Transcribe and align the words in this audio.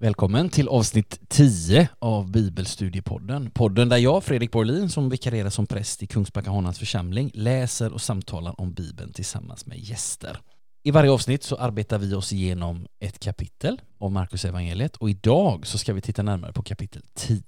Välkommen 0.00 0.48
till 0.48 0.68
avsnitt 0.68 1.20
10 1.28 1.88
av 1.98 2.30
Bibelstudiepodden. 2.30 3.50
Podden 3.50 3.88
där 3.88 3.96
jag, 3.96 4.24
Fredrik 4.24 4.52
Borlin, 4.52 4.88
som 4.88 5.08
vikarierar 5.08 5.50
som 5.50 5.66
präst 5.66 6.02
i 6.02 6.06
Kungsbacka 6.06 6.50
Honans 6.50 6.78
församling, 6.78 7.30
läser 7.34 7.92
och 7.92 8.00
samtalar 8.00 8.60
om 8.60 8.72
Bibeln 8.72 9.12
tillsammans 9.12 9.66
med 9.66 9.78
gäster. 9.78 10.38
I 10.82 10.90
varje 10.90 11.10
avsnitt 11.10 11.42
så 11.42 11.56
arbetar 11.56 11.98
vi 11.98 12.14
oss 12.14 12.32
igenom 12.32 12.86
ett 13.00 13.18
kapitel 13.18 13.80
av 13.98 14.12
Markus 14.12 14.44
evangeliet 14.44 14.96
och 14.96 15.10
idag 15.10 15.66
så 15.66 15.78
ska 15.78 15.92
vi 15.92 16.00
titta 16.00 16.22
närmare 16.22 16.52
på 16.52 16.62
kapitel 16.62 17.02
10. 17.14 17.42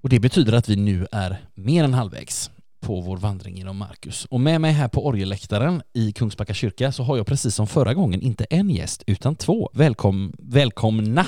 Och 0.00 0.08
det 0.08 0.20
betyder 0.20 0.52
att 0.52 0.68
vi 0.68 0.76
nu 0.76 1.06
är 1.12 1.40
mer 1.54 1.84
än 1.84 1.94
halvvägs 1.94 2.50
på 2.86 3.00
vår 3.00 3.16
vandring 3.16 3.56
genom 3.56 3.76
Markus. 3.76 4.24
Och 4.24 4.40
med 4.40 4.60
mig 4.60 4.72
här 4.72 4.88
på 4.88 5.06
orgelläktaren 5.06 5.82
i 5.92 6.12
Kungsbacka 6.12 6.54
kyrka 6.54 6.92
så 6.92 7.02
har 7.02 7.16
jag 7.16 7.26
precis 7.26 7.54
som 7.54 7.66
förra 7.66 7.94
gången 7.94 8.22
inte 8.22 8.44
en 8.44 8.70
gäst 8.70 9.02
utan 9.06 9.36
två. 9.36 9.70
Välkom, 9.72 10.32
välkomna 10.38 11.26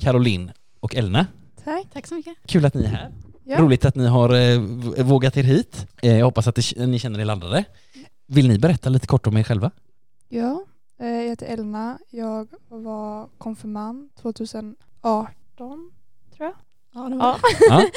Caroline 0.00 0.52
och 0.80 0.94
Elna. 0.94 1.26
Tack. 1.64 1.86
Tack 1.92 2.06
så 2.06 2.14
mycket. 2.14 2.34
Kul 2.46 2.64
att 2.64 2.74
ni 2.74 2.84
är 2.84 2.88
här. 2.88 3.12
Ja. 3.44 3.60
Roligt 3.60 3.84
att 3.84 3.94
ni 3.94 4.06
har 4.06 4.34
eh, 4.34 4.60
vågat 5.04 5.36
er 5.36 5.42
hit. 5.42 5.86
Eh, 6.02 6.18
jag 6.18 6.24
hoppas 6.24 6.46
att 6.46 6.54
det, 6.54 6.86
ni 6.86 6.98
känner 6.98 7.20
er 7.20 7.24
laddade. 7.24 7.64
Vill 8.26 8.48
ni 8.48 8.58
berätta 8.58 8.90
lite 8.90 9.06
kort 9.06 9.26
om 9.26 9.36
er 9.36 9.42
själva? 9.42 9.70
Ja, 10.28 10.64
eh, 11.00 11.06
jag 11.06 11.28
heter 11.28 11.46
Elna. 11.46 11.98
Jag 12.10 12.48
var 12.68 13.28
konfirmand 13.38 14.10
2018, 14.22 14.76
tror 16.36 16.46
jag. 16.46 16.54
Ja, 16.98 17.08
det 17.08 17.16
var 17.16 17.26
Ja. 17.26 17.38
Ja. 17.68 17.88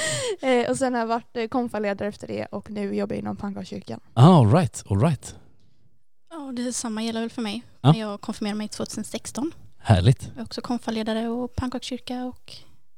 Eh, 0.47 0.69
och 0.69 0.77
sen 0.77 0.93
har 0.93 0.99
jag 0.99 1.07
varit 1.07 1.37
eh, 1.37 1.47
konfaledare 1.47 2.07
efter 2.09 2.27
det 2.27 2.45
och 2.45 2.69
nu 2.71 2.95
jobbar 2.95 3.15
jag 3.15 3.19
inom 3.21 3.35
Pannkakskyrkan. 3.37 3.99
Ah, 4.13 4.27
all 4.39 4.51
right, 4.53 4.83
all 4.89 5.01
right. 5.01 5.35
Ja, 6.29 6.51
det 6.55 6.73
samma 6.73 7.03
gäller 7.03 7.19
väl 7.21 7.29
för 7.29 7.41
mig. 7.41 7.63
Ja. 7.81 7.95
Jag 7.95 8.21
konfirmerade 8.21 8.57
mig 8.57 8.67
2016. 8.67 9.51
Härligt. 9.77 10.23
Jag 10.33 10.37
är 10.39 10.43
också 10.43 10.61
konfaledare 10.61 11.27
och 11.27 11.55
pannkakskyrka 11.55 12.25
och 12.25 12.53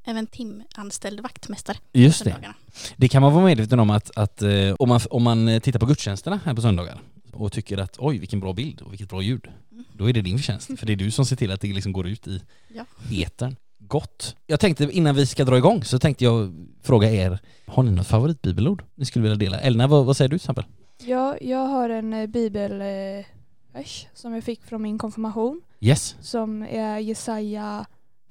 även 0.06 0.28
timanställd 0.28 1.20
vaktmästare. 1.20 1.78
Just 1.94 2.24
det. 2.24 2.54
Det 2.98 3.08
kan 3.10 3.22
man 3.22 3.34
vara 3.34 3.46
medveten 3.46 3.80
om 3.80 3.90
att, 3.90 4.18
att 4.18 4.42
eh, 4.42 4.50
om, 4.80 4.90
man, 4.90 5.00
om 5.10 5.24
man 5.24 5.62
tittar 5.62 5.80
på 5.80 5.86
gudstjänsterna 5.86 6.40
här 6.46 6.54
på 6.54 6.62
söndagar 6.62 7.02
och 7.34 7.52
tycker 7.52 7.78
att 7.78 7.96
oj 8.00 8.18
vilken 8.18 8.40
bra 8.40 8.54
bild 8.54 8.82
och 8.82 8.92
vilket 8.94 9.10
bra 9.10 9.22
ljud, 9.22 9.48
Mm. 9.72 9.86
då 9.94 10.10
är 10.10 10.14
det 10.14 10.22
din 10.22 10.38
förtjänst. 10.38 10.80
För 10.80 10.86
det 10.86 10.94
är 10.94 10.98
du 10.98 11.12
som 11.12 11.26
ser 11.26 11.36
till 11.36 11.52
att 11.52 11.62
det 11.62 11.74
liksom 11.74 11.92
går 11.94 12.08
ut 12.08 12.28
i 12.28 12.42
Ja. 12.68 12.86
etern. 13.12 13.56
Gott. 13.94 14.36
Jag 14.48 14.60
tänkte 14.60 14.84
innan 14.92 15.16
vi 15.16 15.26
ska 15.26 15.46
dra 15.46 15.58
igång 15.58 15.84
så 15.84 16.00
tänkte 16.00 16.24
jag 16.24 16.54
fråga 16.82 17.12
er, 17.12 17.40
har 17.66 17.84
ni 17.84 17.92
något 17.92 18.08
favoritbibelord 18.08 18.84
ni 18.96 19.06
skulle 19.06 19.24
vilja 19.24 19.38
dela? 19.38 19.60
Elna, 19.60 19.88
vad, 19.88 20.06
vad 20.06 20.18
säger 20.18 20.30
du 20.30 20.38
till 20.38 20.44
exempel? 20.44 20.66
Ja, 21.06 21.38
jag 21.42 21.68
har 21.68 21.90
en 21.90 22.14
eh, 22.14 22.28
bibelvers 22.28 23.26
eh, 23.74 24.10
som 24.14 24.34
jag 24.34 24.44
fick 24.44 24.64
från 24.64 24.82
min 24.82 24.98
konfirmation 24.98 25.62
Yes, 25.80 26.16
som 26.22 26.62
är 26.64 27.00
Jesaja 27.00 27.86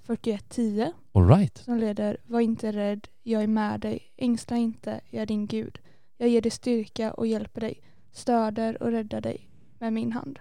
41.10 0.06 0.92
all 1.12 1.28
right. 1.28 1.58
som 1.58 1.78
leder 1.78 2.16
Var 2.26 2.40
inte 2.40 2.72
rädd, 2.72 3.08
jag 3.22 3.42
är 3.42 3.46
med 3.46 3.80
dig. 3.80 4.00
Ängsla 4.16 4.56
inte, 4.56 5.00
jag 5.10 5.22
är 5.22 5.26
din 5.26 5.46
Gud. 5.46 5.78
Jag 6.18 6.28
ger 6.28 6.40
dig 6.40 6.50
styrka 6.50 7.12
och 7.12 7.26
hjälper 7.26 7.60
dig. 7.60 7.80
Stöder 8.12 8.82
och 8.82 8.90
räddar 8.90 9.20
dig 9.20 9.48
med 9.78 9.92
min 9.92 10.12
hand. 10.12 10.38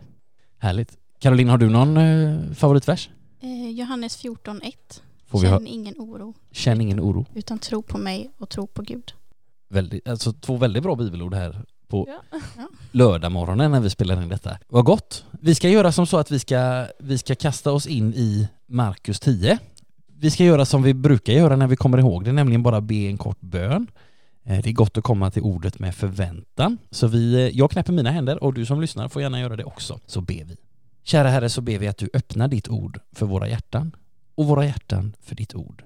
Härligt. 0.57 0.97
Caroline, 1.19 1.49
har 1.49 1.57
du 1.57 1.69
någon 1.69 1.97
eh, 1.97 2.53
favoritvers? 2.53 3.09
Eh, 3.39 3.69
Johannes 3.69 4.23
14.1. 4.23 5.01
Får 5.31 5.39
vi 5.39 5.45
Känn 5.47 5.53
ha, 5.53 5.67
ingen 5.67 5.93
oro, 5.97 6.33
känn 6.51 6.81
ingen 6.81 6.99
oro. 6.99 7.25
utan 7.33 7.59
tro 7.59 7.81
på 7.81 7.97
mig 7.97 8.29
och 8.37 8.49
tro 8.49 8.67
på 8.67 8.81
Gud. 8.81 9.13
Väldigt, 9.69 10.07
alltså 10.07 10.33
två 10.33 10.57
väldigt 10.57 10.83
bra 10.83 10.95
bibelord 10.95 11.33
här 11.33 11.65
på 11.87 12.07
Ja. 12.09 12.39
lördagmorgonen 12.91 13.71
när 13.71 13.79
vi 13.79 13.89
spelar 13.89 14.23
in 14.23 14.29
detta. 14.29 14.57
Vad 14.67 14.85
gott! 14.85 15.25
Vi 15.31 15.55
ska 15.55 15.69
göra 15.69 15.91
som 15.91 16.07
så 16.07 16.17
att 16.17 16.31
vi 16.31 16.39
ska, 16.39 16.87
vi 16.99 17.17
ska 17.17 17.35
kasta 17.35 17.71
oss 17.71 17.87
in 17.87 18.13
i 18.13 18.47
Markus 18.65 19.19
10. 19.19 19.57
Vi 20.19 20.31
ska 20.31 20.43
göra 20.43 20.65
som 20.65 20.83
vi 20.83 20.93
brukar 20.93 21.33
göra 21.33 21.55
när 21.55 21.67
vi 21.67 21.75
kommer 21.75 21.97
ihåg 21.97 22.25
det, 22.25 22.31
nämligen 22.31 22.63
bara 22.63 22.81
be 22.81 22.95
en 22.95 23.17
kort 23.17 23.41
bön. 23.41 23.87
Eh, 24.43 24.61
Det 24.63 24.69
är 24.69 24.73
gott 24.73 24.97
att 24.97 25.03
komma 25.03 25.31
till 25.31 25.41
ordet 25.41 25.79
med 25.79 25.95
förväntan. 25.95 26.77
Så 26.91 27.07
vi, 27.07 27.33
eh, 27.33 27.57
jag 27.57 27.71
knäpper 27.71 27.93
mina 27.93 28.11
händer 28.11 28.43
och 28.43 28.53
du 28.53 28.65
som 28.65 28.81
lyssnar 28.81 29.07
får 29.07 29.21
gärna 29.21 29.39
göra 29.39 29.55
det 29.55 29.63
också. 29.63 29.99
Så 30.05 30.21
ber 30.21 30.43
vi. 30.45 30.55
Kära 31.03 31.29
Herre, 31.29 31.49
så 31.49 31.61
ber 31.61 31.77
vi 31.79 31.87
att 31.87 31.97
du 31.97 32.09
öppnar 32.13 32.47
ditt 32.47 32.69
ord 32.69 32.99
för 33.11 33.25
våra 33.25 33.47
hjärtan 33.49 33.91
och 34.41 34.47
våra 34.47 34.65
hjärtan 34.65 35.15
för 35.19 35.35
ditt 35.35 35.55
ord. 35.55 35.83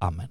Amen. 0.00 0.28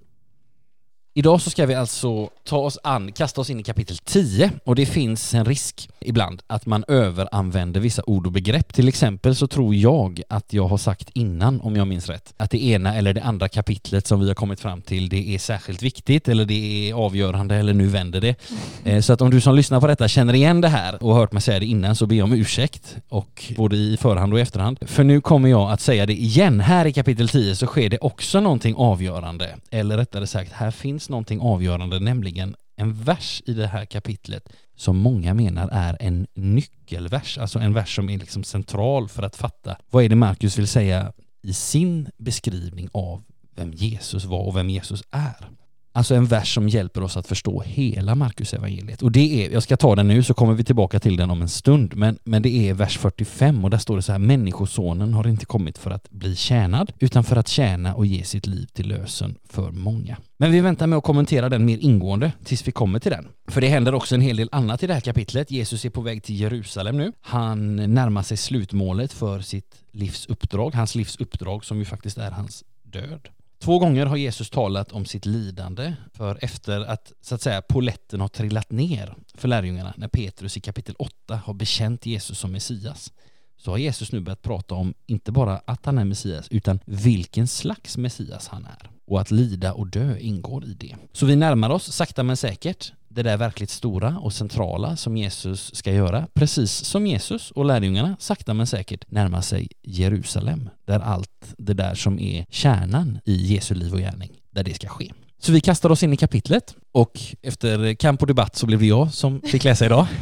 Idag 1.17 1.41
så 1.41 1.49
ska 1.49 1.65
vi 1.65 1.75
alltså 1.75 2.29
ta 2.43 2.57
oss 2.57 2.77
an, 2.83 3.11
kasta 3.11 3.41
oss 3.41 3.49
in 3.49 3.59
i 3.59 3.63
kapitel 3.63 3.97
10 3.97 4.51
och 4.63 4.75
det 4.75 4.85
finns 4.85 5.33
en 5.33 5.45
risk 5.45 5.89
ibland 5.99 6.41
att 6.47 6.65
man 6.65 6.83
överanvänder 6.87 7.79
vissa 7.79 8.03
ord 8.07 8.25
och 8.25 8.31
begrepp. 8.31 8.73
Till 8.73 8.87
exempel 8.87 9.35
så 9.35 9.47
tror 9.47 9.75
jag 9.75 10.21
att 10.29 10.53
jag 10.53 10.67
har 10.67 10.77
sagt 10.77 11.09
innan, 11.13 11.61
om 11.61 11.75
jag 11.75 11.87
minns 11.87 12.09
rätt, 12.09 12.33
att 12.37 12.51
det 12.51 12.63
ena 12.63 12.95
eller 12.95 13.13
det 13.13 13.23
andra 13.23 13.47
kapitlet 13.49 14.07
som 14.07 14.19
vi 14.19 14.27
har 14.27 14.35
kommit 14.35 14.59
fram 14.59 14.81
till 14.81 15.09
det 15.09 15.35
är 15.35 15.39
särskilt 15.39 15.83
viktigt 15.83 16.27
eller 16.27 16.45
det 16.45 16.89
är 16.89 16.93
avgörande 16.93 17.55
eller 17.55 17.73
nu 17.73 17.87
vänder 17.87 18.21
det. 18.21 18.35
Eh, 18.83 19.01
Så 19.01 19.13
att 19.13 19.21
om 19.21 19.29
du 19.29 19.41
som 19.41 19.55
lyssnar 19.55 19.81
på 19.81 19.87
detta 19.87 20.07
känner 20.07 20.33
igen 20.33 20.61
det 20.61 20.69
här 20.69 21.03
och 21.03 21.13
har 21.13 21.19
hört 21.19 21.31
mig 21.31 21.41
säga 21.41 21.59
det 21.59 21.65
innan 21.65 21.95
så 21.95 22.05
ber 22.05 22.15
jag 22.15 22.23
om 22.23 22.33
ursäkt 22.33 22.95
och 23.09 23.53
både 23.57 23.75
i 23.75 23.97
förhand 23.97 24.33
och 24.33 24.39
i 24.39 24.41
efterhand. 24.41 24.77
För 24.81 25.03
nu 25.03 25.21
kommer 25.21 25.49
jag 25.49 25.71
att 25.71 25.81
säga 25.81 26.05
det 26.05 26.13
igen. 26.13 26.59
Här 26.59 26.85
i 26.85 26.93
kapitel 26.93 27.29
10 27.29 27.55
så 27.55 27.65
sker 27.65 27.89
det 27.89 27.97
också 27.97 28.39
någonting 28.39 28.75
avgörande. 28.75 29.55
Eller 29.71 29.97
rättare 29.97 30.27
sagt, 30.27 30.51
här 30.51 30.71
finns 30.71 31.06
någonting 31.09 31.39
avgörande, 31.41 31.99
nämligen 31.99 32.55
en 32.75 32.93
vers 32.93 33.41
i 33.45 33.53
det 33.53 33.67
här 33.67 33.85
kapitlet 33.85 34.49
som 34.75 34.97
många 34.97 35.33
menar 35.33 35.69
är 35.71 35.97
en 35.99 36.27
nyckelvers, 36.33 37.37
alltså 37.37 37.59
en 37.59 37.73
vers 37.73 37.95
som 37.95 38.09
är 38.09 38.17
liksom 38.17 38.43
central 38.43 39.09
för 39.09 39.23
att 39.23 39.35
fatta 39.35 39.77
vad 39.89 40.03
är 40.03 40.09
det 40.09 40.15
Markus 40.15 40.57
vill 40.57 40.67
säga 40.67 41.13
i 41.43 41.53
sin 41.53 42.09
beskrivning 42.17 42.89
av 42.91 43.23
vem 43.55 43.73
Jesus 43.73 44.25
var 44.25 44.47
och 44.47 44.57
vem 44.57 44.69
Jesus 44.69 45.03
är. 45.11 45.49
Alltså 45.97 46.15
en 46.15 46.25
vers 46.25 46.53
som 46.53 46.69
hjälper 46.69 47.03
oss 47.03 47.17
att 47.17 47.27
förstå 47.27 47.61
hela 47.65 48.15
Markus 48.15 48.53
evangeliet. 48.53 49.01
Och 49.01 49.11
det 49.11 49.45
är, 49.45 49.51
jag 49.51 49.63
ska 49.63 49.77
ta 49.77 49.95
den 49.95 50.07
nu 50.07 50.23
så 50.23 50.33
kommer 50.33 50.53
vi 50.53 50.63
tillbaka 50.63 50.99
till 50.99 51.17
den 51.17 51.31
om 51.31 51.41
en 51.41 51.49
stund, 51.49 51.95
men, 51.95 52.17
men 52.23 52.41
det 52.41 52.69
är 52.69 52.73
vers 52.73 52.97
45 52.97 53.63
och 53.63 53.69
där 53.69 53.77
står 53.77 53.95
det 53.95 54.01
så 54.01 54.11
här 54.11 54.19
Människosonen 54.19 55.13
har 55.13 55.27
inte 55.27 55.45
kommit 55.45 55.77
för 55.77 55.91
att 55.91 56.09
bli 56.09 56.35
tjänad 56.35 56.91
utan 56.99 57.23
för 57.23 57.35
att 57.35 57.47
tjäna 57.47 57.95
och 57.95 58.05
ge 58.05 58.23
sitt 58.23 58.47
liv 58.47 58.65
till 58.73 58.87
lösen 58.87 59.35
för 59.49 59.71
många. 59.71 60.17
Men 60.37 60.51
vi 60.51 60.59
väntar 60.59 60.87
med 60.87 60.97
att 60.97 61.03
kommentera 61.03 61.49
den 61.49 61.65
mer 61.65 61.77
ingående 61.77 62.31
tills 62.43 62.67
vi 62.67 62.71
kommer 62.71 62.99
till 62.99 63.11
den. 63.11 63.27
För 63.47 63.61
det 63.61 63.67
händer 63.67 63.95
också 63.95 64.15
en 64.15 64.21
hel 64.21 64.37
del 64.37 64.49
annat 64.51 64.83
i 64.83 64.87
det 64.87 64.93
här 64.93 65.01
kapitlet. 65.01 65.51
Jesus 65.51 65.85
är 65.85 65.89
på 65.89 66.01
väg 66.01 66.23
till 66.23 66.39
Jerusalem 66.39 66.97
nu. 66.97 67.11
Han 67.21 67.75
närmar 67.75 68.23
sig 68.23 68.37
slutmålet 68.37 69.13
för 69.13 69.39
sitt 69.39 69.75
livs 69.91 70.25
uppdrag, 70.25 70.75
hans 70.75 70.95
livs 70.95 71.17
uppdrag 71.17 71.65
som 71.65 71.77
ju 71.77 71.85
faktiskt 71.85 72.17
är 72.17 72.31
hans 72.31 72.63
död. 72.83 73.29
Två 73.59 73.79
gånger 73.79 74.05
har 74.05 74.17
Jesus 74.17 74.49
talat 74.49 74.91
om 74.91 75.05
sitt 75.05 75.25
lidande 75.25 75.93
för 76.13 76.37
efter 76.41 76.81
att 76.81 77.13
så 77.21 77.35
att 77.35 77.41
säga 77.41 77.61
poletten 77.61 78.21
har 78.21 78.27
trillat 78.27 78.71
ner 78.71 79.15
för 79.33 79.47
lärjungarna 79.47 79.93
när 79.97 80.07
Petrus 80.07 80.57
i 80.57 80.61
kapitel 80.61 80.95
8 80.99 81.35
har 81.35 81.53
bekänt 81.53 82.05
Jesus 82.05 82.39
som 82.39 82.51
Messias 82.51 83.11
så 83.57 83.71
har 83.71 83.77
Jesus 83.77 84.11
nu 84.11 84.19
börjat 84.19 84.41
prata 84.41 84.75
om 84.75 84.93
inte 85.05 85.31
bara 85.31 85.61
att 85.65 85.85
han 85.85 85.97
är 85.97 86.05
Messias 86.05 86.47
utan 86.51 86.79
vilken 86.85 87.47
slags 87.47 87.97
Messias 87.97 88.47
han 88.47 88.65
är 88.65 88.89
och 89.07 89.21
att 89.21 89.31
lida 89.31 89.73
och 89.73 89.87
dö 89.87 90.17
ingår 90.17 90.65
i 90.65 90.73
det. 90.73 90.95
Så 91.13 91.25
vi 91.25 91.35
närmar 91.35 91.69
oss 91.69 91.93
sakta 91.93 92.23
men 92.23 92.37
säkert 92.37 92.93
det 93.09 93.23
där 93.23 93.37
verkligt 93.37 93.69
stora 93.69 94.17
och 94.19 94.33
centrala 94.33 94.95
som 94.95 95.17
Jesus 95.17 95.75
ska 95.75 95.91
göra, 95.91 96.27
precis 96.33 96.71
som 96.71 97.07
Jesus 97.07 97.51
och 97.51 97.65
lärjungarna 97.65 98.15
sakta 98.19 98.53
men 98.53 98.67
säkert 98.67 99.11
närmar 99.11 99.41
sig 99.41 99.67
Jerusalem, 99.81 100.69
där 100.85 100.99
allt 100.99 101.55
det 101.57 101.73
där 101.73 101.95
som 101.95 102.19
är 102.19 102.45
kärnan 102.49 103.19
i 103.25 103.35
Jesu 103.35 103.75
liv 103.75 103.93
och 103.93 103.99
gärning, 103.99 104.31
där 104.51 104.63
det 104.63 104.73
ska 104.73 104.87
ske. 104.87 105.11
Så 105.39 105.51
vi 105.51 105.61
kastar 105.61 105.89
oss 105.89 106.03
in 106.03 106.13
i 106.13 106.17
kapitlet 106.17 106.75
och 106.91 107.19
efter 107.41 107.93
kamp 107.93 108.21
och 108.21 108.27
debatt 108.27 108.55
så 108.55 108.65
blev 108.65 108.79
det 108.79 108.85
jag 108.85 109.13
som 109.13 109.41
fick 109.41 109.63
läsa 109.63 109.85
idag. 109.85 110.07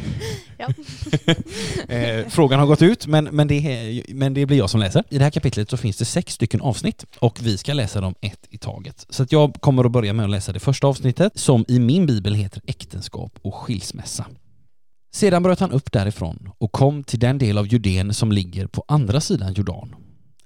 Eh, 1.88 2.28
Frågan 2.28 2.60
har 2.60 2.66
gått 2.66 2.82
ut 2.82 3.06
men, 3.06 3.24
men, 3.24 3.48
det 3.48 4.02
men 4.08 4.34
det 4.34 4.46
blir 4.46 4.58
jag 4.58 4.70
som 4.70 4.80
läser. 4.80 5.04
I 5.10 5.18
det 5.18 5.24
här 5.24 5.30
kapitlet 5.30 5.70
så 5.70 5.76
finns 5.76 5.96
det 5.96 6.04
sex 6.04 6.34
stycken 6.34 6.60
avsnitt 6.60 7.04
och 7.18 7.38
vi 7.42 7.58
ska 7.58 7.72
läsa 7.72 8.00
dem 8.00 8.14
ett 8.20 8.46
i 8.50 8.58
taget. 8.58 9.06
Så 9.10 9.22
att 9.22 9.32
jag 9.32 9.54
kommer 9.60 9.84
att 9.84 9.92
börja 9.92 10.12
med 10.12 10.24
att 10.24 10.30
läsa 10.30 10.52
det 10.52 10.60
första 10.60 10.86
avsnittet 10.86 11.38
som 11.38 11.64
i 11.68 11.78
min 11.78 12.06
bibel 12.06 12.34
heter 12.34 12.62
Äktenskap 12.66 13.38
och 13.42 13.54
skilsmässa. 13.54 14.26
Sedan 15.14 15.42
bröt 15.42 15.60
han 15.60 15.72
upp 15.72 15.92
därifrån 15.92 16.50
och 16.58 16.72
kom 16.72 17.04
till 17.04 17.18
den 17.18 17.38
del 17.38 17.58
av 17.58 17.66
Judeen 17.66 18.14
som 18.14 18.32
ligger 18.32 18.66
på 18.66 18.84
andra 18.88 19.20
sidan 19.20 19.52
Jordan. 19.52 19.94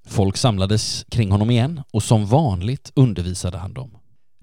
Folk 0.08 0.36
samlades 0.36 1.04
kring 1.10 1.30
honom 1.30 1.50
igen 1.50 1.82
och 1.92 2.02
som 2.02 2.26
vanligt 2.26 2.92
undervisade 2.94 3.58
han 3.58 3.72
dem. 3.72 3.90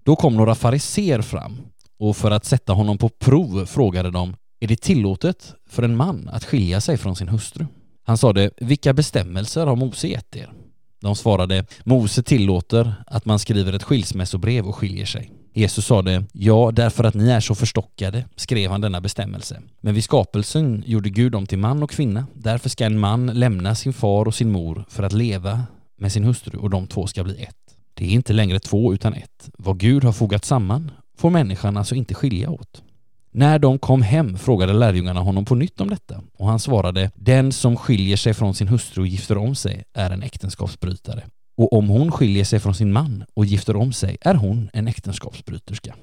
Då 0.08 0.16
kom 0.16 0.36
några 0.36 0.56
fariser 0.56 1.22
fram 1.22 1.58
och 2.00 2.18
för 2.18 2.32
att 2.32 2.46
sätta 2.46 2.74
honom 2.74 2.98
på 2.98 3.10
prov 3.10 3.66
frågade 3.66 4.12
de 4.12 4.36
är 4.60 4.68
det 4.68 4.82
tillåtet 4.82 5.54
för 5.70 5.84
en 5.84 5.96
man 5.98 6.30
att 6.34 6.44
skilja 6.44 6.82
sig 6.82 6.98
från 6.98 7.16
sin 7.16 7.28
hustru? 7.28 7.66
Han 8.06 8.18
sade, 8.18 8.52
vilka 8.58 8.94
bestämmelser 8.94 9.68
har 9.68 9.76
Mose 9.76 10.08
gett 10.08 10.36
er? 10.36 10.54
De 11.02 11.16
svarade, 11.16 11.66
Mose 11.84 12.24
tillåter 12.24 12.94
att 13.08 13.26
man 13.26 13.40
skriver 13.40 13.74
ett 13.74 13.84
skilsmässobrev 13.84 14.68
och 14.68 14.76
skiljer 14.76 15.06
sig. 15.06 15.32
Jesus 15.54 15.86
sade, 15.86 16.24
ja, 16.32 16.72
därför 16.74 17.04
att 17.04 17.14
ni 17.14 17.30
är 17.30 17.40
så 17.40 17.56
förstockade 17.56 18.26
skrev 18.36 18.72
han 18.72 18.82
denna 18.82 19.02
bestämmelse. 19.02 19.62
Men 19.82 19.94
vid 19.94 20.04
skapelsen 20.04 20.84
gjorde 20.86 21.10
Gud 21.10 21.32
dem 21.32 21.46
till 21.46 21.60
man 21.60 21.84
och 21.84 21.92
kvinna. 21.92 22.28
Därför 22.34 22.70
ska 22.70 22.86
en 22.86 23.00
man 23.00 23.28
lämna 23.28 23.76
sin 23.76 23.94
far 23.94 24.26
och 24.26 24.36
sin 24.36 24.52
mor 24.52 24.86
för 24.90 25.04
att 25.04 25.14
leva 25.14 25.64
med 25.98 26.12
sin 26.12 26.24
hustru 26.24 26.58
och 26.58 26.70
de 26.70 26.88
två 26.88 27.08
ska 27.08 27.24
bli 27.24 27.44
ett. 27.44 27.67
Det 27.98 28.06
är 28.06 28.10
inte 28.10 28.34
längre 28.34 28.60
två 28.60 28.94
utan 28.94 29.14
ett. 29.14 29.50
Vad 29.58 29.80
Gud 29.80 30.04
har 30.04 30.12
fogat 30.12 30.46
samman 30.46 30.92
får 31.18 31.30
människan 31.30 31.78
alltså 31.78 31.96
inte 31.96 32.14
skilja 32.14 32.50
åt. 32.50 32.84
När 33.32 33.60
de 33.60 33.80
kom 33.80 34.02
hem 34.02 34.38
frågade 34.38 34.74
lärjungarna 34.74 35.20
honom 35.20 35.46
på 35.46 35.56
nytt 35.56 35.82
om 35.82 35.90
detta 35.90 36.22
och 36.38 36.48
han 36.48 36.60
svarade 36.60 37.12
Den 37.16 37.52
som 37.52 37.78
skiljer 37.78 38.18
sig 38.18 38.34
från 38.34 38.54
sin 38.54 38.68
hustru 38.68 39.02
och 39.02 39.08
gifter 39.08 39.38
om 39.38 39.56
sig 39.56 39.84
är 39.94 40.12
en 40.12 40.24
äktenskapsbrytare. 40.24 41.24
Och 41.58 41.74
om 41.74 41.90
hon 41.90 42.12
skiljer 42.12 42.44
sig 42.44 42.60
från 42.60 42.76
sin 42.76 42.92
man 42.92 43.24
och 43.34 43.46
gifter 43.46 43.76
om 43.76 43.94
sig 43.94 44.18
är 44.22 44.36
hon 44.36 44.70
en 44.74 44.88
äktenskapsbryterska. 44.88 45.96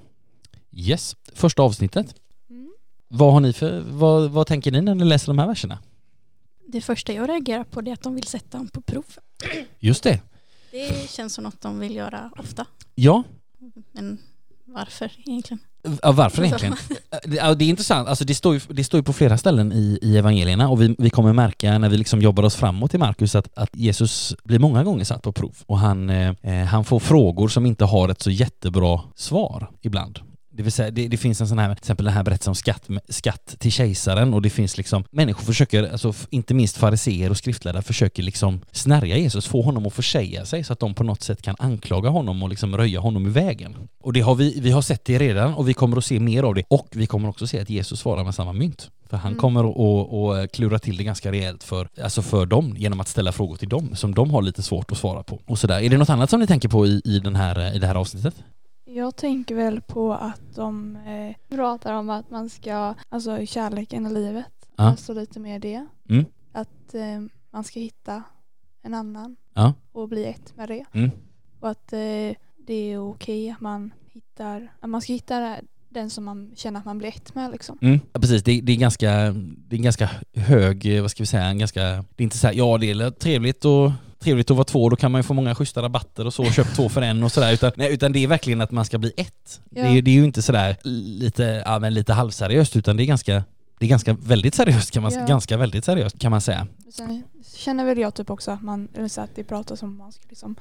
Yes, 0.72 1.16
första 1.34 1.62
avsnittet. 1.62 2.14
Mm. 2.50 2.72
Vad 3.08 3.32
har 3.32 3.40
ni 3.40 3.52
för, 3.52 3.80
vad, 3.80 4.30
vad 4.30 4.46
tänker 4.46 4.72
ni 4.72 4.80
när 4.80 4.94
ni 4.94 5.04
läser 5.04 5.26
de 5.26 5.38
här 5.38 5.46
verserna? 5.46 5.78
Det 6.66 6.80
första 6.80 7.12
jag 7.12 7.28
reagerar 7.28 7.64
på 7.64 7.80
är 7.80 7.92
att 7.92 8.02
de 8.02 8.14
vill 8.14 8.26
sätta 8.26 8.58
honom 8.58 8.68
på 8.68 8.80
prov. 8.80 9.04
Just 9.78 10.02
det. 10.02 10.20
Det 10.74 11.10
känns 11.10 11.34
som 11.34 11.44
något 11.44 11.60
de 11.60 11.78
vill 11.78 11.96
göra 11.96 12.30
ofta. 12.38 12.66
Ja, 12.94 13.22
Men 13.92 14.18
varför 14.64 15.12
egentligen? 15.26 15.58
Ja, 16.02 16.12
varför 16.12 16.44
egentligen? 16.44 16.76
Det 17.28 17.38
är 17.38 17.62
intressant, 17.62 18.08
alltså 18.08 18.24
det 18.24 18.34
står 18.34 18.54
ju, 18.54 18.60
det 18.68 18.84
står 18.84 18.98
ju 18.98 19.04
på 19.04 19.12
flera 19.12 19.38
ställen 19.38 19.72
i, 19.72 19.98
i 20.02 20.18
evangelierna 20.18 20.68
och 20.68 20.82
vi, 20.82 20.94
vi 20.98 21.10
kommer 21.10 21.32
märka 21.32 21.78
när 21.78 21.88
vi 21.88 21.96
liksom 21.96 22.22
jobbar 22.22 22.42
oss 22.42 22.56
framåt 22.56 22.94
i 22.94 22.98
Markus 22.98 23.34
att, 23.34 23.58
att 23.58 23.76
Jesus 23.76 24.34
blir 24.44 24.58
många 24.58 24.84
gånger 24.84 25.04
satt 25.04 25.22
på 25.22 25.32
prov 25.32 25.56
och 25.66 25.78
han, 25.78 26.10
eh, 26.10 26.64
han 26.64 26.84
får 26.84 27.00
frågor 27.00 27.48
som 27.48 27.66
inte 27.66 27.84
har 27.84 28.08
ett 28.08 28.22
så 28.22 28.30
jättebra 28.30 29.00
svar 29.14 29.70
ibland. 29.82 30.20
Det 30.56 30.62
vill 30.62 30.72
säga, 30.72 30.90
det, 30.90 31.08
det 31.08 31.16
finns 31.16 31.40
en 31.40 31.48
sån 31.48 31.58
här, 31.58 31.74
till 31.74 31.78
exempel 31.82 32.04
den 32.04 32.14
här 32.14 32.22
berättelsen 32.22 32.50
om 32.50 32.54
skatt, 32.54 32.88
skatt 33.08 33.54
till 33.58 33.72
kejsaren 33.72 34.34
och 34.34 34.42
det 34.42 34.50
finns 34.50 34.76
liksom, 34.76 35.04
människor 35.10 35.42
försöker, 35.44 35.92
alltså 35.92 36.14
inte 36.30 36.54
minst 36.54 36.76
fariseer 36.76 37.30
och 37.30 37.36
skriftlärare 37.36 37.82
försöker 37.82 38.22
liksom 38.22 38.60
snärja 38.72 39.16
Jesus, 39.16 39.46
få 39.46 39.62
honom 39.62 39.86
att 39.86 39.92
försäga 39.94 40.44
sig 40.46 40.64
så 40.64 40.72
att 40.72 40.78
de 40.80 40.94
på 40.94 41.04
något 41.04 41.22
sätt 41.22 41.42
kan 41.42 41.56
anklaga 41.58 42.08
honom 42.08 42.42
och 42.42 42.48
liksom 42.48 42.76
röja 42.76 43.00
honom 43.00 43.26
i 43.26 43.30
vägen. 43.30 43.76
Och 44.02 44.12
det 44.12 44.20
har 44.20 44.34
vi, 44.34 44.60
vi 44.60 44.70
har 44.70 44.82
sett 44.82 45.04
det 45.04 45.18
redan 45.18 45.54
och 45.54 45.68
vi 45.68 45.74
kommer 45.74 45.96
att 45.96 46.04
se 46.04 46.20
mer 46.20 46.42
av 46.42 46.54
det 46.54 46.62
och 46.68 46.88
vi 46.92 47.06
kommer 47.06 47.28
också 47.28 47.46
se 47.46 47.60
att 47.60 47.70
Jesus 47.70 48.00
svarar 48.00 48.24
med 48.24 48.34
samma 48.34 48.52
mynt. 48.52 48.90
För 49.10 49.16
han 49.16 49.32
Mm. 49.32 49.40
kommer 49.40 49.64
att, 49.70 50.44
att 50.44 50.52
klura 50.52 50.78
till 50.78 50.96
det 50.96 51.04
ganska 51.04 51.32
rejält 51.32 51.62
för, 51.64 51.88
alltså 52.02 52.22
för 52.22 52.46
dem 52.46 52.74
genom 52.78 53.00
att 53.00 53.08
ställa 53.08 53.32
frågor 53.32 53.56
till 53.56 53.68
dem 53.68 53.96
som 53.96 54.14
de 54.14 54.30
har 54.30 54.42
lite 54.42 54.62
svårt 54.62 54.92
att 54.92 54.98
svara 54.98 55.22
på. 55.22 55.40
Och 55.46 55.58
sådär. 55.58 55.80
Är 55.80 55.88
det 55.90 55.96
något 55.98 56.10
annat 56.10 56.30
som 56.30 56.40
ni 56.40 56.46
tänker 56.46 56.68
på 56.68 56.86
i, 56.86 57.02
i, 57.04 57.18
den 57.18 57.36
här, 57.36 57.74
i 57.76 57.78
det 57.78 57.86
här 57.86 57.94
avsnittet? 57.94 58.34
Jag 58.94 59.16
tänker 59.16 59.54
väl 59.54 59.80
på 59.80 60.12
att 60.12 60.54
de 60.54 60.96
eh, 60.96 61.56
pratar 61.56 61.92
om 61.92 62.10
att 62.10 62.30
man 62.30 62.48
ska, 62.50 62.94
alltså 63.08 63.46
kärleken 63.46 64.06
i 64.06 64.14
livet, 64.14 64.68
Ja. 64.76 64.84
alltså 64.84 65.12
lite 65.14 65.40
mer 65.40 65.58
det. 65.58 65.86
Mm. 66.08 66.24
Att 66.52 66.94
eh, 66.94 67.20
man 67.50 67.64
ska 67.64 67.80
hitta 67.80 68.22
en 68.82 68.94
annan 68.94 69.36
Ja. 69.54 69.74
och 69.92 70.08
bli 70.08 70.24
ett 70.24 70.56
med 70.56 70.68
det. 70.68 70.84
Mm. 70.92 71.10
Och 71.60 71.70
att 71.70 71.92
eh, 71.92 71.98
det 72.66 72.74
är 72.92 72.98
okej 72.98 73.50
att 73.50 73.60
man 73.60 73.92
hittar, 74.12 74.72
att 74.80 74.90
man 74.90 75.00
ska 75.02 75.12
hitta 75.12 75.56
den 75.88 76.10
som 76.10 76.24
man 76.24 76.52
känner 76.56 76.78
att 76.80 76.86
man 76.86 76.98
blir 76.98 77.08
ett 77.08 77.34
med 77.34 77.50
liksom. 77.50 77.78
Mm, 77.82 78.00
ja, 78.12 78.20
precis. 78.20 78.42
Det, 78.42 78.60
det, 78.60 78.72
är 78.72 78.76
ganska, 78.76 79.10
det 79.56 79.76
är 79.76 79.78
en 79.78 79.82
ganska 79.82 80.10
hög, 80.34 80.96
eh, 80.96 81.02
vad 81.02 81.10
ska 81.10 81.22
vi 81.22 81.26
säga, 81.26 81.44
en 81.44 81.58
ganska, 81.58 81.82
det 81.82 82.22
är 82.22 82.24
inte 82.24 82.38
så 82.38 82.46
här, 82.46 82.54
ja 82.54 82.78
det 82.78 82.90
är 82.90 83.10
trevligt 83.10 83.64
och 83.64 83.90
trevligt 84.24 84.50
att 84.50 84.56
vara 84.56 84.64
två, 84.64 84.88
då 84.88 84.96
kan 84.96 85.12
man 85.12 85.18
ju 85.18 85.22
få 85.22 85.34
många 85.34 85.54
schyssta 85.54 85.82
rabatter 85.82 86.26
och 86.26 86.34
så, 86.34 86.44
köp 86.44 86.74
två 86.76 86.88
för 86.88 87.02
en 87.02 87.22
och 87.22 87.32
sådär, 87.32 87.52
utan, 87.52 87.72
nej, 87.76 87.94
utan 87.94 88.12
det 88.12 88.18
är 88.24 88.28
verkligen 88.28 88.60
att 88.60 88.70
man 88.70 88.84
ska 88.84 88.98
bli 88.98 89.12
ett. 89.16 89.60
Det, 89.64 89.80
är, 89.80 89.94
Ja. 89.94 90.02
det 90.02 90.10
är 90.10 90.14
ju 90.14 90.24
inte 90.24 90.42
sådär 90.42 90.76
lite, 90.84 91.62
ja 91.66 91.78
men 91.78 91.94
lite 91.94 92.12
halvseriöst, 92.12 92.76
utan 92.76 92.96
det 92.96 93.02
är 93.02 93.06
ganska, 93.06 93.44
det 93.78 93.86
är 93.86 93.88
ganska 93.90 94.12
väldigt 94.12 94.54
seriöst 94.54 94.90
kan 94.90 95.02
man 95.02 95.12
Ja. 95.12 95.26
ganska 95.26 95.56
väldigt 95.56 95.84
seriöst 95.84 96.18
kan 96.18 96.30
man 96.30 96.40
säga. 96.40 96.66
Sen 96.92 97.22
känner 97.56 97.84
väl 97.84 97.98
jag 97.98 98.14
typ 98.14 98.30
också 98.30 98.50
att 98.50 98.62
man, 98.62 98.88
eller 98.94 99.08
så 99.08 99.20
att 99.20 99.30
det 99.34 99.44
pratas 99.44 99.82
om 99.82 99.90
att 99.90 99.98
man 99.98 100.12
ska 100.12 100.22
liksom 100.28 100.56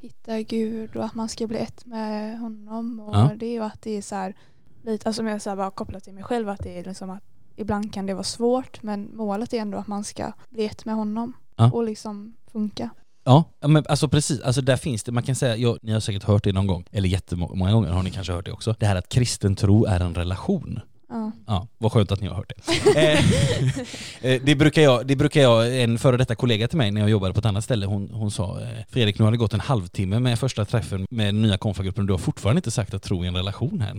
hitta 0.00 0.40
Gud 0.42 0.96
och 0.96 1.04
att 1.04 1.14
man 1.14 1.28
ska 1.28 1.46
bli 1.46 1.58
ett 1.58 1.86
med 1.86 2.38
honom 2.40 3.00
och 3.00 3.14
Ja. 3.16 3.30
det 3.36 3.46
är 3.46 3.52
ju 3.52 3.62
att 3.64 3.82
det 3.82 3.90
är 3.96 4.02
så 4.02 4.14
här 4.14 4.34
lite, 4.82 5.08
alltså 5.08 5.22
jag 5.22 5.42
så 5.42 5.50
här 5.50 5.56
bara 5.56 5.70
kopplar 5.70 6.00
till 6.00 6.12
mig 6.12 6.22
själv 6.24 6.48
att 6.48 6.62
det 6.62 6.78
är 6.78 6.84
liksom 6.84 7.10
att 7.10 7.22
ibland 7.56 7.92
kan 7.94 8.06
det 8.06 8.14
vara 8.14 8.24
svårt 8.24 8.82
men 8.82 9.10
målet 9.16 9.52
är 9.52 9.58
ändå 9.58 9.78
att 9.78 9.86
man 9.86 10.04
ska 10.04 10.32
bli 10.48 10.64
ett 10.66 10.84
med 10.84 10.94
honom 10.94 11.32
Ja. 11.56 11.70
och 11.72 11.84
liksom 11.84 12.34
funka. 12.52 12.90
Ja, 13.24 13.44
men 13.60 13.84
alltså 13.88 14.08
precis, 14.08 14.40
alltså 14.40 14.60
där 14.60 14.76
finns 14.76 15.02
det, 15.02 15.12
man 15.12 15.22
kan 15.22 15.34
säga, 15.34 15.56
ja, 15.56 15.76
ni 15.82 15.92
har 15.92 16.00
säkert 16.00 16.24
hört 16.24 16.44
det 16.44 16.52
någon 16.52 16.66
gång, 16.66 16.84
eller 16.92 17.08
jättemånga 17.08 17.72
gånger 17.72 17.90
har 17.90 18.02
ni 18.02 18.10
kanske 18.10 18.32
hört 18.32 18.44
det 18.44 18.52
också, 18.52 18.74
det 18.78 18.86
här 18.86 18.96
att 18.96 19.08
kristen 19.08 19.56
tro 19.56 19.84
är 19.84 20.00
en 20.00 20.14
relation. 20.14 20.80
Ja. 21.10 21.32
Ja, 21.46 21.68
vad 21.78 21.92
skönt 21.92 22.12
att 22.12 22.20
ni 22.20 22.28
har 22.28 22.34
hört 22.34 22.52
det. 22.56 22.80
Eh, 23.00 24.32
eh, 24.32 24.42
det, 24.44 24.54
brukar 24.54 24.82
jag, 24.82 25.06
det 25.06 25.16
brukar 25.16 25.40
jag, 25.40 25.82
en 25.82 25.98
före 25.98 26.16
detta 26.16 26.34
kollega 26.34 26.68
till 26.68 26.78
mig 26.78 26.90
när 26.90 27.00
jag 27.00 27.10
jobbade 27.10 27.34
på 27.34 27.38
ett 27.38 27.46
annat 27.46 27.64
ställe, 27.64 27.86
hon, 27.86 28.10
hon 28.12 28.30
sa 28.30 28.60
eh, 28.60 28.66
Fredrik, 28.88 29.18
nu 29.18 29.24
har 29.24 29.32
det 29.32 29.38
gått 29.38 29.54
en 29.54 29.60
halvtimme 29.60 30.18
med 30.18 30.38
första 30.38 30.64
träffen 30.64 31.06
med 31.10 31.26
den 31.26 31.42
nya 31.42 31.58
konfagruppen, 31.58 32.06
du 32.06 32.12
har 32.12 32.18
fortfarande 32.18 32.58
inte 32.58 32.70
sagt 32.70 32.94
att 32.94 33.02
tro 33.02 33.24
i 33.24 33.28
en 33.28 33.36
relation 33.36 33.80
här. 33.80 33.94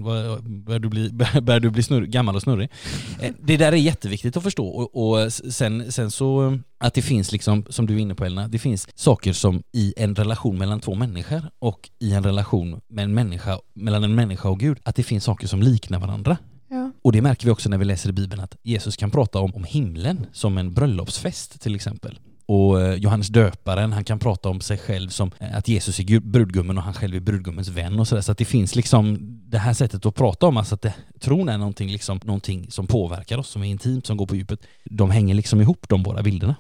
Börjar 0.63 0.79
du 0.79 0.89
bli, 0.89 1.09
bör 1.41 1.59
du 1.59 1.69
bli 1.69 1.83
snurr, 1.83 2.05
gammal 2.05 2.35
och 2.35 2.41
snurrig? 2.41 2.69
Det 3.39 3.57
där 3.57 3.71
är 3.71 3.75
jätteviktigt 3.75 4.37
att 4.37 4.43
förstå 4.43 4.67
och, 4.67 5.11
och 5.11 5.33
sen, 5.33 5.91
sen 5.91 6.11
så 6.11 6.59
att 6.79 6.93
det 6.93 7.01
finns 7.01 7.31
liksom, 7.31 7.65
som 7.69 7.85
du 7.85 7.95
är 7.95 7.99
inne 7.99 8.15
på 8.15 8.25
Elna, 8.25 8.47
det 8.47 8.59
finns 8.59 8.87
saker 8.95 9.33
som 9.33 9.63
i 9.71 9.93
en 9.97 10.15
relation 10.15 10.57
mellan 10.57 10.79
två 10.79 10.95
människor 10.95 11.41
och 11.59 11.89
i 11.99 12.13
en 12.13 12.23
relation 12.23 12.81
med 12.87 13.03
en 13.03 13.13
människa, 13.13 13.59
mellan 13.73 14.03
en 14.03 14.15
människa 14.15 14.49
och 14.49 14.59
Gud, 14.59 14.79
att 14.83 14.95
det 14.95 15.03
finns 15.03 15.23
saker 15.23 15.47
som 15.47 15.61
liknar 15.61 15.99
varandra. 15.99 16.37
Och 17.01 17.11
det 17.11 17.21
märker 17.21 17.45
vi 17.45 17.51
också 17.51 17.69
när 17.69 17.77
vi 17.77 17.85
läser 17.85 18.09
i 18.09 18.13
Bibeln 18.13 18.41
att 18.41 18.57
Jesus 18.63 18.97
kan 18.97 19.11
prata 19.11 19.39
om, 19.39 19.55
om 19.55 19.63
himlen 19.63 20.25
som 20.31 20.57
en 20.57 20.73
bröllopsfest 20.73 21.61
till 21.61 21.75
exempel. 21.75 22.19
Och 22.45 22.81
eh, 22.81 22.95
Johannes 22.95 23.27
döparen, 23.27 23.93
han 23.93 24.03
kan 24.03 24.19
prata 24.19 24.49
om 24.49 24.61
sig 24.61 24.77
själv 24.77 25.09
som 25.09 25.31
eh, 25.39 25.57
att 25.57 25.67
Jesus 25.67 25.99
är 25.99 26.19
brudgummen 26.19 26.77
och 26.77 26.83
han 26.83 26.93
själv 26.93 27.15
är 27.15 27.19
brudgummens 27.19 27.67
vän 27.67 27.99
och 27.99 28.07
sådär. 28.07 28.21
Så 28.21 28.31
att 28.31 28.37
det 28.37 28.45
finns 28.45 28.75
liksom 28.75 29.17
det 29.45 29.57
här 29.57 29.73
sättet 29.73 30.05
att 30.05 30.15
prata 30.15 30.47
om, 30.47 30.57
alltså 30.57 30.75
att 30.75 30.81
det, 30.81 30.93
tron 31.19 31.49
är 31.49 31.57
någonting, 31.57 31.91
liksom, 31.91 32.19
någonting 32.23 32.71
som 32.71 32.87
påverkar 32.87 33.37
oss, 33.37 33.47
som 33.47 33.63
är 33.63 33.67
intimt, 33.67 34.05
som 34.05 34.17
går 34.17 34.25
på 34.25 34.35
djupet. 34.35 34.59
De 34.83 35.11
hänger 35.11 35.35
liksom 35.35 35.61
ihop 35.61 35.89
de 35.89 36.03
båda 36.03 36.23
bilderna. 36.23 36.55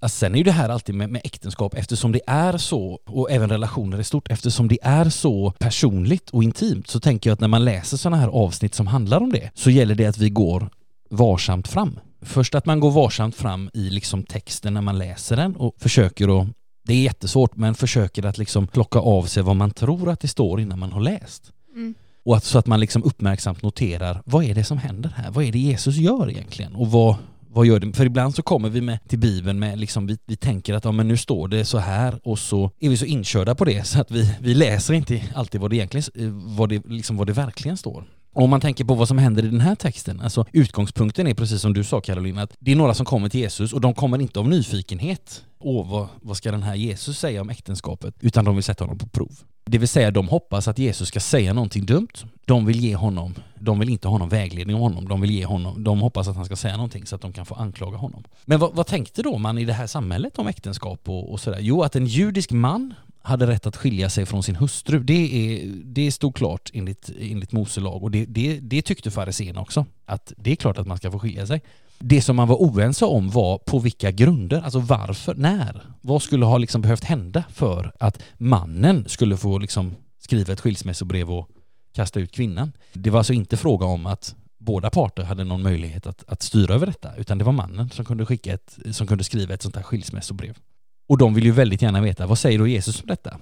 Alltså 0.00 0.18
sen 0.18 0.34
är 0.34 0.38
ju 0.38 0.44
det 0.44 0.52
här 0.52 0.68
alltid 0.68 0.94
med, 0.94 1.10
med 1.10 1.20
äktenskap 1.24 1.74
eftersom 1.74 2.12
det 2.12 2.20
är 2.26 2.58
så, 2.58 3.00
och 3.06 3.30
även 3.30 3.48
relationer 3.48 4.00
i 4.00 4.04
stort, 4.04 4.30
eftersom 4.30 4.68
det 4.68 4.78
är 4.82 5.10
så 5.10 5.52
personligt 5.58 6.30
och 6.30 6.42
intimt 6.42 6.88
så 6.88 7.00
tänker 7.00 7.30
jag 7.30 7.34
att 7.34 7.40
när 7.40 7.48
man 7.48 7.64
läser 7.64 7.96
sådana 7.96 8.16
här 8.16 8.28
avsnitt 8.28 8.74
som 8.74 8.86
handlar 8.86 9.20
om 9.20 9.32
det 9.32 9.50
så 9.54 9.70
gäller 9.70 9.94
det 9.94 10.06
att 10.06 10.18
vi 10.18 10.30
går 10.30 10.70
varsamt 11.10 11.68
fram. 11.68 12.00
Först 12.22 12.54
att 12.54 12.66
man 12.66 12.80
går 12.80 12.90
varsamt 12.90 13.36
fram 13.36 13.70
i 13.74 13.90
liksom 13.90 14.22
texten 14.22 14.74
när 14.74 14.80
man 14.80 14.98
läser 14.98 15.36
den 15.36 15.56
och 15.56 15.74
försöker 15.78 16.40
att, 16.40 16.48
det 16.84 16.94
är 16.94 17.02
jättesvårt, 17.02 17.56
men 17.56 17.74
försöker 17.74 18.26
att 18.26 18.38
liksom 18.38 18.66
plocka 18.66 18.98
av 18.98 19.22
sig 19.22 19.42
vad 19.42 19.56
man 19.56 19.70
tror 19.70 20.10
att 20.10 20.20
det 20.20 20.28
står 20.28 20.60
innan 20.60 20.78
man 20.78 20.92
har 20.92 21.00
läst. 21.00 21.52
Mm. 21.74 21.94
Och 22.24 22.36
att, 22.36 22.44
så 22.44 22.58
att 22.58 22.66
man 22.66 22.80
liksom 22.80 23.04
uppmärksamt 23.04 23.62
noterar, 23.62 24.22
vad 24.24 24.44
är 24.44 24.54
det 24.54 24.64
som 24.64 24.78
händer 24.78 25.10
här? 25.16 25.30
Vad 25.30 25.44
är 25.44 25.52
det 25.52 25.58
Jesus 25.58 25.96
gör 25.96 26.30
egentligen? 26.30 26.74
Och 26.74 26.90
vad, 26.90 27.16
vad 27.50 27.66
gör 27.66 27.80
det? 27.80 27.92
För 27.92 28.06
ibland 28.06 28.34
så 28.34 28.42
kommer 28.42 28.68
vi 28.68 28.80
med 28.80 28.98
till 29.08 29.18
Bibeln 29.18 29.58
med 29.58 29.78
liksom, 29.78 30.06
vi, 30.06 30.18
vi 30.26 30.36
tänker 30.36 30.74
att 30.74 30.84
ja, 30.84 30.92
men 30.92 31.08
nu 31.08 31.16
står 31.16 31.48
det 31.48 31.64
så 31.64 31.78
här 31.78 32.20
och 32.22 32.38
så 32.38 32.70
är 32.80 32.88
vi 32.88 32.96
så 32.96 33.04
inkörda 33.04 33.54
på 33.54 33.64
det 33.64 33.86
så 33.86 34.00
att 34.00 34.10
vi, 34.10 34.34
vi 34.40 34.54
läser 34.54 34.94
inte 34.94 35.22
alltid 35.34 35.60
vad 35.60 35.70
det 35.70 35.76
egentligen, 35.76 36.04
eh, 36.14 36.56
vad 36.56 36.68
det, 36.68 36.86
liksom, 36.86 37.16
vad 37.16 37.26
det 37.26 37.32
verkligen 37.32 37.76
står. 37.76 38.04
Och 38.34 38.44
om 38.44 38.50
man 38.50 38.60
tänker 38.60 38.84
på 38.84 38.94
vad 38.94 39.08
som 39.08 39.18
händer 39.18 39.44
i 39.44 39.48
den 39.48 39.60
här 39.60 39.74
texten, 39.74 40.20
alltså 40.20 40.44
utgångspunkten 40.52 41.26
är 41.26 41.34
precis 41.34 41.60
som 41.60 41.74
du 41.74 41.84
sa 41.84 42.00
Caroline, 42.00 42.38
att 42.38 42.54
det 42.58 42.72
är 42.72 42.76
några 42.76 42.94
som 42.94 43.06
kommer 43.06 43.28
till 43.28 43.40
Jesus 43.40 43.72
och 43.72 43.80
de 43.80 43.94
kommer 43.94 44.20
inte 44.20 44.40
av 44.40 44.48
nyfikenhet. 44.48 45.44
Åh, 45.58 45.90
vad, 45.90 46.08
vad 46.22 46.36
ska 46.36 46.50
den 46.50 46.62
här 46.62 46.74
Jesus 46.74 47.18
säga 47.18 47.40
om 47.40 47.50
äktenskapet? 47.50 48.14
Utan 48.20 48.44
de 48.44 48.54
vill 48.54 48.64
sätta 48.64 48.84
honom 48.84 48.98
på 48.98 49.06
prov. 49.06 49.32
Det 49.68 49.78
vill 49.78 49.88
säga 49.88 50.10
de 50.10 50.28
hoppas 50.28 50.68
att 50.68 50.78
Jesus 50.78 51.08
ska 51.08 51.20
säga 51.20 51.52
någonting 51.52 51.86
dumt. 51.86 52.08
De 52.44 52.66
vill 52.66 52.80
ge 52.80 52.96
honom, 52.96 53.34
de 53.58 53.78
vill 53.78 53.88
inte 53.88 54.08
ha 54.08 54.18
någon 54.18 54.28
vägledning 54.28 54.76
av 54.76 54.82
honom. 54.82 55.08
De 55.08 55.20
vill 55.20 55.30
ge 55.30 55.44
honom, 55.44 55.84
de 55.84 56.00
hoppas 56.00 56.28
att 56.28 56.36
han 56.36 56.44
ska 56.44 56.56
säga 56.56 56.76
någonting 56.76 57.06
så 57.06 57.14
att 57.14 57.22
de 57.22 57.32
kan 57.32 57.46
få 57.46 57.54
anklaga 57.54 57.96
honom. 57.96 58.24
Men 58.44 58.58
vad, 58.58 58.74
vad 58.74 58.86
tänkte 58.86 59.22
då 59.22 59.38
man 59.38 59.58
i 59.58 59.64
det 59.64 59.72
här 59.72 59.86
samhället 59.86 60.38
om 60.38 60.46
äktenskap 60.46 61.08
och, 61.08 61.32
och 61.32 61.40
sådär? 61.40 61.58
Jo, 61.60 61.82
att 61.82 61.96
en 61.96 62.06
judisk 62.06 62.50
man 62.50 62.94
hade 63.22 63.46
rätt 63.46 63.66
att 63.66 63.76
skilja 63.76 64.10
sig 64.10 64.26
från 64.26 64.42
sin 64.42 64.56
hustru. 64.56 64.98
Det, 64.98 65.12
är, 65.14 65.72
det 65.84 66.12
stod 66.12 66.34
klart 66.36 66.70
enligt, 66.74 67.10
enligt 67.20 67.52
Mose 67.52 67.80
lag 67.80 68.02
och 68.02 68.10
det, 68.10 68.24
det, 68.24 68.60
det 68.60 68.82
tyckte 68.82 69.10
fariséerna 69.10 69.60
också. 69.60 69.86
Att 70.06 70.32
det 70.36 70.50
är 70.50 70.56
klart 70.56 70.78
att 70.78 70.86
man 70.86 70.96
ska 70.96 71.10
få 71.10 71.18
skilja 71.18 71.46
sig. 71.46 71.62
Det 71.98 72.22
som 72.22 72.36
man 72.36 72.48
var 72.48 72.56
oense 72.56 73.04
om 73.04 73.30
var 73.30 73.58
på 73.58 73.78
vilka 73.78 74.10
grunder, 74.10 74.62
alltså 74.62 74.78
varför, 74.78 75.34
när? 75.34 75.82
Vad 76.00 76.22
skulle 76.22 76.44
ha 76.44 76.58
liksom 76.58 76.82
behövt 76.82 77.04
hända 77.04 77.44
för 77.50 77.92
att 78.00 78.22
mannen 78.36 79.04
skulle 79.08 79.36
få 79.36 79.58
liksom 79.58 79.94
skriva 80.18 80.52
ett 80.52 80.60
skilsmässobrev 80.60 81.30
och 81.30 81.48
kasta 81.94 82.20
ut 82.20 82.32
kvinnan? 82.32 82.72
Det 82.92 83.10
var 83.10 83.18
alltså 83.18 83.32
inte 83.32 83.56
fråga 83.56 83.86
om 83.86 84.06
att 84.06 84.34
båda 84.58 84.90
parter 84.90 85.22
hade 85.22 85.44
någon 85.44 85.62
möjlighet 85.62 86.06
att, 86.06 86.24
att 86.28 86.42
styra 86.42 86.74
över 86.74 86.86
detta, 86.86 87.16
utan 87.16 87.38
det 87.38 87.44
var 87.44 87.52
mannen 87.52 87.90
som 87.90 88.04
kunde, 88.04 88.26
skicka 88.26 88.52
ett, 88.52 88.78
som 88.90 89.06
kunde 89.06 89.24
skriva 89.24 89.54
ett 89.54 89.62
sånt 89.62 89.76
här 89.76 89.82
skilsmässobrev. 89.82 90.56
Och 91.08 91.18
de 91.18 91.34
vill 91.34 91.44
ju 91.44 91.50
väldigt 91.50 91.82
gärna 91.82 92.00
veta, 92.00 92.26
vad 92.26 92.38
säger 92.38 92.58
då 92.58 92.66
Jesus 92.66 93.00
om 93.00 93.06
detta? 93.06 93.38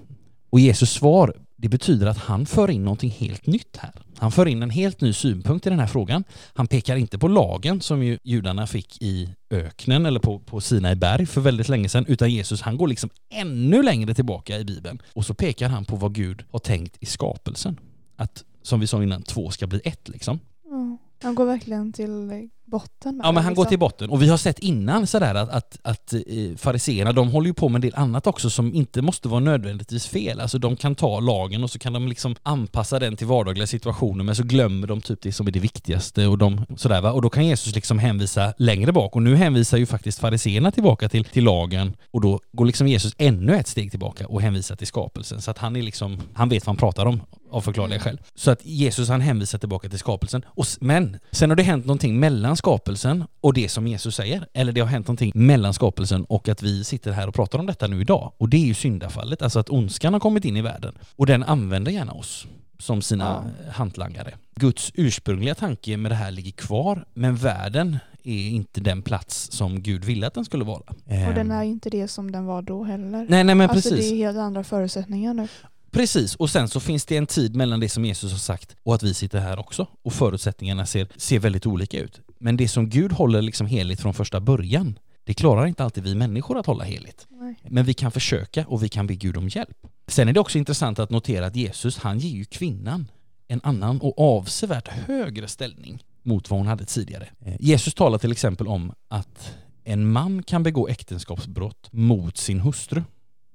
Och 0.51 0.61
Jesus 0.61 0.91
svar, 0.91 1.35
det 1.57 1.69
betyder 1.69 2.07
att 2.07 2.19
han 2.19 2.47
för 2.47 2.71
in 2.71 2.85
någonting 2.85 3.11
helt 3.11 3.47
nytt 3.47 3.77
här. 3.77 4.06
Han 4.19 4.33
för 4.33 4.49
in 4.49 4.63
en 4.63 4.71
helt 4.71 5.01
ny 5.01 5.13
synpunkt 5.13 5.67
i 5.67 5.71
den 5.71 5.79
här 5.79 5.87
frågan. 5.87 6.25
Han 6.55 6.67
pekar 6.67 6.97
inte 6.97 7.19
på 7.19 7.29
lagen 7.29 7.81
som 7.81 8.03
ju 8.03 8.19
judarna 8.23 8.67
fick 8.67 9.03
i 9.03 9.29
öknen 9.51 10.07
eller 10.07 10.21
på, 10.21 10.39
på 10.39 10.61
Sinai 10.61 10.95
berg 10.95 11.27
för 11.27 11.41
väldigt 11.41 11.69
länge 11.69 11.89
sedan, 11.89 12.05
utan 12.09 12.31
Jesus 12.31 12.63
han 12.63 12.77
går 12.77 12.89
liksom 12.89 13.11
ännu 13.31 13.83
längre 13.83 14.15
tillbaka 14.15 14.59
i 14.59 14.65
Bibeln. 14.65 15.03
Och 15.13 15.27
så 15.27 15.35
pekar 15.35 15.69
han 15.69 15.85
på 15.85 15.97
vad 15.97 16.15
Gud 16.15 16.45
har 16.51 16.59
tänkt 16.59 16.97
i 17.01 17.07
skapelsen. 17.07 17.81
Att, 18.17 18.45
som 18.63 18.81
vi 18.81 18.87
sa 18.87 19.03
innan, 19.03 19.23
två 19.23 19.51
ska 19.51 19.67
bli 19.67 19.81
ett 19.85 20.09
liksom. 20.09 20.41
Ja. 20.65 20.99
Han 21.23 21.35
går 21.35 21.47
verkligen 21.47 21.93
till 21.93 22.49
botten 22.67 23.21
Ja 23.25 23.33
men 23.33 23.45
han 23.45 23.55
går 23.55 23.63
liksom. 23.63 23.71
till 23.71 23.79
botten 23.79 24.11
och 24.11 24.23
vi 24.23 24.29
har 24.29 24.37
sett 24.37 24.59
innan 24.59 25.07
sådär 25.07 25.35
att, 25.35 25.49
att, 25.49 25.79
att 25.83 26.13
eh, 26.13 26.21
fariseerna 26.57 27.13
de 27.13 27.29
håller 27.29 27.47
ju 27.47 27.55
på 27.55 27.69
med 27.69 27.77
en 27.77 27.81
del 27.81 27.95
annat 27.95 28.27
också 28.27 28.51
som 28.51 28.75
inte 28.75 29.03
måste 29.03 29.29
vara 29.29 29.41
nödvändigtvis 29.41 30.07
fel. 30.07 30.41
Alltså 30.41 30.59
de 30.59 30.77
kan 30.77 30.95
ta 30.95 31.21
lagen 31.21 31.65
och 31.65 31.71
så 31.71 31.79
kan 31.79 31.93
de 31.93 32.09
liksom 32.09 32.37
anpassa 32.43 32.99
den 32.99 33.17
till 33.17 33.27
vardagliga 33.27 33.67
situationer 33.67 34.25
men 34.25 34.37
så 34.37 34.43
glömmer 34.43 34.87
de 34.87 35.01
typ 35.01 35.23
det 35.23 35.33
som 35.33 35.47
är 35.47 35.51
det 35.51 35.61
viktigaste 35.61 36.27
och 36.27 36.39
de 36.39 36.67
sådär 36.77 37.01
va. 37.01 37.13
Och 37.13 37.23
då 37.23 37.31
kan 37.31 37.47
Jesus 37.47 37.75
liksom 37.75 37.99
hänvisa 37.99 38.53
längre 38.59 38.93
bak 38.93 39.17
och 39.17 39.23
nu 39.23 39.37
hänvisar 39.37 39.79
ju 39.79 39.87
faktiskt 39.87 40.19
fariseerna 40.19 40.71
tillbaka 40.71 41.09
till, 41.09 41.25
till 41.25 41.45
lagen 41.45 41.97
och 42.11 42.21
då 42.21 42.41
går 42.53 42.65
liksom 42.65 42.89
Jesus 42.89 43.15
ännu 43.19 43.57
ett 43.57 43.69
steg 43.69 43.91
tillbaka 43.91 44.27
och 44.27 44.43
hänvisar 44.43 44.77
till 44.77 44.87
skapelsen. 44.87 45.43
Så 45.43 45.51
att 45.51 45.59
han 45.59 45.77
är 45.77 45.83
liksom, 45.83 46.19
han 46.35 46.49
vet 46.49 46.67
vad 46.67 46.69
han 46.69 46.77
pratar 46.77 47.07
om 47.07 47.21
av 47.51 47.61
förklarliga 47.61 48.01
skäl. 48.01 48.21
Så 48.35 48.51
att 48.51 48.67
Jesus 48.67 49.09
han 49.09 49.21
hänvisar 49.21 49.59
tillbaka 49.59 49.89
till 49.89 49.99
skapelsen. 49.99 50.45
Och, 50.47 50.67
men 50.81 51.19
sen 51.31 51.51
har 51.51 51.57
det 51.57 51.63
hänt 51.63 51.87
någonting 51.87 52.21
mellan 52.21 52.56
skapelsen 52.57 53.25
och 53.41 53.55
det 53.55 53.69
som 53.69 53.87
Jesus 53.87 54.15
säger. 54.17 54.47
Eller 54.53 54.73
det 54.73 54.81
har 54.81 54.89
hänt 54.89 55.07
någonting 55.07 55.33
mellan 55.35 55.75
skapelsen 55.75 56.25
och 56.25 56.49
att 56.49 56.63
vi 56.63 56.85
sitter 56.85 57.13
här 57.13 57.29
och 57.29 57.35
pratar 57.35 57.59
om 57.59 57.67
detta 57.67 57.87
nu 57.87 58.01
idag. 58.01 58.33
Och 58.39 58.49
det 58.49 58.57
är 58.57 58.67
ju 58.67 58.75
syndafallet, 58.75 59.43
alltså 59.43 59.59
att 59.59 59.71
ondskan 59.71 60.13
har 60.13 60.21
kommit 60.21 60.45
in 60.45 60.57
i 60.57 60.63
världen. 60.63 60.99
Och 61.17 61.27
den 61.27 61.43
använder 61.43 61.93
gärna 61.93 62.13
oss 62.13 62.47
som 62.79 63.03
sina 63.03 63.45
hantlangare. 63.71 64.35
Guds 64.57 64.93
ursprungliga 64.95 65.55
tanke 65.55 65.97
med 65.97 66.11
det 66.11 66.15
här 66.17 66.31
ligger 66.31 66.53
kvar, 66.53 67.05
men 67.15 67.37
världen 67.37 67.99
är 68.23 68.49
inte 68.49 68.81
den 68.81 69.03
plats 69.03 69.49
som 69.53 69.83
Gud 69.83 70.05
ville 70.05 70.27
att 70.27 70.35
den 70.35 70.45
skulle 70.45 70.65
vara. 70.65 70.83
Och 71.29 71.35
den 71.35 71.51
Ehm. 71.51 71.51
är 71.51 71.63
inte 71.63 71.91
det 71.91 72.09
som 72.09 72.31
den 72.33 72.45
var 72.47 72.63
då 72.63 72.85
heller. 72.85 73.27
Nej, 73.29 73.45
nej 73.45 73.55
men 73.55 73.61
alltså 73.71 73.91
precis. 73.91 74.11
det 74.11 74.17
är 74.17 74.27
helt 74.27 74.39
andra 74.39 74.65
förutsättningar 74.65 75.35
nu. 75.35 75.49
Precis, 75.97 76.35
och 76.35 76.51
sen 76.51 76.69
så 76.69 76.81
finns 76.81 77.05
det 77.05 77.17
en 77.17 77.27
tid 77.27 77.57
mellan 77.57 77.81
det 77.81 77.89
som 77.89 78.05
Jesus 78.05 78.33
har 78.33 78.39
sagt 78.39 78.77
och 78.83 78.95
att 78.95 79.03
vi 79.03 79.15
sitter 79.15 79.39
här 79.39 79.59
också. 79.59 79.87
Och 80.03 80.13
förutsättningarna 80.13 80.87
ser, 80.87 81.09
ser 81.17 81.39
väldigt 81.39 81.67
olika 81.67 82.01
ut. 82.01 82.21
Men 82.39 82.57
det 82.57 82.69
som 82.69 82.89
Gud 82.89 83.13
håller 83.13 83.43
liksom 83.43 83.67
heligt 83.67 84.01
från 84.01 84.15
första 84.15 84.41
början, 84.41 84.99
det 85.25 85.35
klarar 85.35 85.67
inte 85.67 85.85
alltid 85.85 86.05
vi 86.05 86.15
människor 86.15 86.59
att 86.59 86.67
hålla 86.67 86.85
heligt. 86.85 87.27
Nej. 87.31 87.57
Men 87.63 87.85
vi 87.85 87.95
kan 87.95 88.13
försöka 88.13 88.67
och 88.69 88.83
vi 88.83 88.89
kan 88.89 89.07
be 89.07 89.15
Gud 89.15 89.37
om 89.37 89.49
hjälp. 89.49 89.87
Sen 90.07 90.29
är 90.29 90.33
det 90.33 90.41
också 90.41 90.59
intressant 90.59 90.99
att 90.99 91.11
notera 91.11 91.47
att 91.47 91.57
Jesus, 91.57 91.99
han 91.99 92.19
ger 92.19 92.37
ju 92.37 92.45
kvinnan 92.45 93.11
en 93.49 93.61
annan 93.63 94.01
och 94.01 94.39
avsevärt 94.39 94.89
högre 94.89 95.49
ställning 95.49 96.05
mot 96.23 96.51
vad 96.51 96.61
hon 96.61 96.67
hade 96.67 96.85
tidigare. 96.85 97.29
Eh, 97.45 97.55
Jesus 97.61 97.95
talar 97.95 98.19
till 98.19 98.33
exempel 98.33 98.69
om 98.69 98.93
att 99.09 99.55
en 99.85 100.13
man 100.13 100.43
kan 100.43 100.63
begå 100.63 100.89
äktenskapsbrott 100.89 101.89
mot 101.93 102.37
sin 102.37 102.61
hustru. 102.61 103.03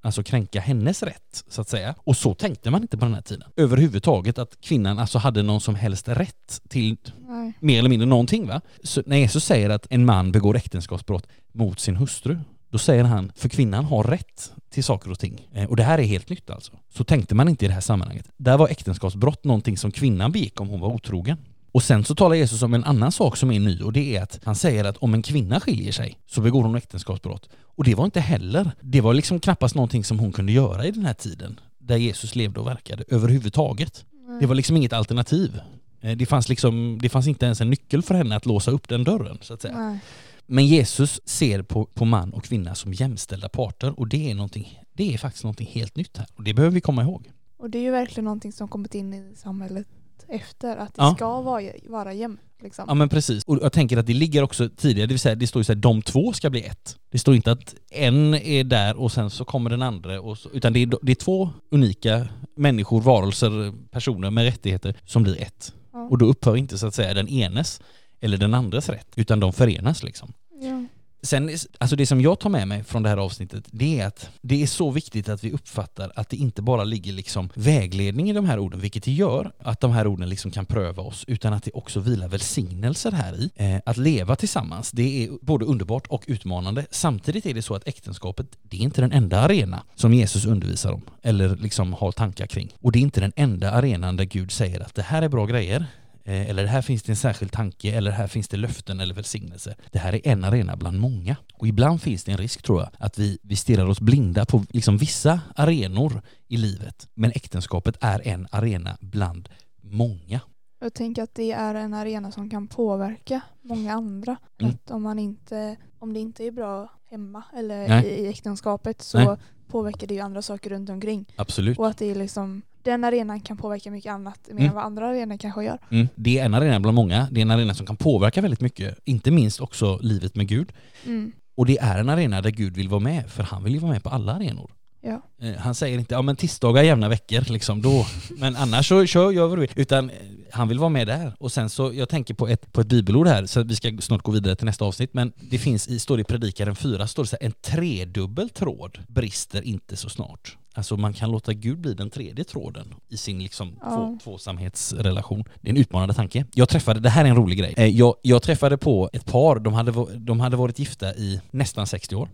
Alltså 0.03 0.23
kränka 0.23 0.59
hennes 0.61 1.03
rätt, 1.03 1.43
så 1.49 1.61
att 1.61 1.69
säga. 1.69 1.95
Och 1.97 2.17
så 2.17 2.33
tänkte 2.33 2.71
man 2.71 2.81
inte 2.81 2.97
på 2.97 3.05
den 3.05 3.13
här 3.13 3.21
tiden. 3.21 3.47
Överhuvudtaget 3.55 4.37
att 4.37 4.61
kvinnan 4.61 4.99
alltså 4.99 5.17
hade 5.17 5.43
någon 5.43 5.61
som 5.61 5.75
helst 5.75 6.07
rätt 6.07 6.61
till 6.69 6.97
Nej. 7.27 7.53
mer 7.59 7.79
eller 7.79 7.89
mindre 7.89 8.07
någonting 8.07 8.47
va? 8.47 8.61
Så 8.83 9.03
när 9.05 9.17
Jesus 9.17 9.45
säger 9.45 9.69
att 9.69 9.87
en 9.89 10.05
man 10.05 10.31
begår 10.31 10.55
äktenskapsbrott 10.57 11.27
mot 11.51 11.79
sin 11.79 11.95
hustru, 11.95 12.39
då 12.69 12.77
säger 12.77 13.03
han 13.03 13.31
för 13.35 13.49
kvinnan 13.49 13.85
har 13.85 14.03
rätt 14.03 14.51
till 14.69 14.83
saker 14.83 15.11
och 15.11 15.19
ting. 15.19 15.47
Eh, 15.53 15.69
Och 15.69 15.75
det 15.75 15.83
här 15.83 15.97
är 15.99 16.03
helt 16.03 16.29
nytt 16.29 16.49
alltså. 16.49 16.71
Så 16.93 17.03
tänkte 17.03 17.35
man 17.35 17.49
inte 17.49 17.65
i 17.65 17.67
det 17.67 17.73
här 17.73 17.81
sammanhanget. 17.81 18.25
Där 18.37 18.57
var 18.57 18.67
äktenskapsbrott 18.67 19.43
någonting 19.43 19.77
som 19.77 19.91
kvinnan 19.91 20.31
begick 20.31 20.61
om 20.61 20.69
hon 20.69 20.79
var 20.79 20.89
otrogen. 20.89 21.37
Och 21.71 21.83
sen 21.83 22.03
så 22.03 22.15
talar 22.15 22.35
Jesus 22.35 22.61
om 22.61 22.73
en 22.73 22.83
annan 22.83 23.11
sak 23.11 23.37
som 23.37 23.51
är 23.51 23.59
ny 23.59 23.81
och 23.81 23.93
det 23.93 24.15
är 24.15 24.23
att 24.23 24.39
han 24.43 24.55
säger 24.55 24.83
att 24.83 24.97
om 24.97 25.13
en 25.13 25.21
kvinna 25.21 25.59
skiljer 25.59 25.91
sig 25.91 26.17
så 26.27 26.41
begår 26.41 26.63
hon 26.63 26.75
äktenskapsbrott. 26.75 27.49
Och 27.75 27.83
det 27.83 27.95
var 27.95 28.05
inte 28.05 28.19
heller, 28.19 28.71
det 28.81 29.01
var 29.01 29.13
liksom 29.13 29.39
knappast 29.39 29.75
någonting 29.75 30.03
som 30.03 30.19
hon 30.19 30.31
kunde 30.31 30.51
göra 30.51 30.85
i 30.85 30.91
den 30.91 31.05
här 31.05 31.13
tiden 31.13 31.59
där 31.79 31.97
Jesus 31.97 32.35
levde 32.35 32.59
och 32.59 32.67
verkade 32.67 33.03
överhuvudtaget. 33.07 34.05
Det 34.39 34.45
var 34.45 34.55
liksom 34.55 34.77
inget 34.77 34.93
alternativ. 34.93 35.61
Eh, 36.01 36.17
Det 36.17 36.25
fanns, 36.25 36.49
liksom, 36.49 36.99
det 37.01 37.09
fanns 37.09 37.27
inte 37.27 37.45
ens 37.45 37.61
en 37.61 37.69
nyckel 37.69 38.01
för 38.01 38.15
henne 38.15 38.35
att 38.35 38.45
låsa 38.45 38.71
upp 38.71 38.89
den 38.89 39.03
dörren 39.03 39.37
så 39.41 39.53
att 39.53 39.61
säga. 39.61 39.77
Nej. 39.77 39.99
Men 40.45 40.65
Jesus 40.67 41.21
ser 41.25 41.61
på, 41.61 41.85
på 41.85 42.05
man 42.05 42.33
och 42.33 42.43
kvinna 42.43 42.75
som 42.75 42.93
jämställda 42.93 43.49
parter 43.49 43.99
och 43.99 44.07
det 44.07 44.31
är, 44.31 44.35
någonting, 44.35 44.79
det 44.93 45.13
är 45.13 45.17
faktiskt 45.17 45.43
någonting 45.43 45.67
helt 45.67 45.95
nytt 45.95 46.17
här 46.17 46.27
och 46.35 46.43
det 46.43 46.53
behöver 46.53 46.73
vi 46.73 46.81
komma 46.81 47.01
ihåg. 47.01 47.31
Och 47.57 47.69
det 47.69 47.77
är 47.77 47.81
ju 47.83 47.91
verkligen 47.91 48.23
någonting 48.25 48.51
som 48.51 48.67
kommit 48.67 48.95
in 48.95 49.13
i 49.13 49.35
samhället 49.35 49.87
efter. 50.27 50.77
Att 50.77 50.93
det 50.95 51.01
Ja. 51.01 51.13
ska 51.15 51.41
vara, 51.41 51.63
vara 51.89 52.13
jämnt. 52.13 52.39
Liksom. 52.63 52.85
Ja 52.87 52.93
men 52.93 53.09
precis. 53.09 53.43
Och 53.43 53.59
jag 53.61 53.71
tänker 53.73 53.97
att 53.97 54.05
det 54.07 54.13
ligger 54.13 54.43
också 54.43 54.69
tidigare, 54.69 55.07
det 55.07 55.13
vill 55.13 55.19
säga 55.19 55.35
det 55.35 55.47
står 55.47 55.59
ju 55.59 55.63
så 55.63 55.73
här, 55.73 55.79
de 55.79 56.01
två 56.01 56.33
ska 56.33 56.49
bli 56.49 56.63
ett. 56.63 56.97
Det 57.11 57.19
står 57.19 57.35
inte 57.35 57.51
att 57.51 57.75
en 57.91 58.33
är 58.33 58.63
där 58.63 58.97
och 58.99 59.11
sen 59.11 59.29
så 59.29 59.45
kommer 59.45 59.69
den 59.69 59.81
andra, 59.81 60.21
och 60.21 60.37
så, 60.37 60.49
utan 60.49 60.73
det 60.73 60.79
är, 60.79 60.91
det 61.01 61.11
är 61.11 61.15
två 61.15 61.49
unika 61.71 62.27
människor, 62.55 63.01
varelser, 63.01 63.73
personer 63.91 64.29
med 64.29 64.43
rättigheter 64.43 64.95
som 65.05 65.23
blir 65.23 65.41
ett. 65.41 65.73
Ja. 65.93 65.99
Och 66.11 66.17
då 66.17 66.25
upphör 66.25 66.57
inte 66.57 66.77
så 66.77 66.87
att 66.87 66.95
säga 66.95 67.13
den 67.13 67.27
enes 67.27 67.81
eller 68.19 68.37
den 68.37 68.53
andres 68.53 68.89
rätt, 68.89 69.07
utan 69.15 69.39
de 69.39 69.53
förenas 69.53 70.03
liksom. 70.03 70.33
Ja. 70.61 70.85
Sen, 71.23 71.49
alltså 71.77 71.95
det 71.95 72.05
som 72.05 72.21
jag 72.21 72.39
tar 72.39 72.49
med 72.49 72.67
mig 72.67 72.83
från 72.83 73.03
det 73.03 73.09
här 73.09 73.17
avsnittet, 73.17 73.63
det 73.71 73.99
är 73.99 74.07
att 74.07 74.29
det 74.41 74.63
är 74.63 74.67
så 74.67 74.91
viktigt 74.91 75.29
att 75.29 75.43
vi 75.43 75.51
uppfattar 75.51 76.11
att 76.15 76.29
det 76.29 76.37
inte 76.37 76.61
bara 76.61 76.83
ligger 76.83 77.13
liksom 77.13 77.49
vägledning 77.53 78.29
i 78.29 78.33
de 78.33 78.45
här 78.45 78.59
orden, 78.59 78.79
vilket 78.79 79.03
det 79.03 79.11
gör, 79.11 79.51
att 79.59 79.79
de 79.79 79.91
här 79.91 80.07
orden 80.07 80.29
liksom 80.29 80.51
kan 80.51 80.65
pröva 80.65 81.03
oss, 81.03 81.23
utan 81.27 81.53
att 81.53 81.63
det 81.63 81.71
också 81.71 81.99
vilar 81.99 82.27
välsignelser 82.27 83.11
här 83.11 83.33
i. 83.35 83.49
Eh, 83.55 83.81
att 83.85 83.97
leva 83.97 84.35
tillsammans, 84.35 84.91
det 84.91 85.23
är 85.23 85.29
både 85.41 85.65
underbart 85.65 86.07
och 86.07 86.23
utmanande. 86.27 86.85
Samtidigt 86.91 87.45
är 87.45 87.53
det 87.53 87.61
så 87.61 87.75
att 87.75 87.87
äktenskapet, 87.87 88.47
det 88.61 88.77
är 88.77 88.81
inte 88.81 89.01
den 89.01 89.11
enda 89.11 89.39
arena 89.39 89.83
som 89.95 90.13
Jesus 90.13 90.45
undervisar 90.45 90.91
om, 90.91 91.01
eller 91.21 91.55
liksom 91.55 91.93
har 91.93 92.11
tankar 92.11 92.47
kring. 92.47 92.75
Och 92.81 92.91
det 92.91 92.99
är 92.99 93.01
inte 93.01 93.21
den 93.21 93.33
enda 93.35 93.71
arenan 93.71 94.15
där 94.15 94.25
Gud 94.25 94.51
säger 94.51 94.79
att 94.79 94.95
det 94.95 95.01
här 95.01 95.21
är 95.21 95.29
bra 95.29 95.45
grejer, 95.45 95.85
eller 96.23 96.65
här 96.65 96.81
finns 96.81 97.03
det 97.03 97.11
en 97.11 97.15
särskild 97.15 97.51
tanke, 97.51 97.91
eller 97.91 98.11
här 98.11 98.27
finns 98.27 98.47
det 98.47 98.57
löften 98.57 98.99
eller 98.99 99.13
välsignelse. 99.13 99.75
Det 99.91 99.99
här 99.99 100.13
är 100.13 100.27
en 100.27 100.43
arena 100.43 100.75
bland 100.75 100.99
många. 100.99 101.35
Och 101.53 101.67
ibland 101.67 102.01
finns 102.01 102.23
det 102.23 102.31
en 102.31 102.37
risk 102.37 102.61
tror 102.61 102.79
jag, 102.79 102.89
att 102.99 103.17
vi, 103.17 103.39
vi 103.41 103.55
stirrar 103.55 103.85
oss 103.85 103.99
blinda 103.99 104.45
på 104.45 104.63
liksom 104.69 104.97
vissa 104.97 105.39
arenor 105.55 106.21
i 106.47 106.57
livet. 106.57 107.07
Men 107.13 107.31
äktenskapet 107.31 107.97
är 108.01 108.27
en 108.27 108.47
arena 108.51 108.97
bland 108.99 109.49
många. 109.81 110.39
Jag 110.79 110.93
tänker 110.93 111.23
att 111.23 111.35
det 111.35 111.51
är 111.51 111.75
en 111.75 111.93
arena 111.93 112.31
som 112.31 112.49
kan 112.49 112.67
påverka 112.67 113.41
många 113.61 113.93
andra. 113.93 114.37
Mm. 114.61 114.73
Att 114.73 114.91
om, 114.91 115.03
man 115.03 115.19
inte, 115.19 115.77
om 115.99 116.13
det 116.13 116.19
inte 116.19 116.43
är 116.43 116.51
bra 116.51 116.89
hemma 117.09 117.43
eller 117.57 117.87
Nej. 117.87 118.05
i, 118.05 118.25
i 118.25 118.27
äktenskapet 118.27 119.01
så 119.01 119.17
Nej. 119.17 119.37
påverkar 119.67 120.07
det 120.07 120.13
ju 120.13 120.19
andra 120.19 120.41
saker 120.41 120.69
runt 120.69 120.89
omkring. 120.89 121.25
Absolut. 121.35 121.79
Och 121.79 121.87
att 121.87 121.97
det 121.97 122.11
är 122.11 122.15
liksom, 122.15 122.61
den 122.83 123.03
arenan 123.03 123.39
kan 123.41 123.57
påverka 123.57 123.91
mycket 123.91 124.11
annat 124.11 124.39
mer 124.47 124.51
Mm. 124.53 124.65
än 124.69 124.75
vad 124.75 124.83
andra 124.83 125.07
arenor 125.07 125.37
kanske 125.37 125.63
gör. 125.63 125.77
Mm. 125.89 126.07
Det 126.15 126.39
är 126.39 126.45
en 126.45 126.53
arena 126.53 126.79
bland 126.79 126.95
många. 126.95 127.27
Det 127.31 127.39
är 127.39 127.41
en 127.41 127.51
arena 127.51 127.73
som 127.73 127.85
kan 127.85 127.95
påverka 127.97 128.41
väldigt 128.41 128.61
mycket. 128.61 128.97
Inte 129.05 129.31
minst 129.31 129.61
också 129.61 129.99
livet 130.01 130.35
med 130.35 130.47
Gud. 130.47 130.71
Mm. 131.05 131.31
Och 131.55 131.65
det 131.65 131.77
är 131.77 131.97
en 131.99 132.09
arena 132.09 132.41
där 132.41 132.49
Gud 132.51 132.75
vill 132.77 132.89
vara 132.89 132.99
med, 132.99 133.29
för 133.31 133.43
han 133.43 133.63
vill 133.63 133.73
ju 133.73 133.79
vara 133.79 133.91
med 133.91 134.03
på 134.03 134.09
alla 134.09 134.33
arenor. 134.33 134.71
Ja. 135.03 135.21
Eh, 135.41 135.55
Han 135.57 135.75
säger 135.75 135.99
inte, 135.99 136.13
ja 136.13 136.21
men 136.21 136.35
tisdagar 136.35 136.83
jämna 136.83 137.09
veckor 137.09 137.51
liksom 137.51 137.81
då, 137.81 138.05
men 138.37 138.55
annars 138.55 138.87
så 138.87 139.05
kör, 139.05 139.31
gör 139.31 139.47
vad 139.47 139.57
du 139.57 139.61
vill. 139.61 139.69
Utan 139.75 140.09
eh, 140.09 140.15
han 140.51 140.67
vill 140.67 140.79
vara 140.79 140.89
med 140.89 141.07
där. 141.07 141.33
Och 141.39 141.51
sen 141.51 141.69
så, 141.69 141.93
jag 141.93 142.09
tänker 142.09 142.33
på 142.33 142.47
ett, 142.47 142.71
på 142.73 142.81
ett 142.81 142.87
bibelord 142.87 143.27
här, 143.27 143.45
så 143.45 143.63
vi 143.63 143.75
ska 143.75 143.97
snart 143.99 144.21
gå 144.23 144.31
vidare 144.31 144.55
till 144.55 144.65
nästa 144.65 144.85
avsnitt, 144.85 145.13
men 145.13 145.31
det 145.49 145.57
finns 145.57 145.87
i, 145.87 145.99
står 145.99 146.17
det 146.17 146.21
i 146.21 146.23
Predikaren 146.23 146.75
4, 146.75 147.07
står 147.07 147.23
det 147.23 147.29
så 147.29 147.37
här, 147.41 147.45
en 147.47 147.53
tredubbel 147.61 148.49
tråd 148.49 148.99
brister 149.07 149.61
inte 149.61 149.95
så 149.97 150.09
snart. 150.09 150.57
Alltså 150.73 150.97
man 150.97 151.13
kan 151.13 151.31
låta 151.31 151.53
Gud 151.53 151.79
bli 151.79 151.93
den 151.93 152.09
tredje 152.09 152.43
tråden 152.43 152.93
i 153.09 153.17
sin 153.17 153.43
liksom 153.43 153.79
Ja. 153.81 153.95
två, 153.95 154.17
tvåsamhetsrelation. 154.23 155.43
Det 155.61 155.69
är 155.69 155.71
en 155.71 155.77
utmanande 155.77 156.13
tanke. 156.13 156.45
Jag 156.53 156.69
träffade, 156.69 156.99
det 156.99 157.09
här 157.09 157.25
är 157.25 157.29
en 157.29 157.35
rolig 157.35 157.57
grej, 157.57 157.73
Eh, 157.77 157.85
jag, 157.85 158.15
jag 158.21 158.41
träffade 158.41 158.77
på 158.77 159.09
ett 159.13 159.25
par, 159.25 159.59
de 159.59 159.73
hade, 159.73 160.17
de 160.17 160.39
hade 160.39 160.57
varit 160.57 160.79
gifta 160.79 161.13
i 161.15 161.41
nästan 161.51 161.87
60 161.87 162.15
år. 162.15 162.29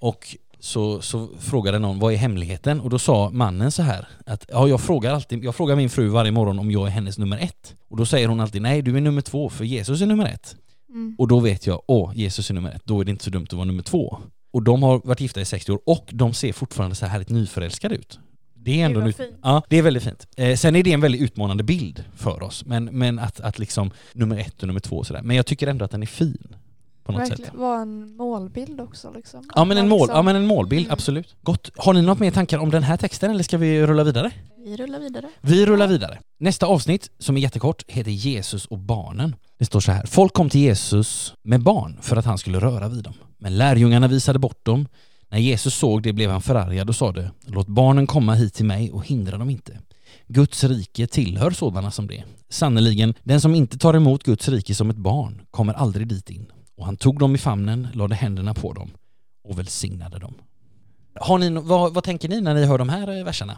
Och 0.00 0.36
så, 0.60 1.00
så 1.00 1.28
frågade 1.38 1.78
någon 1.78 1.98
vad 1.98 2.12
är 2.12 2.16
hemligheten? 2.16 2.80
Och 2.80 2.90
då 2.90 2.98
sa 2.98 3.30
mannen 3.30 3.72
så 3.72 3.82
här 3.82 4.08
att 4.26 4.46
ja, 4.48 4.68
jag 4.68 4.80
frågar 4.80 5.14
alltid, 5.14 5.44
jag 5.44 5.54
frågar 5.54 5.76
min 5.76 5.90
fru 5.90 6.08
varje 6.08 6.32
morgon 6.32 6.58
om 6.58 6.70
jag 6.70 6.86
är 6.86 6.90
hennes 6.90 7.18
nummer 7.18 7.38
ett. 7.38 7.74
Och 7.88 7.96
då 7.96 8.06
säger 8.06 8.28
hon 8.28 8.40
alltid 8.40 8.62
nej, 8.62 8.82
du 8.82 8.96
är 8.96 9.00
nummer 9.00 9.20
två 9.22 9.48
för 9.48 9.64
Jesus 9.64 10.00
är 10.00 10.06
nummer 10.06 10.26
ett. 10.26 10.56
Mm. 10.88 11.14
Och 11.18 11.28
då 11.28 11.40
vet 11.40 11.66
jag, 11.66 11.82
åh, 11.86 12.12
Jesus 12.14 12.50
är 12.50 12.54
nummer 12.54 12.70
ett, 12.70 12.82
då 12.84 13.00
är 13.00 13.04
det 13.04 13.10
inte 13.10 13.24
så 13.24 13.30
dumt 13.30 13.46
att 13.50 13.52
vara 13.52 13.64
nummer 13.64 13.82
två. 13.82 14.18
Och 14.50 14.62
de 14.62 14.82
har 14.82 15.00
varit 15.04 15.20
gifta 15.20 15.40
i 15.40 15.44
60 15.44 15.72
år 15.72 15.80
och 15.86 16.08
de 16.12 16.34
ser 16.34 16.52
fortfarande 16.52 16.96
så 16.96 17.04
här 17.06 17.12
härligt 17.12 17.28
nyförälskade 17.30 17.94
ut. 17.94 18.18
Det 18.54 18.80
är 18.80 18.84
ändå 18.86 19.00
var 19.00 19.06
en 19.06 19.08
ut-. 19.08 19.34
Ja, 19.42 19.62
det 19.68 19.78
är 19.78 19.82
väldigt 19.82 20.02
fint. 20.02 20.26
Eh, 20.36 20.56
sen 20.56 20.76
är 20.76 20.82
det 20.82 20.92
en 20.92 21.00
väldigt 21.00 21.20
utmanande 21.20 21.62
bild 21.64 22.04
för 22.16 22.42
oss, 22.42 22.64
men, 22.66 22.84
men 22.84 23.18
att, 23.18 23.40
att 23.40 23.58
liksom 23.58 23.90
nummer 24.12 24.38
ett 24.38 24.62
och 24.62 24.66
nummer 24.66 24.80
två 24.80 24.96
och 24.96 25.06
sådär. 25.06 25.22
Men 25.22 25.36
jag 25.36 25.46
tycker 25.46 25.66
ändå 25.66 25.84
att 25.84 25.90
den 25.90 26.02
är 26.02 26.06
fin 26.06 26.56
på 27.04 27.12
något 27.12 27.20
sätt. 27.22 27.30
Verkligen 27.30 27.60
vara 27.60 27.80
en 27.80 28.16
målbild 28.16 28.80
också 28.80 29.12
liksom. 29.16 29.50
Ja 29.54 29.64
men 29.64 29.78
en, 29.78 29.88
mål, 29.88 29.98
liksom- 30.00 30.16
ja, 30.16 30.22
men 30.22 30.36
en 30.36 30.46
målbild, 30.46 30.86
Mm. 30.86 30.92
absolut. 30.92 31.36
Gott. 31.42 31.70
Har 31.76 31.92
ni 31.92 32.02
något 32.02 32.18
mer 32.20 32.30
tankar 32.30 32.58
om 32.58 32.70
den 32.70 32.82
här 32.82 32.96
texten 32.96 33.30
eller 33.30 33.42
ska 33.44 33.58
vi 33.58 33.86
rulla 33.86 34.04
vidare? 34.04 34.30
Vi 34.64 34.76
rullar 34.76 34.98
vidare. 35.00 35.28
Vi 35.40 35.66
rullar 35.66 35.86
vidare. 35.86 36.18
Nästa 36.38 36.66
avsnitt, 36.66 37.10
som 37.18 37.36
är 37.36 37.40
jättekort, 37.40 37.84
heter 37.88 38.10
Jesus 38.10 38.66
och 38.66 38.78
barnen. 38.78 39.36
Det 39.58 39.64
står 39.64 39.80
så 39.80 39.92
här. 39.92 40.06
Folk 40.06 40.32
kom 40.32 40.50
till 40.50 40.60
Jesus 40.60 41.34
med 41.42 41.62
barn 41.62 41.98
för 42.02 42.16
att 42.16 42.24
han 42.24 42.38
skulle 42.38 42.60
röra 42.60 42.88
vid 42.88 43.04
dem. 43.04 43.14
Men 43.38 43.58
lärjungarna 43.58 44.08
visade 44.08 44.38
bort 44.38 44.64
dem. 44.64 44.88
När 45.28 45.38
Jesus 45.38 45.74
såg 45.74 46.02
det 46.02 46.12
blev 46.12 46.30
han 46.30 46.42
förargad 46.42 46.88
och 46.88 46.96
sade 46.96 47.30
Låt 47.46 47.68
barnen 47.68 48.06
komma 48.06 48.34
hit 48.34 48.54
till 48.54 48.64
mig 48.64 48.92
och 48.92 49.06
hindra 49.06 49.38
dem 49.38 49.50
inte. 49.50 49.78
Guds 50.26 50.64
rike 50.64 51.06
tillhör 51.06 51.50
sådana 51.50 51.90
som 51.90 52.06
det. 52.06 52.24
Sannerligen, 52.48 53.14
den 53.22 53.40
som 53.40 53.54
inte 53.54 53.78
tar 53.78 53.94
emot 53.94 54.22
Guds 54.22 54.48
rike 54.48 54.74
som 54.74 54.90
ett 54.90 54.96
barn 54.96 55.42
kommer 55.50 55.74
aldrig 55.74 56.08
dit 56.08 56.30
in. 56.30 56.52
Och 56.76 56.86
han 56.86 56.96
tog 56.96 57.18
dem 57.18 57.34
i 57.34 57.38
famnen, 57.38 57.88
lade 57.94 58.14
händerna 58.14 58.54
på 58.54 58.72
dem 58.72 58.90
och 59.44 59.58
välsignade 59.58 60.18
dem. 60.18 60.34
Har 61.20 61.38
ni, 61.38 61.50
vad, 61.50 61.94
vad 61.94 62.04
tänker 62.04 62.28
ni 62.28 62.40
när 62.40 62.54
ni 62.54 62.64
hör 62.64 62.78
de 62.78 62.88
här 62.88 63.18
eh, 63.18 63.24
verserna? 63.24 63.56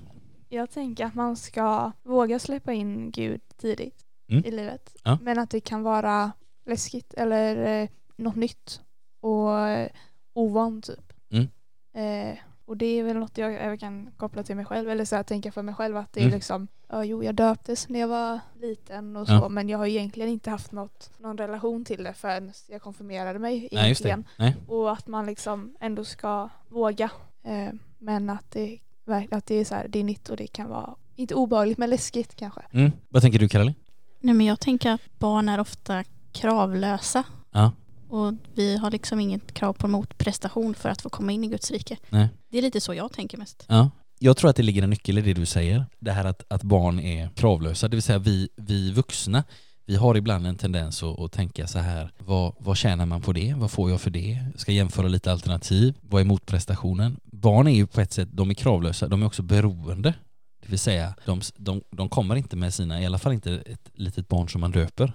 Jag 0.48 0.70
tänker 0.70 1.04
att 1.04 1.14
man 1.14 1.36
ska 1.36 1.92
våga 2.04 2.38
släppa 2.38 2.72
in 2.72 3.10
Gud 3.10 3.40
tidigt 3.60 4.04
Mm. 4.30 4.44
i 4.44 4.50
livet. 4.50 4.96
Ja. 5.04 5.18
Men 5.22 5.38
att 5.38 5.50
det 5.50 5.60
kan 5.60 5.82
vara 5.82 6.32
läskigt 6.66 7.14
eller 7.14 7.82
eh, 7.82 7.88
något 8.16 8.36
nytt 8.36 8.80
och 9.20 9.58
eh, 9.58 9.88
ovant 10.32 10.86
typ. 10.86 11.12
Mm. 11.30 11.48
Eh, 12.32 12.38
och 12.64 12.76
det 12.76 12.86
är 12.86 13.02
väl 13.02 13.16
något 13.16 13.38
jag 13.38 13.54
även 13.54 13.78
kan 13.78 14.10
koppla 14.16 14.42
till 14.42 14.56
mig 14.56 14.64
själv 14.64 14.90
eller 14.90 15.04
så 15.04 15.16
här, 15.16 15.22
tänka 15.22 15.52
för 15.52 15.62
mig 15.62 15.74
själv 15.74 15.96
att 15.96 16.12
det 16.12 16.20
är 16.20 16.24
Mm. 16.24 16.34
liksom, 16.34 16.68
ja 16.88 17.04
jo 17.04 17.22
jag 17.24 17.34
döptes 17.34 17.88
när 17.88 18.00
jag 18.00 18.08
var 18.08 18.40
liten 18.60 19.16
och 19.16 19.26
så 19.26 19.32
Ja. 19.32 19.48
men 19.48 19.68
jag 19.68 19.78
har 19.78 19.86
egentligen 19.86 20.28
inte 20.30 20.50
haft 20.50 20.72
något, 20.72 21.10
någon 21.18 21.38
relation 21.38 21.84
till 21.84 22.02
det 22.04 22.14
förrän 22.14 22.52
jag 22.68 22.82
konfirmerade 22.82 23.38
mig 23.38 23.68
Nej, 23.72 23.84
egentligen. 23.84 24.24
Nej. 24.38 24.56
Och 24.68 24.92
att 24.92 25.06
man 25.06 25.26
liksom 25.26 25.76
ändå 25.80 26.04
ska 26.04 26.48
våga. 26.68 27.10
Eh, 27.44 27.68
men 27.98 28.30
att 28.30 28.50
det, 28.50 28.78
att 29.30 29.46
det 29.46 29.54
är 29.54 29.64
så 29.64 29.74
här, 29.74 29.88
det 29.88 29.98
är 29.98 30.04
nytt 30.04 30.28
och 30.28 30.36
det 30.36 30.46
kan 30.46 30.68
vara, 30.68 30.94
inte 31.16 31.34
obehagligt 31.34 31.78
men 31.78 31.90
läskigt 31.90 32.34
kanske. 32.36 32.60
Mm. 32.72 32.90
Vad 33.08 33.22
tänker 33.22 33.38
du 33.38 33.48
Caroline? 33.48 33.74
Nej, 34.20 34.34
men 34.34 34.46
jag 34.46 34.60
tänker 34.60 34.90
att 34.90 35.18
barn 35.18 35.48
är 35.48 35.60
ofta 35.60 36.04
kravlösa. 36.32 37.24
Ja. 37.52 37.72
Och 38.08 38.34
vi 38.54 38.76
har 38.76 38.90
liksom 38.90 39.20
inget 39.20 39.54
krav 39.54 39.72
på 39.72 39.88
motprestation 39.88 40.74
för 40.74 40.88
att 40.88 41.02
få 41.02 41.08
komma 41.08 41.32
in 41.32 41.44
i 41.44 41.46
Guds 41.46 41.70
rike. 41.70 41.96
Nej. 42.08 42.28
Det 42.50 42.58
är 42.58 42.62
lite 42.62 42.80
så 42.80 42.94
jag 42.94 43.12
tänker 43.12 43.38
mest. 43.38 43.64
Ja. 43.68 43.90
Jag 44.18 44.36
tror 44.36 44.50
att 44.50 44.56
det 44.56 44.62
ligger 44.62 44.82
en 44.82 44.90
nyckel 44.90 45.18
i 45.18 45.20
det 45.20 45.32
du 45.32 45.46
säger. 45.46 45.86
Det 45.98 46.12
här 46.12 46.24
att, 46.24 46.44
att 46.48 46.62
barn 46.62 47.00
är 47.00 47.28
kravlösa, 47.28 47.88
det 47.88 47.96
vill 47.96 48.02
säga 48.02 48.18
vi, 48.18 48.48
vi 48.56 48.92
vuxna, 48.92 49.44
vi 49.86 49.96
har 49.96 50.16
ibland 50.16 50.46
en 50.46 50.56
tendens 50.56 51.02
att, 51.02 51.20
att 51.20 51.32
tänka 51.32 51.66
så 51.66 51.78
här, 51.78 52.12
vad, 52.18 52.54
vad 52.58 52.76
tjänar 52.76 53.06
man 53.06 53.22
på 53.22 53.32
det? 53.32 53.54
Vad 53.56 53.70
får 53.70 53.90
jag 53.90 54.00
för 54.00 54.10
det? 54.10 54.38
Jag 54.52 54.60
ska 54.60 54.72
jämföra 54.72 55.08
lite 55.08 55.32
alternativ. 55.32 55.94
Vad 56.00 56.20
är 56.20 56.24
motprestationen? 56.24 57.16
Barn 57.24 57.66
är 57.66 57.74
ju 57.74 57.86
på 57.86 58.00
ett 58.00 58.12
sätt, 58.12 58.28
de 58.32 58.50
är 58.50 58.54
kravlösa, 58.54 59.08
de 59.08 59.22
är 59.22 59.26
också 59.26 59.42
beroende. 59.42 60.14
Det 60.60 60.68
vill 60.68 60.78
säga, 60.78 61.14
de, 61.26 61.40
de, 61.56 61.82
de 61.90 62.08
kommer 62.08 62.36
inte 62.36 62.56
med 62.56 62.74
sina, 62.74 63.02
i 63.02 63.06
alla 63.06 63.18
fall 63.18 63.32
inte 63.32 63.52
ett 63.66 63.90
litet 63.94 64.28
barn 64.28 64.48
som 64.48 64.60
man 64.60 64.70
döper, 64.70 65.12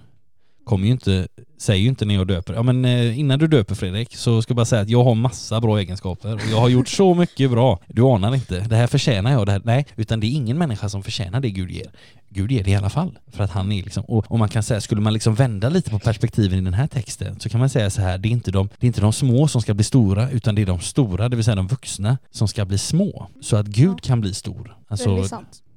kommer 0.66 0.86
ju 0.86 0.92
inte, 0.92 1.28
säger 1.58 1.82
ju 1.82 1.88
inte 1.88 2.04
när 2.04 2.14
jag 2.14 2.26
döper, 2.26 2.54
ja 2.54 2.62
men 2.62 2.84
eh, 2.84 3.18
innan 3.18 3.38
du 3.38 3.46
döper 3.46 3.74
Fredrik 3.74 4.16
så 4.16 4.42
ska 4.42 4.50
jag 4.50 4.56
bara 4.56 4.66
säga 4.66 4.82
att 4.82 4.88
jag 4.88 5.04
har 5.04 5.14
massa 5.14 5.60
bra 5.60 5.78
egenskaper 5.78 6.34
och 6.34 6.40
jag 6.50 6.60
har 6.60 6.68
gjort 6.68 6.88
så 6.88 7.14
mycket 7.14 7.50
bra. 7.50 7.80
Du 7.86 8.02
anar 8.02 8.34
inte, 8.34 8.60
det 8.60 8.76
här 8.76 8.86
förtjänar 8.86 9.32
jag, 9.32 9.46
det 9.46 9.52
här, 9.52 9.62
nej, 9.64 9.86
utan 9.96 10.20
det 10.20 10.26
är 10.26 10.30
ingen 10.30 10.58
människa 10.58 10.88
som 10.88 11.02
förtjänar 11.02 11.40
det 11.40 11.50
Gud 11.50 11.70
ger. 11.70 11.90
Gud 12.28 12.52
ger 12.52 12.64
det 12.64 12.70
i 12.70 12.74
alla 12.74 12.90
fall. 12.90 13.18
För 13.32 13.44
att 13.44 13.50
han 13.50 13.72
är 13.72 13.82
liksom, 13.82 14.04
och, 14.04 14.30
och 14.30 14.38
man 14.38 14.48
kan 14.48 14.62
säga, 14.62 14.80
skulle 14.80 15.00
man 15.00 15.12
liksom 15.12 15.34
vända 15.34 15.68
lite 15.68 15.90
på 15.90 15.98
perspektiven 15.98 16.58
i 16.58 16.62
den 16.62 16.74
här 16.74 16.86
texten 16.86 17.40
så 17.40 17.48
kan 17.48 17.60
man 17.60 17.68
säga 17.68 17.90
så 17.90 18.02
här, 18.02 18.18
det 18.18 18.28
är 18.28 18.30
inte 18.30 18.50
de, 18.50 18.68
det 18.78 18.86
är 18.86 18.88
inte 18.88 19.00
de 19.00 19.12
små 19.12 19.48
som 19.48 19.62
ska 19.62 19.74
bli 19.74 19.84
stora 19.84 20.30
utan 20.30 20.54
det 20.54 20.62
är 20.62 20.66
de 20.66 20.80
stora, 20.80 21.28
det 21.28 21.36
vill 21.36 21.44
säga 21.44 21.54
de 21.54 21.66
vuxna, 21.66 22.18
som 22.30 22.48
ska 22.48 22.64
bli 22.64 22.78
små. 22.78 23.28
Så 23.40 23.56
att 23.56 23.66
Gud 23.66 24.00
kan 24.00 24.20
bli 24.20 24.34
stor. 24.34 24.76
Alltså. 24.88 25.24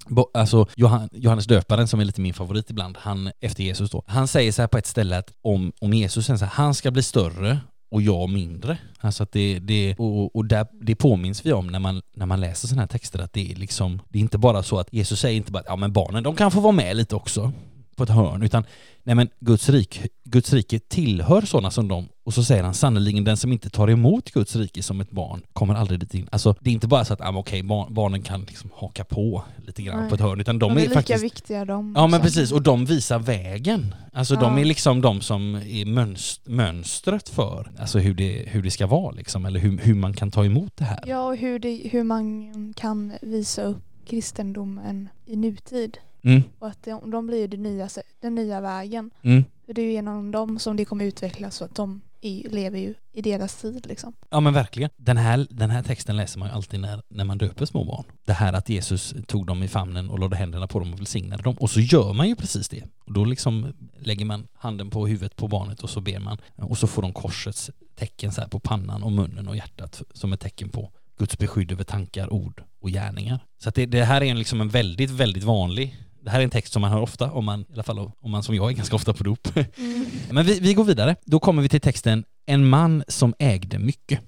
Bo- 0.07 0.29
Alltså 0.33 0.67
Johan, 0.75 1.09
Johannes 1.11 1.45
döparen 1.45 1.87
som 1.87 1.99
är 1.99 2.05
lite 2.05 2.21
min 2.21 2.33
favorit 2.33 2.69
ibland, 2.69 2.97
han 3.01 3.31
efter 3.41 3.63
Jesus 3.63 3.91
då, 3.91 4.03
han 4.07 4.27
säger 4.27 4.51
så 4.51 4.61
här 4.61 4.67
på 4.67 4.77
ett 4.77 4.85
ställe 4.87 5.17
att 5.17 5.33
om, 5.41 5.71
om 5.81 5.93
Jesus 5.93 6.25
säger 6.25 6.37
så 6.37 6.45
här, 6.45 6.51
han 6.51 6.73
ska 6.73 6.91
bli 6.91 7.03
större 7.03 7.59
och 7.91 8.01
jag 8.01 8.29
mindre. 8.29 8.77
Alltså 8.99 9.23
att 9.23 9.31
det, 9.31 9.59
det, 9.59 9.95
och, 9.97 10.35
och 10.35 10.45
där, 10.45 10.67
det 10.81 10.95
påminns 10.95 11.45
vi 11.45 11.53
om 11.53 11.67
när 11.67 11.79
man, 11.79 12.01
när 12.15 12.25
man 12.25 12.39
läser 12.41 12.67
sådana 12.67 12.81
här 12.81 12.87
texter 12.87 13.19
att 13.19 13.33
det 13.33 13.51
är 13.51 13.55
liksom, 13.55 14.01
det 14.09 14.17
är 14.17 14.21
inte 14.21 14.37
bara 14.37 14.63
så 14.63 14.79
att 14.79 14.93
Jesus 14.93 15.19
säger 15.19 15.37
inte 15.37 15.51
bara 15.51 15.59
att 15.59 15.65
ja 15.67 15.75
men 15.75 15.93
barnen 15.93 16.23
de 16.23 16.35
kan 16.35 16.51
få 16.51 16.59
vara 16.59 16.71
med 16.71 16.95
lite 16.97 17.15
också 17.15 17.51
på 17.99 18.03
ett 18.03 18.09
hörn 18.09 18.43
utan 18.43 18.63
nej 19.03 19.15
men 19.15 19.29
Guds, 19.39 19.69
rik, 19.69 20.01
Guds 20.23 20.53
rike 20.53 20.79
tillhör 20.79 21.41
sådana 21.41 21.71
som 21.71 21.87
dem 21.87 22.07
och 22.25 22.33
så 22.33 22.43
säger 22.43 22.63
han 22.63 22.73
sannoliken 22.73 23.23
den 23.23 23.37
som 23.37 23.51
inte 23.53 23.69
tar 23.69 23.89
emot 23.89 24.31
Guds 24.31 24.55
rike 24.55 24.83
som 24.83 25.01
ett 25.01 25.11
barn 25.11 25.41
kommer 25.53 25.75
aldrig 25.75 25.99
dit 25.99 26.13
in. 26.13 26.27
Alltså 26.31 26.55
det 26.59 26.69
är 26.69 26.73
inte 26.73 26.87
bara 26.87 27.05
så 27.05 27.13
att 27.13 27.21
ah, 27.21 27.29
okej 27.37 27.63
barn, 27.63 27.93
barnen 27.93 28.21
kan 28.21 28.41
liksom 28.41 28.69
haka 28.75 29.03
på 29.03 29.43
lite 29.65 29.81
grann 29.81 29.99
Nej. 29.99 30.09
på 30.09 30.15
ett 30.15 30.21
hörn 30.21 30.39
utan 30.41 30.59
de, 30.59 30.69
De, 30.69 30.77
är, 30.77 30.81
är, 30.81 30.87
lika 30.87 30.93
faktiskt 30.93 31.23
viktiga 31.23 31.65
de 31.65 31.93
Ja 31.97 32.07
men 32.07 32.21
precis, 32.21 32.51
och 32.51 32.61
de 32.61 32.85
visar 32.85 33.19
vägen. 33.19 33.95
Alltså 34.13 34.35
de 34.35 34.53
Ja. 34.53 34.59
är 34.59 34.65
liksom 34.65 35.01
de 35.01 35.21
som 35.21 35.55
är 35.55 35.85
mönst- 35.85 36.41
mönstret 36.49 37.29
för 37.29 37.71
alltså 37.79 37.99
hur 37.99 38.13
det, 38.13 38.43
hur 38.47 38.63
det 38.63 38.71
ska 38.71 38.87
vara 38.87 39.11
liksom, 39.11 39.45
eller 39.45 39.59
hur, 39.59 39.77
hur 39.77 39.95
man 39.95 40.13
kan 40.13 40.31
ta 40.31 40.45
emot 40.45 40.77
det 40.77 40.85
här. 40.85 41.03
Ja 41.07 41.27
och 41.27 41.35
hur, 41.37 41.59
det, 41.59 41.81
hur 41.91 42.03
man 42.03 42.73
kan 42.73 43.13
visa 43.21 43.63
upp 43.63 43.83
kristendomen 44.09 45.09
i 45.25 45.35
nutid. 45.35 45.97
Mm, 46.21 46.43
Och 46.59 46.67
att 46.67 46.83
de, 46.83 47.11
de 47.11 47.27
blir 47.27 47.37
ju 47.37 47.47
det 47.47 47.57
nya, 47.57 47.89
den 48.21 48.35
nya 48.35 48.61
vägen. 48.61 49.11
mm. 49.21 49.43
För 49.65 49.73
det 49.73 49.81
är 49.81 49.85
ju 49.85 49.91
genom 49.91 50.31
dem 50.31 50.59
som 50.59 50.75
det 50.77 50.85
kommer 50.85 51.05
utvecklas 51.05 51.55
så 51.55 51.65
att 51.65 51.75
de 51.75 52.01
är, 52.21 52.49
lever 52.49 52.79
ju 52.79 52.93
i 53.13 53.21
deras 53.21 53.55
tid 53.61 53.85
liksom. 53.87 54.13
Ja 54.29 54.39
men 54.39 54.53
verkligen. 54.53 54.89
Den 54.97 55.17
här, 55.17 55.47
den 55.49 55.69
här 55.69 55.83
texten 55.83 56.17
läser 56.17 56.39
man 56.39 56.47
ju 56.47 56.53
alltid 56.53 56.79
när, 56.79 57.01
när 57.07 57.23
man 57.25 57.37
döper 57.37 57.65
små 57.65 57.83
barn. 57.83 58.03
Det 58.25 58.33
här 58.33 58.53
att 58.53 58.69
Jesus 58.69 59.13
tog 59.27 59.45
dem 59.45 59.63
i 59.63 59.67
famnen 59.67 60.09
och 60.09 60.19
lade 60.19 60.35
händerna 60.35 60.67
på 60.67 60.79
dem 60.79 60.93
och 60.93 60.99
välsignade 60.99 61.43
dem. 61.43 61.55
Och 61.59 61.69
så 61.69 61.79
gör 61.79 62.13
man 62.13 62.27
ju 62.27 62.35
precis 62.35 62.69
det. 62.69 62.83
Och 63.05 63.13
då 63.13 63.25
liksom 63.25 63.73
lägger 63.99 64.25
man 64.25 64.47
handen 64.53 64.89
på 64.89 65.07
huvudet 65.07 65.35
på 65.35 65.47
barnet 65.47 65.81
och 65.83 65.89
så 65.89 66.01
ber 66.01 66.19
man. 66.19 66.37
Och 66.55 66.77
så 66.77 66.87
får 66.87 67.01
de 67.01 67.13
korsets 67.13 67.71
tecken 67.95 68.31
så 68.31 68.41
här 68.41 68.47
på 68.47 68.59
pannan 68.59 69.03
och 69.03 69.11
munnen 69.11 69.47
och 69.47 69.55
hjärtat 69.55 70.01
som 70.13 70.33
ett 70.33 70.39
tecken 70.39 70.69
på 70.69 70.91
Guds 71.17 71.37
beskydd 71.37 71.71
över 71.71 71.83
tankar, 71.83 72.33
ord 72.33 72.63
och 72.79 72.89
gärningar. 72.89 73.39
Så 73.57 73.69
att 73.69 73.75
det, 73.75 73.85
det 73.85 74.03
här 74.03 74.21
är 74.21 74.25
en, 74.25 74.37
liksom 74.39 74.61
en 74.61 74.69
väldigt, 74.69 75.09
väldigt 75.09 75.43
vanlig 75.43 75.97
det 76.21 76.29
här 76.29 76.39
är 76.39 76.43
en 76.43 76.49
text 76.49 76.73
som 76.73 76.81
man 76.81 76.91
hör 76.91 77.01
ofta, 77.01 77.31
om 77.31 77.45
man, 77.45 77.61
i 77.61 77.73
alla 77.73 77.83
fall 77.83 78.11
om 78.19 78.31
man 78.31 78.43
som 78.43 78.55
jag 78.55 78.71
är 78.71 78.75
ganska 78.75 78.95
ofta 78.95 79.13
på 79.13 79.23
dop. 79.23 79.47
Men 80.29 80.45
vi, 80.45 80.59
vi 80.59 80.73
går 80.73 80.83
vidare. 80.83 81.15
Då 81.25 81.39
kommer 81.39 81.61
vi 81.61 81.69
till 81.69 81.81
texten 81.81 82.23
En 82.45 82.69
man 82.69 83.03
som 83.07 83.33
ägde 83.39 83.79
mycket. 83.79 84.19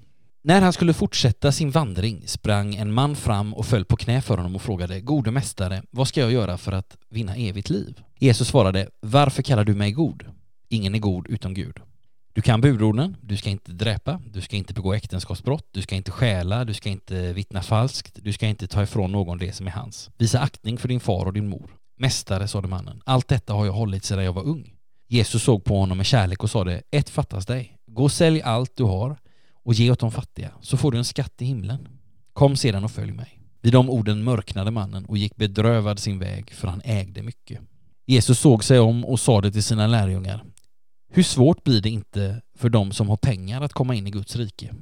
När 0.43 0.61
han 0.61 0.73
skulle 0.73 0.93
fortsätta 0.93 1.51
sin 1.51 1.71
vandring 1.71 2.23
sprang 2.27 2.75
en 2.75 2.93
man 2.93 3.15
fram 3.15 3.53
och 3.53 3.65
föll 3.65 3.85
på 3.85 3.95
knä 3.95 4.21
för 4.21 4.37
honom 4.37 4.55
och 4.55 4.61
frågade 4.61 5.01
Gode 5.01 5.31
mästare, 5.31 5.83
vad 5.91 6.07
ska 6.07 6.21
jag 6.21 6.31
göra 6.31 6.57
för 6.57 6.71
att 6.71 6.97
vinna 7.09 7.35
evigt 7.35 7.69
liv? 7.69 8.01
Jesus 8.19 8.47
svarade 8.47 8.89
Varför 8.99 9.43
kallar 9.43 9.63
du 9.63 9.73
mig 9.73 9.91
god? 9.91 10.25
Ingen 10.69 10.95
är 10.95 10.99
god 10.99 11.27
utom 11.27 11.53
Gud. 11.53 11.79
Du 12.33 12.41
kan 12.41 12.61
budorden, 12.61 13.17
du 13.21 13.37
ska 13.37 13.49
inte 13.49 13.71
dräpa, 13.71 14.21
du 14.33 14.41
ska 14.41 14.55
inte 14.55 14.73
begå 14.73 14.93
äktenskapsbrott, 14.93 15.67
du 15.71 15.81
ska 15.81 15.95
inte 15.95 16.11
stjäla, 16.11 16.65
du 16.65 16.73
ska 16.73 16.89
inte 16.89 17.33
vittna 17.33 17.61
falskt, 17.61 18.19
du 18.21 18.33
ska 18.33 18.47
inte 18.47 18.67
ta 18.67 18.83
ifrån 18.83 19.11
någon 19.11 19.37
det 19.37 19.53
som 19.53 19.67
är 19.67 19.71
hans. 19.71 20.09
Visa 20.17 20.39
aktning 20.39 20.77
för 20.77 20.87
din 20.87 20.99
far 20.99 21.25
och 21.25 21.33
din 21.33 21.47
mor. 21.47 21.69
Mästare, 22.01 22.47
sade 22.47 22.67
mannen, 22.67 23.01
allt 23.05 23.27
detta 23.27 23.53
har 23.53 23.65
jag 23.65 23.73
hållit 23.73 24.05
sedan 24.05 24.23
jag 24.23 24.33
var 24.33 24.43
ung. 24.43 24.73
Jesus 25.07 25.43
såg 25.43 25.63
på 25.63 25.79
honom 25.79 25.97
med 25.97 26.05
kärlek 26.05 26.43
och 26.43 26.49
sade, 26.49 26.81
ett 26.91 27.09
fattas 27.09 27.45
dig. 27.45 27.77
Gå 27.87 28.03
och 28.03 28.11
sälj 28.11 28.41
allt 28.41 28.75
du 28.75 28.83
har 28.83 29.17
och 29.63 29.73
ge 29.73 29.91
åt 29.91 29.99
de 29.99 30.11
fattiga, 30.11 30.51
så 30.61 30.77
får 30.77 30.91
du 30.91 30.97
en 30.97 31.05
skatt 31.05 31.41
i 31.41 31.45
himlen. 31.45 31.87
Kom 32.33 32.55
sedan 32.55 32.83
och 32.83 32.91
följ 32.91 33.11
mig. 33.11 33.39
Vid 33.61 33.73
de 33.73 33.89
orden 33.89 34.23
mörknade 34.23 34.71
mannen 34.71 35.05
och 35.05 35.17
gick 35.17 35.35
bedrövad 35.35 35.99
sin 35.99 36.19
väg, 36.19 36.51
för 36.51 36.67
han 36.67 36.81
ägde 36.83 37.23
mycket. 37.23 37.59
Jesus 38.05 38.39
såg 38.39 38.63
sig 38.63 38.79
om 38.79 39.05
och 39.05 39.19
sade 39.19 39.51
till 39.51 39.63
sina 39.63 39.87
lärjungar, 39.87 40.43
hur 41.11 41.23
svårt 41.23 41.63
blir 41.63 41.81
det 41.81 41.89
inte 41.89 42.41
för 42.57 42.69
dem 42.69 42.91
som 42.91 43.09
har 43.09 43.17
pengar 43.17 43.61
att 43.61 43.73
komma 43.73 43.95
in 43.95 44.07
i 44.07 44.11
Guds 44.11 44.35
rike? 44.35 44.75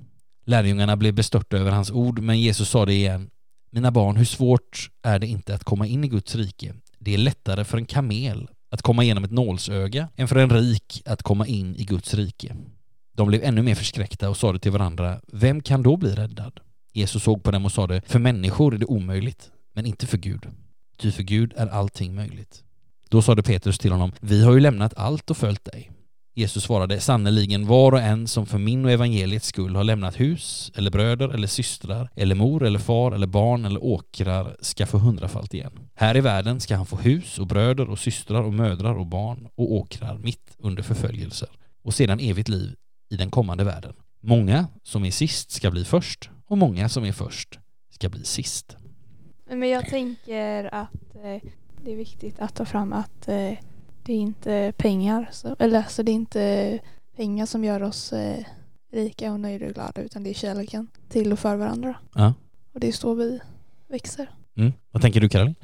Lärjungarna 0.46 0.98
blev 0.98 1.14
bestörta 1.14 1.58
över 1.58 1.72
hans 1.72 1.92
ord, 1.92 2.20
men 2.20 2.40
Jesus 2.40 2.70
sade 2.70 2.94
igen, 2.94 3.30
mina 3.72 3.92
barn, 3.92 4.16
hur 4.16 4.26
svårt 4.26 4.90
är 5.04 5.20
det 5.20 5.28
inte 5.28 5.56
att 5.56 5.64
komma 5.64 5.88
in 5.88 6.04
i 6.04 6.08
Guds 6.08 6.36
rike? 6.36 6.74
Det 7.00 7.14
är 7.14 7.18
lättare 7.18 7.64
för 7.64 7.78
en 7.78 7.86
kamel 7.86 8.48
att 8.72 8.82
komma 8.82 9.04
igenom 9.04 9.24
ett 9.24 9.32
nålsöga 9.32 10.10
än 10.16 10.28
för 10.28 10.36
en 10.36 10.50
rik 10.50 11.02
att 11.06 11.24
komma 11.24 11.48
in 11.48 11.76
i 11.76 11.84
Guds 11.84 12.14
rike. 12.14 12.56
De 13.14 13.28
blev 13.28 13.44
ännu 13.44 13.62
mer 13.62 13.76
förskräckta 13.76 14.30
och 14.30 14.38
sade 14.38 14.60
till 14.60 14.72
varandra, 14.72 15.22
vem 15.28 15.62
kan 15.62 15.84
då 15.84 15.98
bli 15.98 16.16
räddad? 16.16 16.60
Jesus 16.94 17.24
såg 17.24 17.44
på 17.44 17.52
dem 17.52 17.66
och 17.66 17.72
sade, 17.72 18.02
för 18.06 18.20
människor 18.20 18.74
är 18.74 18.78
det 18.78 18.86
omöjligt, 18.86 19.52
men 19.74 19.86
inte 19.86 20.08
för 20.08 20.18
Gud. 20.18 20.48
Ty 20.98 21.12
för 21.12 21.24
Gud 21.24 21.54
är 21.58 21.68
allting 21.68 22.16
möjligt. 22.16 22.64
Då 23.10 23.22
sade 23.22 23.44
Petrus 23.44 23.80
till 23.80 23.92
honom, 23.92 24.12
vi 24.20 24.44
har 24.44 24.54
ju 24.54 24.60
lämnat 24.60 24.94
allt 24.98 25.30
och 25.30 25.38
följt 25.38 25.66
dig. 25.66 25.92
Jesus 26.40 26.64
svarade, 26.64 27.00
sannerligen 27.00 27.68
var 27.68 27.92
och 27.92 28.00
en 28.00 28.28
som 28.28 28.46
för 28.46 28.58
min 28.58 28.86
och 28.86 28.92
evangeliets 28.92 29.48
skull 29.48 29.76
har 29.76 29.84
lämnat 29.84 30.20
hus, 30.20 30.72
eller 30.76 30.92
bröder, 30.92 31.30
eller 31.30 31.48
systrar, 31.48 32.10
eller 32.16 32.36
mor, 32.36 32.64
eller 32.64 32.80
far, 32.80 33.12
eller 33.12 33.28
barn, 33.28 33.66
eller 33.66 33.84
åkrar, 33.84 34.58
ska 34.62 34.86
få 34.86 34.98
hundrafalt 34.98 35.54
igen. 35.54 35.72
Här 35.96 36.18
i 36.18 36.22
världen 36.22 36.60
ska 36.60 36.76
han 36.76 36.86
få 36.86 36.96
hus 36.96 37.40
och 37.40 37.48
bröder 37.48 37.90
och 37.90 38.00
systrar 38.00 38.42
och 38.42 38.54
mödrar 38.54 38.94
och 38.94 39.06
barn 39.06 39.48
och 39.56 39.74
åkrar 39.74 40.18
mitt 40.18 40.56
under 40.58 40.84
förföljelser 40.84 41.50
och 41.84 41.94
sedan 41.94 42.20
evigt 42.20 42.50
liv 42.50 42.76
i 43.10 43.16
den 43.16 43.32
kommande 43.32 43.64
världen. 43.64 43.94
Många 44.22 44.68
som 44.84 45.06
är 45.06 45.12
sist 45.12 45.52
ska 45.52 45.72
bli 45.72 45.86
först 45.86 46.30
och 46.48 46.58
många 46.58 46.90
som 46.90 47.06
är 47.06 47.12
först 47.12 47.60
ska 47.90 48.10
bli 48.10 48.24
sist. 48.24 48.78
Men 49.50 49.70
jag 49.70 49.86
tänker 49.86 50.74
att 50.74 51.16
eh, 51.16 51.50
det 51.84 51.92
är 51.92 51.96
viktigt 51.96 52.40
att 52.40 52.56
ta 52.56 52.66
fram 52.66 52.94
att 52.94 53.28
eh, 53.28 53.54
det 54.04 54.14
är 54.14 54.18
inte 54.18 54.74
pengar, 54.78 55.30
så, 55.32 55.56
eller 55.60 55.78
alltså 55.78 56.04
det 56.04 56.12
är 56.12 56.14
inte 56.14 56.80
pengar 57.16 57.46
som 57.46 57.64
gör 57.64 57.84
oss 57.84 58.14
eh, 58.14 58.46
rika 58.92 59.34
och 59.34 59.40
nöjda 59.40 59.66
och 59.66 59.74
glada 59.74 60.02
utan 60.02 60.24
det 60.24 60.30
är 60.30 60.34
kärleken 60.34 60.88
till 61.10 61.32
och 61.32 61.40
för 61.40 61.56
varandra. 61.56 61.96
Ja. 62.16 62.34
Och 62.74 62.80
det 62.80 62.88
är 62.88 62.92
så 62.92 63.14
vi 63.14 63.40
växer. 63.88 64.30
Mm. 64.56 64.74
Vad 64.92 65.02
tänker 65.02 65.22
du 65.22 65.30
Caroline? 65.30 65.56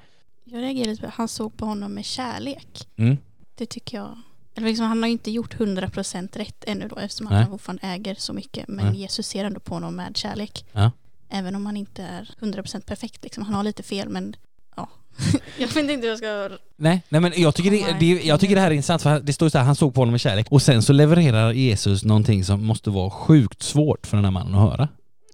Jag 0.44 0.62
reagerade 0.62 0.90
lite 0.90 1.02
på 1.02 1.08
att 1.08 1.14
han 1.14 1.28
såg 1.28 1.58
på 1.58 1.66
honom 1.66 1.94
med 1.94 2.06
kärlek. 2.06 2.88
Mm. 2.96 3.18
Det 3.56 3.66
tycker 3.66 3.98
jag. 3.98 4.18
Eller 4.56 4.68
liksom, 4.68 4.86
han 4.86 5.04
har 5.04 5.08
ju 5.08 5.12
inte 5.12 5.32
gjort 5.32 5.56
100% 5.56 6.38
rätt 6.38 6.64
ännu 6.68 6.88
då 6.88 6.96
eftersom 6.96 7.28
Nej. 7.28 7.42
han 7.42 7.52
fortfarande 7.52 7.88
äger 7.88 8.16
så 8.16 8.34
mycket. 8.34 8.68
Men 8.68 8.86
Nej. 8.86 8.96
Jesus 8.96 9.28
ser 9.28 9.46
ändå 9.46 9.60
på 9.60 9.74
honom 9.74 9.96
med 9.96 10.18
kärlek. 10.18 10.66
Ja. 10.72 10.92
Även 11.30 11.56
om 11.56 11.66
han 11.66 11.78
inte 11.78 12.04
är 12.04 12.36
100% 12.40 12.86
perfekt. 12.86 13.24
Liksom. 13.24 13.44
Han 13.44 13.54
har 13.54 13.64
lite 13.64 13.84
fel 13.84 14.10
men 14.10 14.36
ja. 14.76 14.90
jag 15.60 15.68
vet 15.68 15.78
inte 15.78 15.94
hur 15.94 16.08
jag 16.08 16.18
ska... 16.18 16.58
Nej, 16.76 17.04
nej 17.10 17.22
men 17.22 17.32
jag 17.36 17.56
tycker, 17.56 17.72
det, 17.72 17.96
det, 18.00 18.06
jag 18.26 18.40
tycker 18.40 18.56
det 18.56 18.62
här 18.62 18.68
är 18.72 18.76
intressant 18.76 19.02
för 19.02 19.20
det 19.20 19.34
står 19.34 19.50
så 19.50 19.58
här, 19.58 19.66
han 19.66 19.76
såg 19.76 19.94
på 19.94 20.02
honom 20.02 20.12
med 20.12 20.20
kärlek 20.22 20.48
och 20.52 20.62
sen 20.62 20.82
så 20.84 20.94
levererar 20.94 21.52
Jesus 21.52 22.04
någonting 22.04 22.44
som 22.46 22.66
måste 22.66 22.90
vara 22.90 23.10
sjukt 23.10 23.64
svårt 23.64 24.08
för 24.08 24.18
den 24.18 24.24
här 24.26 24.32
mannen 24.32 24.56
att 24.56 24.72
höra. 24.72 24.88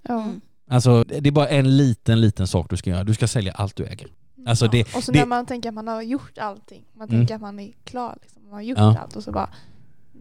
Ja. 0.03 0.21
Mm. 0.23 0.41
Alltså 0.69 1.03
det 1.03 1.27
är 1.27 1.31
bara 1.31 1.47
en 1.49 1.77
liten, 1.77 2.21
liten 2.21 2.47
sak 2.47 2.67
du 2.69 2.77
ska 2.77 2.89
göra. 2.89 3.03
Du 3.03 3.13
ska 3.13 3.27
sälja 3.27 3.51
allt 3.53 3.75
du 3.75 3.85
äger. 3.85 4.07
Alltså 4.47 4.65
ja. 4.65 4.71
det- 4.71 4.95
och 4.95 5.03
så 5.03 5.11
det- 5.11 5.19
när 5.19 5.25
man 5.25 5.45
tänker 5.45 5.69
att 5.69 5.75
man 5.75 5.87
har 5.87 6.01
gjort 6.01 6.37
allting, 6.37 6.83
man 6.93 7.07
Mm. 7.09 7.19
tänker 7.19 7.35
att 7.35 7.41
man 7.41 7.59
är 7.59 7.71
klar, 7.83 8.17
liksom. 8.21 8.41
man 8.43 8.53
har 8.53 8.61
gjort 8.61 8.77
Ja. 8.77 8.97
allt 9.01 9.15
och 9.15 9.23
så 9.23 9.31
bara 9.31 9.49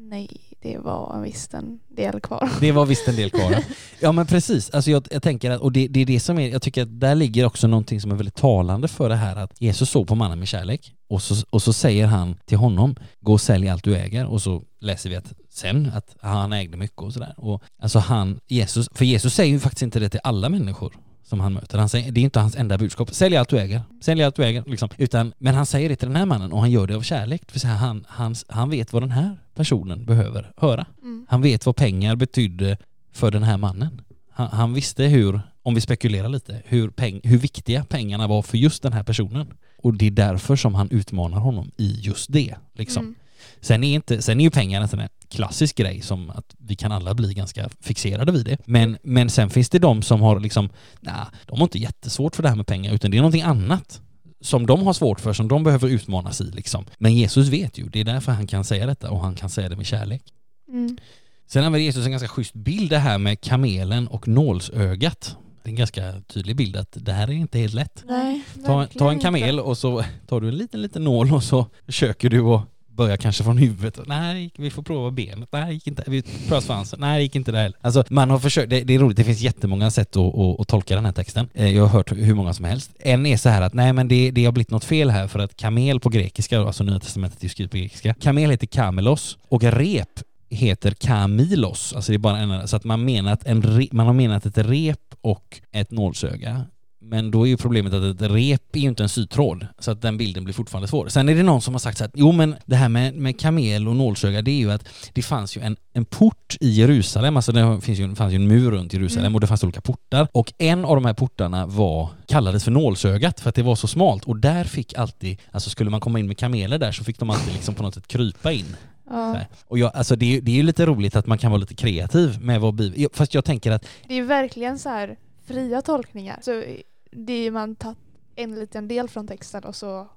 nej, 0.08 0.28
det 0.62 0.78
var 0.78 1.20
visst 1.22 1.54
en 1.54 1.80
del 1.88 2.20
kvar. 2.20 2.50
Det 2.60 2.72
var 2.72 2.86
visst 2.86 3.08
en 3.08 3.16
del 3.16 3.30
kvar. 3.30 3.64
Ja 4.02 4.12
men 4.12 4.26
precis, 4.26 4.70
alltså 4.70 4.90
jag, 4.90 5.06
jag 5.10 5.22
tänker 5.22 5.50
att, 5.50 5.60
och 5.60 5.72
det, 5.72 5.88
det 5.88 6.00
är 6.00 6.06
det 6.06 6.20
som 6.20 6.38
är, 6.38 6.48
jag 6.48 6.62
tycker 6.62 6.82
att 6.82 7.00
där 7.00 7.14
ligger 7.14 7.44
också 7.46 7.66
någonting 7.66 8.00
som 8.00 8.10
är 8.10 8.14
väldigt 8.14 8.34
talande 8.34 8.88
för 8.88 9.08
det 9.08 9.16
här 9.16 9.36
att 9.36 9.60
Jesus 9.60 9.90
såg 9.90 10.08
på 10.08 10.14
mannen 10.14 10.38
med 10.38 10.48
kärlek 10.48 10.94
och 11.08 11.22
så, 11.22 11.34
och 11.50 11.62
så 11.62 11.72
säger 11.72 12.06
han 12.06 12.36
till 12.44 12.58
honom, 12.58 12.96
gå 13.20 13.32
och 13.32 13.40
sälj 13.40 13.68
allt 13.68 13.84
du 13.84 13.96
äger 13.96 14.26
och 14.26 14.42
så 14.42 14.62
läser 14.80 15.10
vi 15.10 15.16
att 15.16 15.32
sen 15.50 15.92
att 15.94 16.16
han 16.20 16.52
ägde 16.52 16.76
mycket 16.76 16.98
och 16.98 17.12
sådär. 17.12 17.34
Och 17.36 17.62
alltså 17.78 17.98
han, 17.98 18.40
Jesus, 18.46 18.88
för 18.94 19.04
Jesus 19.04 19.34
säger 19.34 19.52
ju 19.52 19.60
faktiskt 19.60 19.82
inte 19.82 20.00
det 20.00 20.08
till 20.08 20.20
alla 20.22 20.48
människor 20.48 20.94
som 21.22 21.40
han 21.40 21.52
möter. 21.52 21.78
Han 21.78 21.88
säger, 21.88 22.12
det 22.12 22.20
är 22.20 22.24
inte 22.24 22.40
hans 22.40 22.56
enda 22.56 22.78
budskap. 22.78 23.14
Sälj 23.14 23.36
allt 23.36 23.48
du 23.48 23.58
äger. 23.58 23.82
Sälj 24.00 24.22
allt 24.22 24.36
du 24.36 24.44
äger. 24.44 24.64
Liksom. 24.66 24.88
Utan, 24.96 25.32
men 25.38 25.54
han 25.54 25.66
säger 25.66 25.88
det 25.88 25.96
till 25.96 26.08
den 26.08 26.16
här 26.16 26.26
mannen 26.26 26.52
och 26.52 26.60
han 26.60 26.70
gör 26.70 26.86
det 26.86 26.96
av 26.96 27.02
kärlek. 27.02 27.42
Säga 27.54 27.74
han, 27.74 28.04
han, 28.08 28.34
han 28.48 28.70
vet 28.70 28.92
vad 28.92 29.02
den 29.02 29.10
här 29.10 29.38
personen 29.54 30.04
behöver 30.04 30.52
höra. 30.56 30.86
Mm. 31.02 31.26
Han 31.28 31.42
vet 31.42 31.66
vad 31.66 31.76
pengar 31.76 32.16
betydde 32.16 32.76
för 33.12 33.30
den 33.30 33.42
här 33.42 33.56
mannen. 33.56 34.00
Han, 34.30 34.48
han 34.48 34.74
visste 34.74 35.04
hur, 35.04 35.40
om 35.62 35.74
vi 35.74 35.80
spekulerar 35.80 36.28
lite, 36.28 36.62
hur, 36.64 36.90
peng, 36.90 37.20
hur 37.24 37.38
viktiga 37.38 37.84
pengarna 37.84 38.26
var 38.26 38.42
för 38.42 38.58
just 38.58 38.82
den 38.82 38.92
här 38.92 39.02
personen. 39.02 39.46
Och 39.82 39.94
det 39.94 40.06
är 40.06 40.10
därför 40.10 40.56
som 40.56 40.74
han 40.74 40.90
utmanar 40.90 41.38
honom 41.38 41.70
i 41.76 42.00
just 42.00 42.32
det. 42.32 42.54
Liksom. 42.72 43.04
Mm. 43.04 43.14
Sen, 43.60 43.84
är 43.84 43.94
inte, 43.94 44.22
sen 44.22 44.40
är 44.40 44.44
ju 44.44 44.50
pengar 44.50 44.80
en 44.80 44.88
sån 44.88 44.98
här 44.98 45.08
klassisk 45.28 45.76
grej 45.76 46.00
som 46.00 46.30
att 46.30 46.54
vi 46.58 46.76
kan 46.76 46.92
alla 46.92 47.14
bli 47.14 47.34
ganska 47.34 47.68
fixerade 47.80 48.32
vid 48.32 48.44
det. 48.46 48.56
Men, 48.64 48.98
men 49.02 49.30
sen 49.30 49.50
finns 49.50 49.68
det 49.68 49.78
de 49.78 50.02
som 50.02 50.20
har 50.20 50.40
liksom, 50.40 50.68
nej, 51.00 51.14
de 51.46 51.58
har 51.58 51.64
inte 51.64 51.78
jättesvårt 51.78 52.36
för 52.36 52.42
det 52.42 52.48
här 52.48 52.56
med 52.56 52.66
pengar 52.66 52.94
utan 52.94 53.10
det 53.10 53.16
är 53.16 53.20
någonting 53.20 53.42
annat 53.42 54.00
som 54.40 54.66
de 54.66 54.82
har 54.86 54.92
svårt 54.92 55.20
för, 55.20 55.32
som 55.32 55.48
de 55.48 55.64
behöver 55.64 55.88
utmanas 55.88 56.40
i 56.40 56.44
liksom. 56.44 56.84
Men 56.98 57.14
Jesus 57.14 57.48
vet 57.48 57.78
ju, 57.78 57.88
det 57.88 58.00
är 58.00 58.04
därför 58.04 58.32
han 58.32 58.46
kan 58.46 58.64
säga 58.64 58.86
detta 58.86 59.10
och 59.10 59.20
han 59.20 59.34
kan 59.34 59.50
säga 59.50 59.68
det 59.68 59.76
med 59.76 59.86
kärlek. 59.86 60.22
Mm. 60.68 60.98
Sen 61.46 61.64
använder 61.64 61.84
Jesus 61.84 62.04
en 62.04 62.10
ganska 62.10 62.28
schysst 62.28 62.54
bild 62.54 62.90
det 62.90 62.98
här 62.98 63.18
med 63.18 63.40
kamelen 63.40 64.08
och 64.08 64.28
nålsögat. 64.28 65.36
Det 65.62 65.68
är 65.68 65.70
en 65.70 65.76
ganska 65.76 66.22
tydlig 66.26 66.56
bild 66.56 66.76
att 66.76 66.96
det 67.00 67.12
här 67.12 67.28
är 67.28 67.32
inte 67.32 67.58
helt 67.58 67.74
lätt. 67.74 68.04
Nej, 68.06 68.42
Ta, 68.66 68.86
ta 68.86 69.08
en 69.08 69.12
inte. 69.12 69.24
kamel 69.24 69.60
och 69.60 69.78
så 69.78 70.04
tar 70.26 70.40
du 70.40 70.48
en 70.48 70.56
liten, 70.56 70.82
liten 70.82 71.04
nål 71.04 71.32
och 71.32 71.42
så 71.42 71.66
försöker 71.86 72.30
du 72.30 72.40
att 72.40 72.62
börja 72.96 73.16
kanske 73.16 73.44
från 73.44 73.58
huvudet. 73.58 74.00
Nej, 74.06 74.50
vi 74.56 74.70
får 74.70 74.82
prova 74.82 75.10
benet. 75.10 75.48
Nej, 75.52 75.66
det 75.66 75.72
gick 75.72 75.86
inte. 75.86 76.04
Vi 76.06 76.22
prövar 76.22 76.60
svansen. 76.60 77.00
Nej, 77.00 77.18
det 77.18 77.22
gick 77.22 77.36
inte 77.36 77.52
där 77.52 77.62
heller. 77.62 77.78
Alltså 77.80 78.04
man 78.10 78.30
har 78.30 78.38
försökt, 78.38 78.70
det, 78.70 78.80
det 78.80 78.94
är 78.94 78.98
roligt, 78.98 79.16
det 79.16 79.24
finns 79.24 79.40
jättemånga 79.40 79.90
sätt 79.90 80.16
att, 80.16 80.34
att, 80.34 80.60
att 80.60 80.68
tolka 80.68 80.94
den 80.94 81.04
här 81.04 81.12
texten. 81.12 81.48
Eh, 81.54 81.76
jag 81.76 81.82
har 81.82 81.88
hört 81.88 82.12
hur 82.12 82.34
många 82.34 82.54
som 82.54 82.64
helst. 82.64 82.90
En 82.98 83.26
är 83.26 83.36
så 83.36 83.48
här 83.48 83.62
att 83.62 83.74
nej 83.74 83.92
men 83.92 84.08
det, 84.08 84.30
det 84.30 84.44
har 84.44 84.52
blivit 84.52 84.70
något 84.70 84.84
fel 84.84 85.10
här 85.10 85.26
för 85.26 85.38
att 85.38 85.56
kamel 85.56 86.00
på 86.00 86.08
grekiska, 86.08 86.60
alltså 86.60 86.84
Nya 86.84 87.00
Testamentet 87.00 87.44
är 87.44 87.48
skrivet 87.48 87.70
på 87.70 87.76
grekiska. 87.76 88.14
Kamel 88.14 88.50
heter 88.50 88.66
kamelos 88.66 89.38
och 89.48 89.62
rep 89.62 90.20
heter 90.50 90.90
kamilos, 90.90 91.92
alltså 91.92 92.12
det 92.12 92.16
är 92.16 92.18
bara 92.18 92.38
en 92.38 92.68
så 92.68 92.76
att 92.76 92.84
man 92.84 93.04
menat 93.04 93.46
en 93.46 93.62
re, 93.62 93.86
man 93.92 94.06
har 94.06 94.14
menat 94.14 94.46
ett 94.46 94.58
rep 94.58 95.14
och 95.20 95.60
ett 95.72 95.90
nålsöga. 95.90 96.64
Men 97.02 97.30
då 97.30 97.46
är 97.46 97.48
ju 97.50 97.56
problemet 97.56 97.92
att 97.92 98.02
ett 98.22 98.30
rep 98.30 98.76
är 98.76 98.80
ju 98.80 98.88
inte 98.88 99.02
en 99.02 99.08
sytråd, 99.08 99.66
så 99.78 99.90
att 99.90 100.02
den 100.02 100.16
bilden 100.18 100.44
blir 100.44 100.54
fortfarande 100.54 100.88
svår. 100.88 101.08
Sen 101.08 101.28
är 101.28 101.34
det 101.34 101.42
någon 101.42 101.60
som 101.62 101.74
har 101.74 101.78
sagt 101.78 101.98
så 101.98 102.04
att 102.04 102.10
jo 102.14 102.32
men 102.32 102.54
det 102.66 102.76
här 102.76 102.88
med, 102.88 103.14
med 103.14 103.40
kamel 103.40 103.88
och 103.88 103.96
nålsöga 103.96 104.42
det 104.42 104.50
är 104.50 104.58
ju 104.58 104.72
att 104.72 104.88
det 105.12 105.22
fanns 105.22 105.56
ju 105.56 105.60
en, 105.62 105.76
en 105.92 106.04
port 106.04 106.56
i 106.60 106.70
Jerusalem, 106.70 107.36
alltså 107.36 107.52
det 107.52 107.80
finns 107.80 107.98
ju, 107.98 108.06
det 108.08 108.16
fanns 108.16 108.32
ju 108.32 108.36
en 108.36 108.48
mur 108.48 108.70
runt 108.70 108.92
Jerusalem 108.92 109.24
Mm. 109.26 109.34
och 109.34 109.40
det 109.40 109.46
fanns 109.46 109.64
olika 109.64 109.80
portar. 109.80 110.28
Och 110.32 110.52
en 110.58 110.84
av 110.84 110.94
de 110.96 111.04
här 111.04 111.14
portarna 111.14 111.66
var, 111.66 112.08
kallades 112.26 112.64
för 112.64 112.70
nålsögat 112.70 113.40
för 113.40 113.48
att 113.48 113.54
det 113.54 113.62
var 113.62 113.74
så 113.76 113.86
smalt 113.86 114.24
och 114.24 114.36
där 114.36 114.64
fick 114.64 114.94
alltid, 114.94 115.38
alltså 115.50 115.70
skulle 115.70 115.90
man 115.90 116.00
komma 116.00 116.18
in 116.18 116.26
med 116.26 116.38
kameler 116.38 116.78
där 116.78 116.92
så 116.92 117.04
fick 117.04 117.18
de 117.18 117.30
alltid 117.30 117.52
liksom 117.54 117.74
på 117.74 117.82
något 117.82 117.94
sätt 117.94 118.06
krypa 118.06 118.52
in. 118.52 118.76
Ja. 119.10 119.36
Och 119.66 119.78
jag, 119.78 119.90
alltså 119.96 120.16
det, 120.16 120.36
är- 120.36 120.40
det 120.40 120.50
är 120.50 120.56
ju 120.56 120.62
lite 120.62 120.86
roligt 120.86 121.16
att 121.16 121.26
man 121.26 121.38
kan 121.38 121.50
vara 121.50 121.60
lite 121.60 121.74
kreativ 121.74 122.38
med 122.40 122.60
vad 122.60 122.74
Bibeln... 122.74 123.08
Fast 123.12 123.34
jag 123.34 123.44
tänker 123.44 123.70
att, 123.70 123.86
Det 124.08 124.18
är 124.18 124.22
verkligen 124.22 124.78
så 124.78 124.88
här 124.88 125.16
fria 125.46 125.82
tolkningar. 125.82 126.38
Så 126.42 126.62
det 127.10 127.32
är 127.32 127.42
ju 127.42 127.50
man 127.50 127.76
tagit 127.76 127.98
en 128.36 128.54
liten 128.54 128.88
del 128.88 129.08
från 129.08 129.26
texten 129.26 129.64
och 129.64 129.76
så 129.76 130.08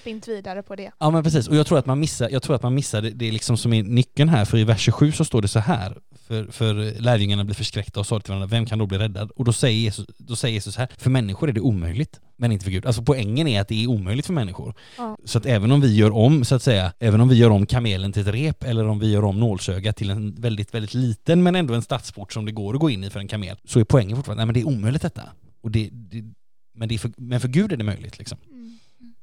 spint 0.00 0.28
vidare 0.28 0.62
på 0.62 0.76
det. 0.76 0.90
ja 0.98 1.10
men 1.10 1.24
precis, 1.24 1.48
och 1.48 1.56
jag 1.56 1.66
tror 1.66 1.78
att 1.78 1.86
man 1.86 2.00
missar, 2.00 2.28
jag 2.30 2.42
tror 2.42 2.56
att 2.56 2.62
man 2.62 2.74
missar 2.74 3.02
det, 3.02 3.10
det 3.10 3.28
är 3.28 3.32
liksom 3.32 3.56
som 3.56 3.72
är 3.72 3.82
nyckeln 3.82 4.28
här, 4.28 4.44
för 4.44 4.58
i 4.58 4.64
vers 4.64 4.80
27 4.80 5.12
så 5.12 5.24
står 5.24 5.42
det 5.42 5.48
så 5.48 5.58
här, 5.58 5.98
för, 6.26 6.44
för 6.44 7.00
lärjungarna 7.00 7.44
blir 7.44 7.54
förskräckta 7.54 8.00
och 8.00 8.06
sa 8.06 8.20
till 8.20 8.30
varandra, 8.30 8.46
vem 8.46 8.66
kan 8.66 8.78
då 8.78 8.86
bli 8.86 8.98
räddad? 8.98 9.30
Och 9.30 9.44
då 9.44 9.52
säger 9.52 9.78
Jesus, 9.78 10.06
då 10.18 10.36
säger 10.36 10.54
Jesus 10.54 10.74
så 10.74 10.80
här, 10.80 10.88
för 10.98 11.10
människor 11.10 11.48
är 11.48 11.52
det 11.52 11.60
omöjligt, 11.60 12.20
men 12.36 12.52
inte 12.52 12.64
för 12.64 12.70
Gud. 12.70 12.86
Alltså 12.86 13.02
poängen 13.02 13.48
är 13.48 13.60
att 13.60 13.68
det 13.68 13.84
är 13.84 13.86
omöjligt 13.86 14.26
för 14.26 14.32
människor. 14.32 14.74
Ja. 14.98 15.16
Så 15.24 15.38
att 15.38 15.46
även 15.46 15.72
om 15.72 15.80
vi 15.80 15.96
gör 15.96 16.10
om, 16.10 16.44
så 16.44 16.54
att 16.54 16.62
säga, 16.62 16.92
även 16.98 17.20
om 17.20 17.28
vi 17.28 17.34
gör 17.34 17.50
om 17.50 17.66
kamelen 17.66 18.12
till 18.12 18.22
ett 18.22 18.34
rep 18.34 18.64
eller 18.64 18.88
om 18.88 18.98
vi 18.98 19.12
gör 19.12 19.24
om 19.24 19.40
nålsöga 19.40 19.92
till 19.92 20.10
en 20.10 20.34
väldigt, 20.34 20.74
väldigt 20.74 20.94
liten 20.94 21.42
men 21.42 21.56
ändå 21.56 21.74
en 21.74 21.82
stadsport 21.82 22.32
som 22.32 22.44
det 22.44 22.52
går 22.52 22.74
att 22.74 22.80
gå 22.80 22.90
in 22.90 23.04
i 23.04 23.10
för 23.10 23.20
en 23.20 23.28
kamel, 23.28 23.56
så 23.64 23.80
är 23.80 23.84
poängen 23.84 24.16
fortfarande, 24.16 24.40
nej 24.40 24.46
men 24.46 24.54
det 24.54 24.60
är 24.60 24.76
omöjligt 24.76 25.02
detta. 25.02 25.22
Och 25.60 25.70
det, 25.70 25.88
det, 25.92 26.24
men, 26.72 26.88
det 26.88 26.94
är 26.94 26.98
för, 26.98 27.10
men 27.16 27.40
för 27.40 27.48
Gud 27.48 27.72
är 27.72 27.76
det 27.76 27.84
möjligt 27.84 28.18
liksom. 28.18 28.38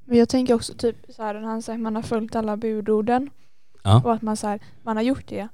Men 0.06 0.18
jag 0.18 0.30
tänker 0.30 0.54
också 0.54 0.74
typ 0.74 0.96
så 1.16 1.24
här, 1.24 1.34
när 1.34 1.42
han 1.48 1.62
säger 1.62 1.78
att 1.80 1.84
man 1.84 1.96
har 1.96 2.02
följt 2.04 2.36
alla 2.36 2.58
budorden 2.58 3.30
Ja. 3.84 4.02
och 4.06 4.14
att 4.14 4.22
man 4.22 4.38
så 4.38 4.48
här, 4.48 4.60
man 4.84 4.96
har 4.98 5.04
gjort 5.04 5.28
det 5.28 5.48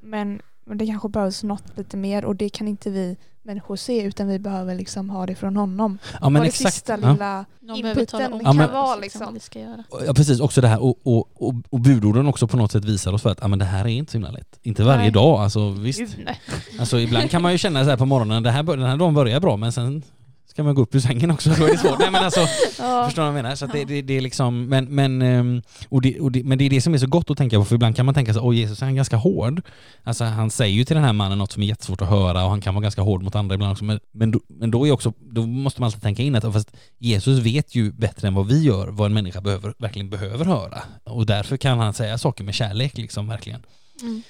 men, 0.00 0.42
men 0.64 0.78
det 0.78 0.86
kanske 0.86 1.08
behövs 1.08 1.42
något 1.42 1.64
lite 1.76 1.96
mer 1.96 2.24
och 2.24 2.36
det 2.36 2.48
kan 2.48 2.68
inte 2.68 2.90
vi 2.90 3.16
människor 3.42 3.76
se 3.76 4.02
utan 4.02 4.28
vi 4.28 4.38
behöver 4.38 4.74
liksom 4.74 5.10
ha 5.10 5.26
det 5.26 5.34
från 5.34 5.56
honom. 5.56 5.98
Ja 6.20 6.28
men 6.28 6.40
och 6.40 6.44
det 6.44 6.48
exakt. 6.48 6.74
sista 6.74 6.98
Ja. 7.02 7.12
lilla 7.12 7.44
Någon 7.60 7.82
behöver 7.82 8.04
tala 8.04 8.26
om 8.26 8.32
inputen 8.32 8.46
Ja, 8.46 8.50
kan 8.52 8.56
men- 8.56 8.72
vara 8.72 8.96
liksom. 8.96 9.34
vi 9.34 9.40
ska 9.40 9.60
göra. 9.60 9.84
Ja 10.06 10.14
precis, 10.14 10.40
också 10.40 10.60
det 10.60 10.68
här 10.68 10.82
och, 10.82 10.98
och, 11.02 11.28
och, 11.34 11.54
och 11.70 11.80
budorden 11.80 12.26
också 12.26 12.46
på 12.46 12.56
något 12.56 12.72
sätt 12.72 12.84
visar 12.84 13.12
oss 13.12 13.22
för 13.22 13.30
att 13.30 13.38
ja, 13.40 13.48
men 13.48 13.58
det 13.58 13.64
här 13.64 13.84
är 13.84 13.88
inte 13.88 14.12
så 14.12 14.18
himla 14.18 14.30
lätt. 14.30 14.58
Inte 14.62 14.82
varje 14.82 14.98
Nej. 15.02 15.10
dag, 15.10 15.40
alltså 15.40 15.70
visst. 15.70 16.00
Gud. 16.16 16.28
Alltså 16.80 16.98
ibland 16.98 17.30
kan 17.30 17.42
man 17.42 17.52
ju 17.52 17.58
känna 17.58 17.84
så 17.84 17.90
här 17.90 17.96
på 17.96 18.06
morgonen, 18.06 18.42
det 18.42 18.50
här, 18.50 18.62
den 18.62 18.82
här 18.82 18.96
dagen 18.96 19.14
börjar 19.14 19.40
bra 19.40 19.56
men 19.56 19.72
sen 19.72 20.02
ska 20.60 20.64
man 20.64 20.74
gå 20.74 20.82
upp 20.82 20.94
ur 20.94 21.00
sängen 21.00 21.30
också, 21.30 21.50
då 21.50 21.64
är 21.64 21.72
det 21.72 21.78
svårt. 21.78 21.98
Nej 21.98 22.10
men 22.10 22.24
alltså, 22.24 22.40
Ja. 22.78 23.04
förstår 23.04 23.22
du 23.22 23.28
vad 23.28 23.38
jag 23.38 23.42
menar? 23.42 23.56
Så 23.56 23.66
det, 23.66 23.84
det, 23.84 24.02
det 24.02 24.16
är 24.16 24.20
liksom, 24.20 24.68
men, 24.68 24.84
men, 24.84 25.22
ehm, 25.22 25.62
och 25.88 26.02
det, 26.02 26.20
och 26.20 26.32
det, 26.32 26.44
men 26.44 26.58
det 26.58 26.64
är 26.64 26.70
det 26.70 26.80
som 26.80 26.94
är 26.94 26.98
så 26.98 27.06
gott 27.06 27.30
att 27.30 27.38
tänka 27.38 27.58
på, 27.58 27.64
för 27.64 27.74
ibland 27.74 27.96
kan 27.96 28.06
man 28.06 28.14
tänka 28.14 28.34
så 28.34 28.40
åh 28.40 28.56
Jesus 28.56 28.82
är 28.82 28.86
han 28.86 28.94
ganska 28.94 29.16
hård. 29.16 29.62
Alltså 30.04 30.24
han 30.24 30.50
säger 30.50 30.74
ju 30.74 30.84
till 30.84 30.96
den 30.96 31.04
här 31.04 31.12
mannen 31.12 31.38
något 31.38 31.52
som 31.52 31.62
är 31.62 31.66
jättesvårt 31.66 32.02
att 32.02 32.08
höra 32.08 32.44
och 32.44 32.50
han 32.50 32.60
kan 32.60 32.74
vara 32.74 32.82
ganska 32.82 33.02
hård 33.02 33.22
mot 33.22 33.34
andra 33.34 33.54
ibland 33.54 33.72
också. 33.72 33.84
Men, 33.84 34.00
men, 34.12 34.30
då, 34.30 34.40
men 34.48 34.70
då 34.70 34.86
är 34.86 34.92
också, 34.92 35.12
då 35.20 35.46
måste 35.46 35.80
man 35.80 35.86
alltid 35.86 36.02
tänka 36.02 36.22
in 36.22 36.34
att 36.34 36.52
fast 36.52 36.72
Jesus 36.98 37.38
vet 37.38 37.74
ju 37.74 37.92
bättre 37.92 38.28
än 38.28 38.34
vad 38.34 38.46
vi 38.46 38.62
gör 38.62 38.88
vad 38.88 39.06
en 39.06 39.14
människa 39.14 39.40
behöver, 39.40 39.74
verkligen 39.78 40.10
behöver 40.10 40.44
höra. 40.44 40.78
Och 41.04 41.26
därför 41.26 41.56
kan 41.56 41.78
han 41.78 41.94
säga 41.94 42.18
saker 42.18 42.44
med 42.44 42.54
kärlek 42.54 42.96
liksom, 42.96 43.28
verkligen. 43.28 43.62
Mm. 44.02 44.22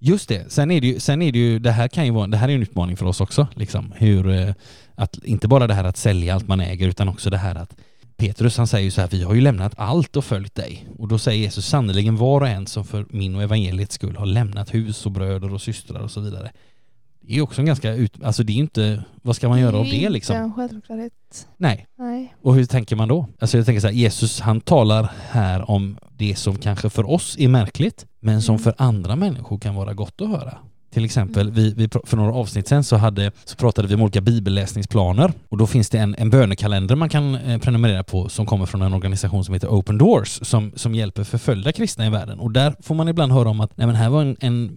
Just 0.00 0.28
det, 0.28 0.52
sen 0.52 0.70
är 0.70 0.80
det 0.80 0.86
ju, 0.86 1.00
sen 1.00 1.22
är 1.22 1.32
det 1.32 1.38
ju, 1.38 1.58
det 1.58 1.70
här 1.70 1.88
kan 1.88 2.06
ju 2.06 2.12
vara, 2.12 2.26
det 2.26 2.36
här 2.36 2.48
är 2.48 2.54
en 2.54 2.62
utmaning 2.62 2.96
för 2.96 3.06
oss 3.06 3.20
också, 3.20 3.46
liksom, 3.54 3.92
hur, 3.96 4.30
eh, 4.30 4.54
att 4.98 5.24
inte 5.24 5.48
bara 5.48 5.66
det 5.66 5.74
här 5.74 5.84
att 5.84 5.96
sälja 5.96 6.34
allt 6.34 6.48
man 6.48 6.60
äger, 6.60 6.88
utan 6.88 7.08
också 7.08 7.30
det 7.30 7.38
här 7.38 7.54
att 7.54 7.76
Petrus 8.16 8.56
han 8.56 8.66
säger 8.66 8.84
ju 8.84 8.90
så 8.90 9.00
här, 9.00 9.08
vi 9.08 9.22
har 9.22 9.34
ju 9.34 9.40
lämnat 9.40 9.72
allt 9.76 10.16
och 10.16 10.24
följt 10.24 10.54
dig. 10.54 10.88
Och 10.98 11.08
då 11.08 11.18
säger 11.18 11.42
Jesus 11.42 11.66
sannerligen 11.66 12.16
var 12.16 12.40
och 12.40 12.48
en 12.48 12.66
som 12.66 12.84
för 12.84 13.06
min 13.10 13.34
och 13.34 13.42
evangeliets 13.42 13.94
skull 13.94 14.16
har 14.16 14.26
lämnat 14.26 14.74
hus 14.74 15.06
och 15.06 15.12
bröder 15.12 15.54
och 15.54 15.62
systrar 15.62 16.00
och 16.00 16.10
så 16.10 16.20
vidare. 16.20 16.50
Det 17.20 17.36
är 17.36 17.40
också 17.40 17.60
en 17.60 17.66
ganska, 17.66 17.94
ut, 17.94 18.22
alltså 18.22 18.42
det 18.42 18.52
är 18.52 18.54
ju 18.54 18.60
inte, 18.60 19.04
vad 19.22 19.36
ska 19.36 19.48
man 19.48 19.60
göra 19.60 19.76
av 19.76 19.86
är 19.86 19.90
ju 19.90 20.00
det 20.00 20.08
liksom? 20.08 20.36
inte 20.36 20.44
en 20.44 20.54
självklarhet. 20.54 21.48
Nej. 21.56 21.86
Nej. 21.98 22.34
Och 22.42 22.54
hur 22.54 22.64
tänker 22.64 22.96
man 22.96 23.08
då? 23.08 23.28
Alltså 23.38 23.56
jag 23.56 23.66
tänker 23.66 23.80
så 23.80 23.86
här, 23.86 23.94
Jesus 23.94 24.40
han 24.40 24.60
talar 24.60 25.12
här 25.30 25.70
om 25.70 25.98
det 26.16 26.36
som 26.36 26.56
kanske 26.56 26.90
för 26.90 27.10
oss 27.10 27.36
är 27.38 27.48
märkligt, 27.48 28.06
men 28.20 28.42
som 28.42 28.54
Mm. 28.54 28.62
för 28.62 28.74
andra 28.78 29.16
människor 29.16 29.58
kan 29.58 29.74
vara 29.74 29.94
gott 29.94 30.20
att 30.20 30.28
höra. 30.28 30.58
Till 30.90 31.04
exempel, 31.04 31.50
vi, 31.50 31.74
vi, 31.74 31.86
pr- 31.86 32.06
för 32.06 32.16
några 32.16 32.34
avsnitt 32.34 32.68
sen 32.68 32.84
så, 32.84 32.96
hade, 32.96 33.32
så 33.44 33.56
pratade 33.56 33.88
vi 33.88 33.94
om 33.94 34.02
olika 34.02 34.20
bibelläsningsplaner. 34.20 35.32
Och 35.48 35.56
då 35.56 35.66
finns 35.66 35.90
det 35.90 35.98
en, 35.98 36.14
en 36.18 36.30
bönekalender 36.30 36.96
man 36.96 37.08
kan 37.08 37.34
eh, 37.34 37.58
prenumerera 37.58 38.04
på 38.04 38.28
som 38.28 38.46
kommer 38.46 38.66
från 38.66 38.82
en 38.82 38.94
organisation 38.94 39.44
som 39.44 39.54
heter 39.54 39.68
Open 39.68 39.98
Doors 39.98 40.38
som, 40.42 40.72
som 40.76 40.94
hjälper 40.94 41.24
förföljda 41.24 41.72
kristna 41.72 42.06
i 42.06 42.10
världen. 42.10 42.38
Och 42.38 42.50
där 42.50 42.74
får 42.82 42.94
man 42.94 43.08
ibland 43.08 43.32
höra 43.32 43.48
om 43.48 43.60
att 43.60 43.76
nej 43.76 43.86
men 43.86 43.96
här 43.96 44.08
var 44.10 44.22
en, 44.22 44.36
en, 44.40 44.76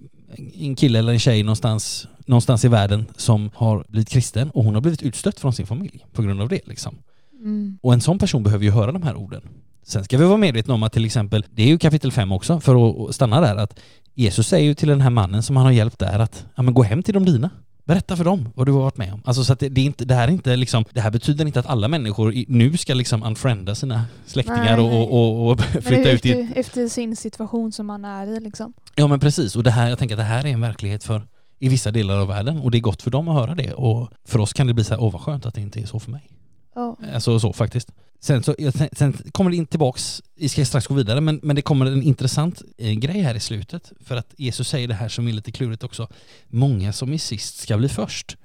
en 0.53 0.75
kille 0.75 0.99
eller 0.99 1.13
en 1.13 1.19
tjej 1.19 1.43
någonstans, 1.43 2.07
någonstans 2.25 2.65
i 2.65 2.67
världen 2.67 3.05
som 3.15 3.49
har 3.55 3.85
blivit 3.87 4.09
kristen 4.09 4.49
och 4.49 4.63
hon 4.63 4.73
har 4.73 4.81
blivit 4.81 5.01
utstött 5.01 5.39
från 5.39 5.53
sin 5.53 5.65
familj 5.65 6.05
på 6.13 6.21
grund 6.21 6.41
av 6.41 6.49
det 6.49 6.67
liksom. 6.67 6.95
Mm. 7.41 7.77
Och 7.81 7.93
en 7.93 8.01
sån 8.01 8.19
person 8.19 8.43
behöver 8.43 8.65
ju 8.65 8.71
höra 8.71 8.91
de 8.91 9.03
här 9.03 9.15
orden. 9.15 9.41
Sen 9.83 10.03
ska 10.03 10.17
vi 10.17 10.25
vara 10.25 10.37
medvetna 10.37 10.73
om 10.73 10.83
att 10.83 10.93
till 10.93 11.05
exempel, 11.05 11.45
det 11.51 11.63
är 11.63 11.67
ju 11.67 11.77
kapitel 11.77 12.11
5 12.11 12.31
också, 12.31 12.59
för 12.59 13.05
att 13.09 13.15
stanna 13.15 13.41
där, 13.41 13.55
att 13.55 13.79
Jesus 14.13 14.47
säger 14.47 14.65
ju 14.65 14.73
till 14.73 14.87
den 14.87 15.01
här 15.01 15.09
mannen 15.09 15.43
som 15.43 15.55
han 15.55 15.65
har 15.65 15.73
hjälpt 15.73 15.99
där 15.99 16.19
att 16.19 16.45
ja, 16.55 16.63
men 16.63 16.73
gå 16.73 16.83
hem 16.83 17.03
till 17.03 17.13
de 17.13 17.25
dina. 17.25 17.49
Berätta 17.83 18.15
för 18.15 18.23
dem 18.23 18.49
vad 18.55 18.67
du 18.67 18.71
har 18.71 18.81
varit 18.81 18.97
med 18.97 19.13
om. 19.13 19.21
Alltså 19.25 19.43
så 19.43 19.53
att 19.53 19.59
det, 19.59 19.69
det, 19.69 19.81
är 19.81 19.85
inte, 19.85 20.05
det 20.05 20.15
här 20.15 20.27
är 20.27 20.31
inte 20.31 20.55
liksom, 20.55 20.85
det 20.93 21.01
här 21.01 21.11
betyder 21.11 21.45
inte 21.45 21.59
att 21.59 21.65
alla 21.65 21.87
människor 21.87 22.33
i, 22.33 22.45
nu 22.47 22.77
ska 22.77 22.93
liksom 22.93 23.23
unfrienda 23.23 23.75
sina 23.75 24.05
släktingar 24.25 24.77
Nej, 24.77 24.85
och, 24.85 24.91
nej. 24.91 25.07
och, 25.07 25.49
och 25.49 25.61
Men 25.73 25.81
flytta 25.81 26.11
ut 26.11 26.25
i... 26.25 26.31
efter, 26.31 26.59
efter 26.59 26.87
sin 26.87 27.15
situation 27.15 27.71
som 27.71 27.85
man 27.85 28.05
är 28.05 28.27
i 28.27 28.39
liksom. 28.39 28.73
Ja 28.95 29.07
men 29.07 29.19
precis, 29.19 29.55
och 29.55 29.63
det 29.63 29.71
här, 29.71 29.89
jag 29.89 29.99
tänker 29.99 30.15
att 30.15 30.19
det 30.19 30.23
här 30.23 30.45
är 30.45 30.49
en 30.49 30.61
verklighet 30.61 31.03
för 31.03 31.27
i 31.59 31.69
vissa 31.69 31.91
delar 31.91 32.17
av 32.17 32.27
världen 32.27 32.57
och 32.57 32.71
det 32.71 32.77
är 32.77 32.81
gott 32.81 33.01
för 33.01 33.11
dem 33.11 33.27
att 33.27 33.35
höra 33.35 33.55
det 33.55 33.73
och 33.73 34.11
för 34.25 34.39
oss 34.39 34.53
kan 34.53 34.67
det 34.67 34.73
bli 34.73 34.83
så 34.83 34.93
här, 34.93 35.01
åh 35.01 35.11
vad 35.11 35.21
skönt 35.21 35.45
att 35.45 35.53
det 35.53 35.61
inte 35.61 35.79
är 35.81 35.85
så 35.85 35.99
för 35.99 36.11
mig. 36.11 36.29
Ja. 36.75 36.97
Alltså 37.13 37.39
så 37.39 37.53
faktiskt. 37.53 37.91
Sen, 38.19 38.43
så, 38.43 38.55
jag- 38.57 38.97
sen 38.97 39.13
kommer 39.31 39.51
det 39.51 39.57
in 39.57 39.65
tillbaks, 39.65 40.21
vi 40.35 40.49
ska 40.49 40.65
strax 40.65 40.87
gå 40.87 40.93
vidare, 40.93 41.21
men, 41.21 41.39
men 41.43 41.55
det 41.55 41.61
kommer 41.61 41.85
en 41.85 42.03
intressant 42.03 42.61
eh, 42.77 42.91
grej 42.93 43.21
här 43.21 43.35
i 43.35 43.39
slutet. 43.39 43.91
För 43.99 44.15
att 44.15 44.33
Jesus 44.37 44.67
säger 44.69 44.87
det 44.87 44.93
här 44.93 45.09
som 45.09 45.27
är 45.27 45.31
lite 45.33 45.51
klurigt 45.51 45.83
också. 45.83 46.07
Många 46.47 46.93
som 46.93 47.13
är 47.13 47.17
sist 47.17 47.57
ska 47.57 47.77
bli 47.77 47.89
först. 47.89 48.37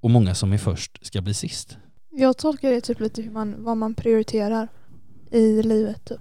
Och 0.00 0.10
många 0.10 0.34
som 0.34 0.52
är 0.52 0.58
först 0.58 1.06
ska 1.06 1.20
bli 1.20 1.34
sist. 1.34 1.76
Jag 2.10 2.36
tolkar 2.38 2.70
det 2.70 2.80
typ 2.80 3.00
lite 3.00 3.22
hur 3.22 3.30
man, 3.30 3.54
vad 3.64 3.76
man 3.76 3.94
prioriterar 3.94 4.68
i 5.30 5.62
livet. 5.62 6.04
Typ. 6.04 6.18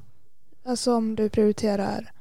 Alltså 0.65 0.95
om 0.95 1.15
du 1.15 1.29
prioriterar 1.29 2.11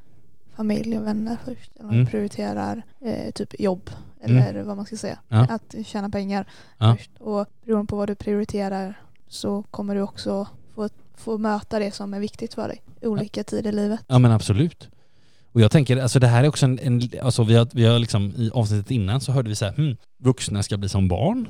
familj 0.57 0.99
och 0.99 1.07
vänner 1.07 1.37
först. 1.45 1.71
Eller 1.77 1.89
Mm. 1.89 2.05
du 2.05 2.11
prioriterar 2.11 2.83
eh, 3.01 3.31
typ 3.31 3.61
jobb. 3.61 3.91
Mm. 4.25 4.43
Eller 4.43 4.63
vad 4.63 4.77
man 4.77 4.87
ska 4.87 4.97
säga. 4.97 5.19
Ja. 5.29 5.47
Att 5.51 5.75
tjäna 5.87 6.11
pengar 6.11 6.47
Ja. 6.79 6.97
först. 6.97 7.11
Och 7.21 7.47
beroende 7.65 7.87
på 7.91 7.97
vad 7.97 8.09
du 8.09 8.15
prioriterar 8.15 9.01
så 9.29 9.63
kommer 9.63 9.95
du 9.95 10.01
också 10.01 10.49
få, 10.75 10.89
få 11.17 11.39
möta 11.39 11.79
det 11.79 11.95
som 11.95 12.15
är 12.15 12.21
viktigt 12.21 12.55
för 12.55 12.69
dig 12.69 12.83
i 13.01 13.07
olika 13.07 13.45
tider 13.45 13.73
i 13.73 13.75
livet. 13.75 14.01
Ja 14.07 14.19
men 14.19 14.33
absolut. 14.33 14.89
Och 15.53 15.61
jag 15.61 15.71
tänker, 15.71 15.97
alltså 15.97 16.19
det 16.19 16.27
här 16.27 16.45
är 16.45 16.49
också 16.49 16.67
en, 16.67 16.79
en 16.79 17.11
alltså 17.23 17.45
vi 17.45 17.55
har, 17.55 17.69
vi 17.73 17.87
har 17.87 17.99
liksom 17.99 18.33
i 18.37 18.51
avsnittet 18.55 18.91
innan 18.91 19.21
så 19.21 19.33
hörde 19.33 19.49
vi 19.49 19.55
så 19.55 19.65
här, 19.65 19.73
hmm, 19.73 19.97
vuxna 20.19 20.63
ska 20.63 20.77
bli 20.77 20.89
som 20.89 21.09
barn. 21.09 21.49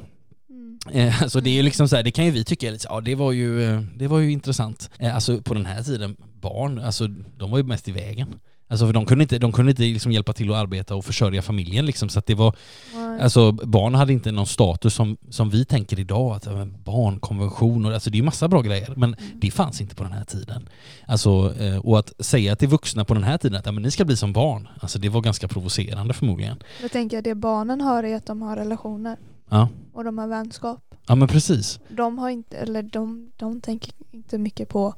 Mm. 0.50 0.78
Eh, 0.92 1.22
alltså 1.22 1.40
det 1.40 1.58
är 1.58 1.62
liksom 1.62 1.88
så 1.88 1.96
här, 1.96 2.02
det 2.02 2.10
kan 2.10 2.24
ju 2.24 2.30
vi 2.30 2.44
tycka 2.44 2.78
så, 2.78 2.86
ja 2.90 3.00
det 3.00 3.14
var 3.14 3.32
ju, 3.32 3.62
eh, 3.64 3.80
det 3.96 4.06
var 4.06 4.18
ju 4.18 4.32
intressant. 4.32 4.90
Eh, 4.98 5.14
alltså 5.14 5.42
på 5.42 5.54
den 5.54 5.66
här 5.66 5.82
tiden, 5.82 6.16
barn, 6.40 6.78
alltså 6.78 7.06
de 7.38 7.50
var 7.50 7.58
ju 7.58 7.64
mest 7.64 7.88
i 7.88 7.92
vägen. 7.92 8.34
Alltså 8.68 8.86
för 8.86 8.92
de 8.92 9.06
kunde 9.06 9.22
inte, 9.24 9.38
de 9.38 9.52
kunde 9.52 9.70
inte 9.70 9.82
liksom 9.82 10.12
hjälpa 10.12 10.32
till 10.32 10.50
att 10.50 10.56
arbeta 10.56 10.94
och 10.94 11.04
försörja 11.04 11.42
familjen 11.42 11.86
liksom 11.86 12.08
så 12.08 12.18
att 12.18 12.26
det 12.26 12.34
var, 12.34 12.56
Nej. 12.94 13.20
alltså 13.20 13.52
barn 13.52 13.94
hade 13.94 14.12
inte 14.12 14.32
någon 14.32 14.46
status 14.46 14.94
som, 14.94 15.16
som 15.30 15.50
vi 15.50 15.64
tänker 15.64 16.00
idag, 16.00 16.36
att 16.36 16.46
men 16.46 16.74
barnkonvention 16.84 17.86
och 17.86 17.92
alltså 17.92 18.10
det 18.10 18.14
är 18.16 18.18
ju 18.18 18.24
massa 18.24 18.48
bra 18.48 18.60
grejer 18.62 18.92
men 18.96 19.14
Mm. 19.14 19.40
det 19.40 19.50
fanns 19.50 19.80
inte 19.80 19.94
på 19.94 20.02
den 20.04 20.12
här 20.12 20.24
tiden. 20.24 20.68
Alltså, 21.06 21.54
eh, 21.60 21.76
och 21.78 21.98
att 21.98 22.12
säga 22.18 22.56
till 22.56 22.68
vuxna 22.68 23.04
på 23.04 23.14
den 23.14 23.22
här 23.24 23.38
tiden 23.38 23.58
att 23.58 23.66
ja, 23.66 23.72
men 23.72 23.82
ni 23.82 23.90
ska 23.90 24.04
bli 24.04 24.16
som 24.16 24.32
barn, 24.32 24.68
alltså 24.80 24.98
det 24.98 25.08
var 25.08 25.20
ganska 25.20 25.48
provocerande 25.48 26.14
förmodligen. 26.14 26.56
Jag 26.82 26.92
tänker 26.92 27.18
att 27.18 27.24
det 27.24 27.34
barnen 27.34 27.80
har 27.80 28.02
är 28.04 28.16
att 28.16 28.26
de 28.26 28.42
har 28.42 28.56
relationer 28.56 29.16
Ja, 29.50 29.68
och 29.92 30.04
de 30.04 30.18
har 30.18 30.26
vänskap. 30.28 30.80
ja 31.06 31.14
men 31.14 31.28
precis. 31.28 31.80
De 31.88 32.18
har 32.18 32.30
inte, 32.30 32.56
eller 32.56 32.82
de, 32.82 33.30
de 33.36 33.60
tänker 33.60 33.92
inte 34.12 34.38
mycket 34.38 34.68
på 34.68 34.94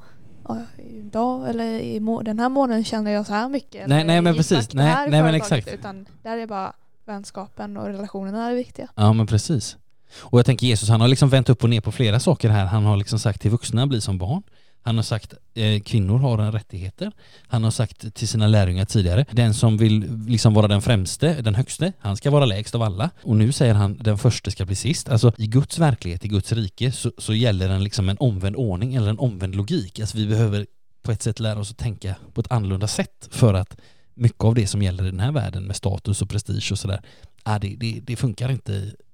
idag 0.78 1.50
eller 1.50 1.78
i 1.78 2.00
må, 2.00 2.22
den 2.22 2.38
här 2.38 2.48
månaden 2.48 2.84
känner 2.84 3.10
jag 3.10 3.26
så 3.26 3.32
här 3.32 3.48
mycket. 3.48 3.88
Nej, 3.88 4.04
nej, 4.04 4.20
men 4.20 4.34
precis. 4.34 4.74
Nej, 4.74 4.94
nej, 4.94 5.22
men 5.22 5.32
företaget, 5.32 5.52
exakt. 5.66 5.78
Utan 5.80 6.06
där 6.22 6.38
är 6.38 6.46
bara 6.46 6.72
vänskapen 7.04 7.76
och 7.76 7.86
relationerna 7.86 8.50
är 8.50 8.54
viktiga. 8.54 8.88
Ja 8.94 9.12
men 9.12 9.26
precis. 9.26 9.76
Och 10.20 10.38
jag 10.38 10.46
tänker 10.46 10.66
Jesus 10.66 10.88
han 10.88 11.00
har 11.00 11.08
liksom 11.08 11.28
vänt 11.28 11.48
upp 11.48 11.62
och 11.62 11.70
ner 11.70 11.80
på 11.80 11.92
flera 11.92 12.20
saker 12.20 12.48
här. 12.48 12.64
Han 12.64 12.84
har 12.84 12.96
liksom 12.96 13.18
sagt 13.18 13.40
till 13.40 13.50
vuxna 13.50 13.86
bli 13.86 14.00
som 14.00 14.18
barn. 14.18 14.42
Han 14.86 14.96
har 14.96 15.02
sagt 15.02 15.34
eh, 15.54 15.80
kvinnor 15.80 16.18
har 16.18 16.38
en 16.38 16.52
rättigheter. 16.52 17.12
Han 17.48 17.64
har 17.64 17.70
sagt 17.70 18.14
till 18.14 18.28
sina 18.28 18.46
lärjungar 18.46 18.84
tidigare, 18.84 19.24
den 19.32 19.54
som 19.54 19.76
vill 19.76 20.18
liksom 20.28 20.54
vara 20.54 20.68
den 20.68 20.82
främste, 20.82 21.42
den 21.42 21.54
högste, 21.54 21.92
han 21.98 22.16
ska 22.16 22.30
vara 22.30 22.44
lägst 22.46 22.74
av 22.74 22.82
alla. 22.82 23.10
Och 23.22 23.36
nu 23.36 23.52
säger 23.52 23.74
han 23.74 23.98
den 24.00 24.18
första 24.18 24.50
ska 24.50 24.64
bli 24.64 24.74
sist. 24.76 25.08
Alltså 25.08 25.32
i 25.38 25.46
Guds 25.46 25.78
verklighet, 25.78 26.24
i 26.24 26.28
Guds 26.28 26.52
rike 26.52 26.92
så, 26.92 27.12
så 27.18 27.34
gäller 27.34 27.68
en 27.68 27.84
liksom 27.84 28.08
en 28.08 28.16
omvänd 28.20 28.56
ordning 28.56 28.94
eller 28.94 29.10
en 29.10 29.18
omvänd 29.18 29.54
logik. 29.54 30.00
Alltså 30.00 30.16
vi 30.16 30.26
behöver 30.26 30.66
på 31.02 31.12
ett 31.12 31.22
sätt 31.22 31.40
lära 31.40 31.58
oss 31.58 31.70
att 31.70 31.78
tänka 31.78 32.16
på 32.34 32.40
ett 32.40 32.52
annorlunda 32.52 32.86
sätt 32.86 33.28
för 33.30 33.54
att 33.54 33.76
mycket 34.14 34.44
av 34.44 34.54
det 34.54 34.66
som 34.66 34.82
gäller 34.82 35.04
i 35.06 35.10
den 35.10 35.20
här 35.20 35.32
världen 35.32 35.64
med 35.64 35.76
status 35.76 36.22
och 36.22 36.28
prestige 36.30 36.68
och 36.72 36.78
sådär, 36.78 37.02
ah, 37.42 37.58
det, 37.58 37.76
det, 37.76 38.00
det 38.02 38.16
funkar 38.16 38.50
inte 38.50 38.72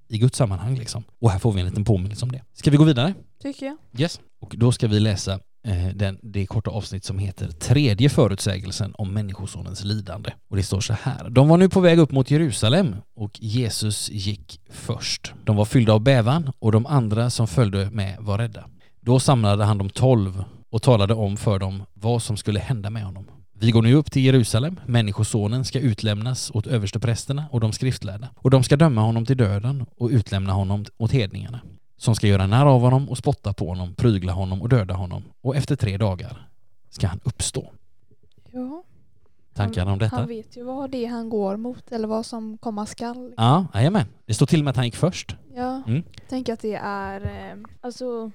i- 0.09 0.19
Guds 0.19 0.39
sammanhang 0.39 0.79
liksom. 0.79 1.05
Och 1.21 1.31
här 1.31 1.39
får 1.39 1.53
vi 1.53 1.61
en 1.61 1.67
liten 1.67 1.85
påminnelse 1.85 2.25
om 2.25 2.33
det. 2.33 2.43
Ska 2.53 2.71
vi 2.71 2.77
gå 2.77 2.85
vidare? 2.85 3.15
Tycker 3.43 3.67
jag. 3.67 3.77
Yes. 3.99 4.21
Och 4.41 4.55
då 4.59 4.73
ska 4.73 4.89
vi 4.89 5.01
läsa 5.01 5.41
Eh, 5.65 5.87
den, 5.95 6.19
det 6.23 6.47
korta 6.47 6.71
avsnitt 6.71 7.05
som 7.05 7.19
heter 7.19 7.49
Tredje 7.49 8.09
förutsägelsen 8.09 8.95
om 8.95 9.15
Människosonens 9.15 9.85
lidande. 9.85 10.31
Och 10.49 10.57
det 10.57 10.63
står 10.63 10.81
så 10.81 10.93
här. 10.93 11.31
De 11.31 11.49
var 11.49 11.57
nu 11.57 11.69
på 11.69 11.81
väg 11.81 11.99
upp 11.99 12.13
mot 12.13 12.31
Jerusalem 12.31 12.97
och 13.15 13.39
Jesus 13.41 14.11
gick 14.11 14.61
först. 14.71 15.33
De 15.45 15.57
var 15.57 15.65
fyllda 15.65 15.93
av 15.93 16.01
bävan 16.01 16.53
och 16.59 16.73
de 16.73 16.87
andra 16.87 17.31
som 17.31 17.49
följde 17.49 17.91
med 17.91 18.17
var 18.21 18.39
rädda. 18.39 18.65
Då 19.01 19.21
samlade 19.21 19.65
han 19.65 19.79
de 19.79 19.91
tolv 19.91 20.45
och 20.71 20.83
talade 20.83 21.15
om 21.15 21.37
för 21.37 21.59
dem 21.59 21.83
vad 21.95 22.23
som 22.23 22.37
skulle 22.37 22.61
hända 22.61 22.91
med 22.91 23.05
honom. 23.05 23.27
Vi 23.59 23.71
går 23.71 23.83
nu 23.83 23.95
upp 23.95 24.13
till 24.13 24.25
Jerusalem. 24.25 24.81
Människosonen 24.87 25.65
ska 25.65 25.79
utlämnas 25.79 26.51
åt 26.55 26.67
översteprästerna 26.67 27.45
och 27.51 27.61
de 27.61 27.73
skriftlärda. 27.73 28.29
Och 28.37 28.51
de 28.51 28.63
ska 28.63 28.77
döma 28.77 29.01
honom 29.01 29.27
till 29.27 29.37
döden 29.37 29.87
och 29.97 30.11
utlämna 30.11 30.53
honom 30.53 30.85
åt 30.99 31.13
hedningarna 31.13 31.61
som 32.03 32.15
ska 32.15 32.27
göra 32.27 32.47
narr 32.47 32.67
av 32.67 32.81
honom 32.81 33.09
och 33.09 33.19
spotta 33.19 33.53
på 33.53 33.69
honom, 33.69 33.95
prygla 33.95 34.33
honom 34.33 34.63
och 34.63 34.69
döda 34.69 34.95
honom. 34.95 35.25
Och 35.41 35.57
efter 35.57 35.77
tre 35.77 35.97
dagar 35.97 36.49
ska 36.91 37.07
han 37.07 37.21
uppstå. 37.25 37.73
Ja. 38.51 38.83
Tankarna 39.55 39.93
om 39.93 39.99
detta? 39.99 40.17
Han 40.17 40.29
vet 40.29 40.57
ju 40.57 40.63
vad 40.63 40.91
det 40.91 41.05
är 41.05 41.09
han 41.09 41.29
går 41.29 41.57
mot 41.57 41.93
eller 41.93 42.09
vad 42.09 42.27
som 42.27 42.59
komma 42.59 42.87
skall. 42.87 43.35
Ja, 43.37 43.67
jajamän. 43.75 44.07
Det 44.27 44.35
står 44.35 44.47
till 44.47 44.61
och 44.61 44.65
med 44.65 44.71
att 44.71 44.77
han 44.77 44.85
gick 44.85 44.97
först. 44.97 45.37
Ja. 45.55 45.83
Mm. 45.87 46.03
Tänker 46.29 46.53
att 46.53 46.61
det 46.61 46.75
är 46.83 47.21
eh, 47.21 47.57
alltså 47.81 48.31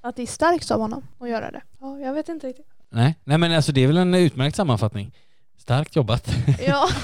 att 0.00 0.16
det 0.16 0.22
är 0.22 0.26
starkt 0.26 0.70
av 0.70 0.80
honom 0.80 1.02
att 1.18 1.28
göra 1.28 1.50
det. 1.50 1.62
Ja, 1.80 1.98
jag 1.98 2.14
vet 2.14 2.28
inte 2.28 2.46
riktigt. 2.46 2.68
Nej, 2.90 3.18
nej 3.24 3.38
men 3.38 3.52
alltså 3.52 3.72
det 3.72 3.80
är 3.80 3.86
väl 3.86 3.96
en 3.96 4.14
utmärkt 4.14 4.56
sammanfattning. 4.56 5.12
Starkt 5.56 5.96
jobbat. 5.96 6.34
Ja. 6.66 6.88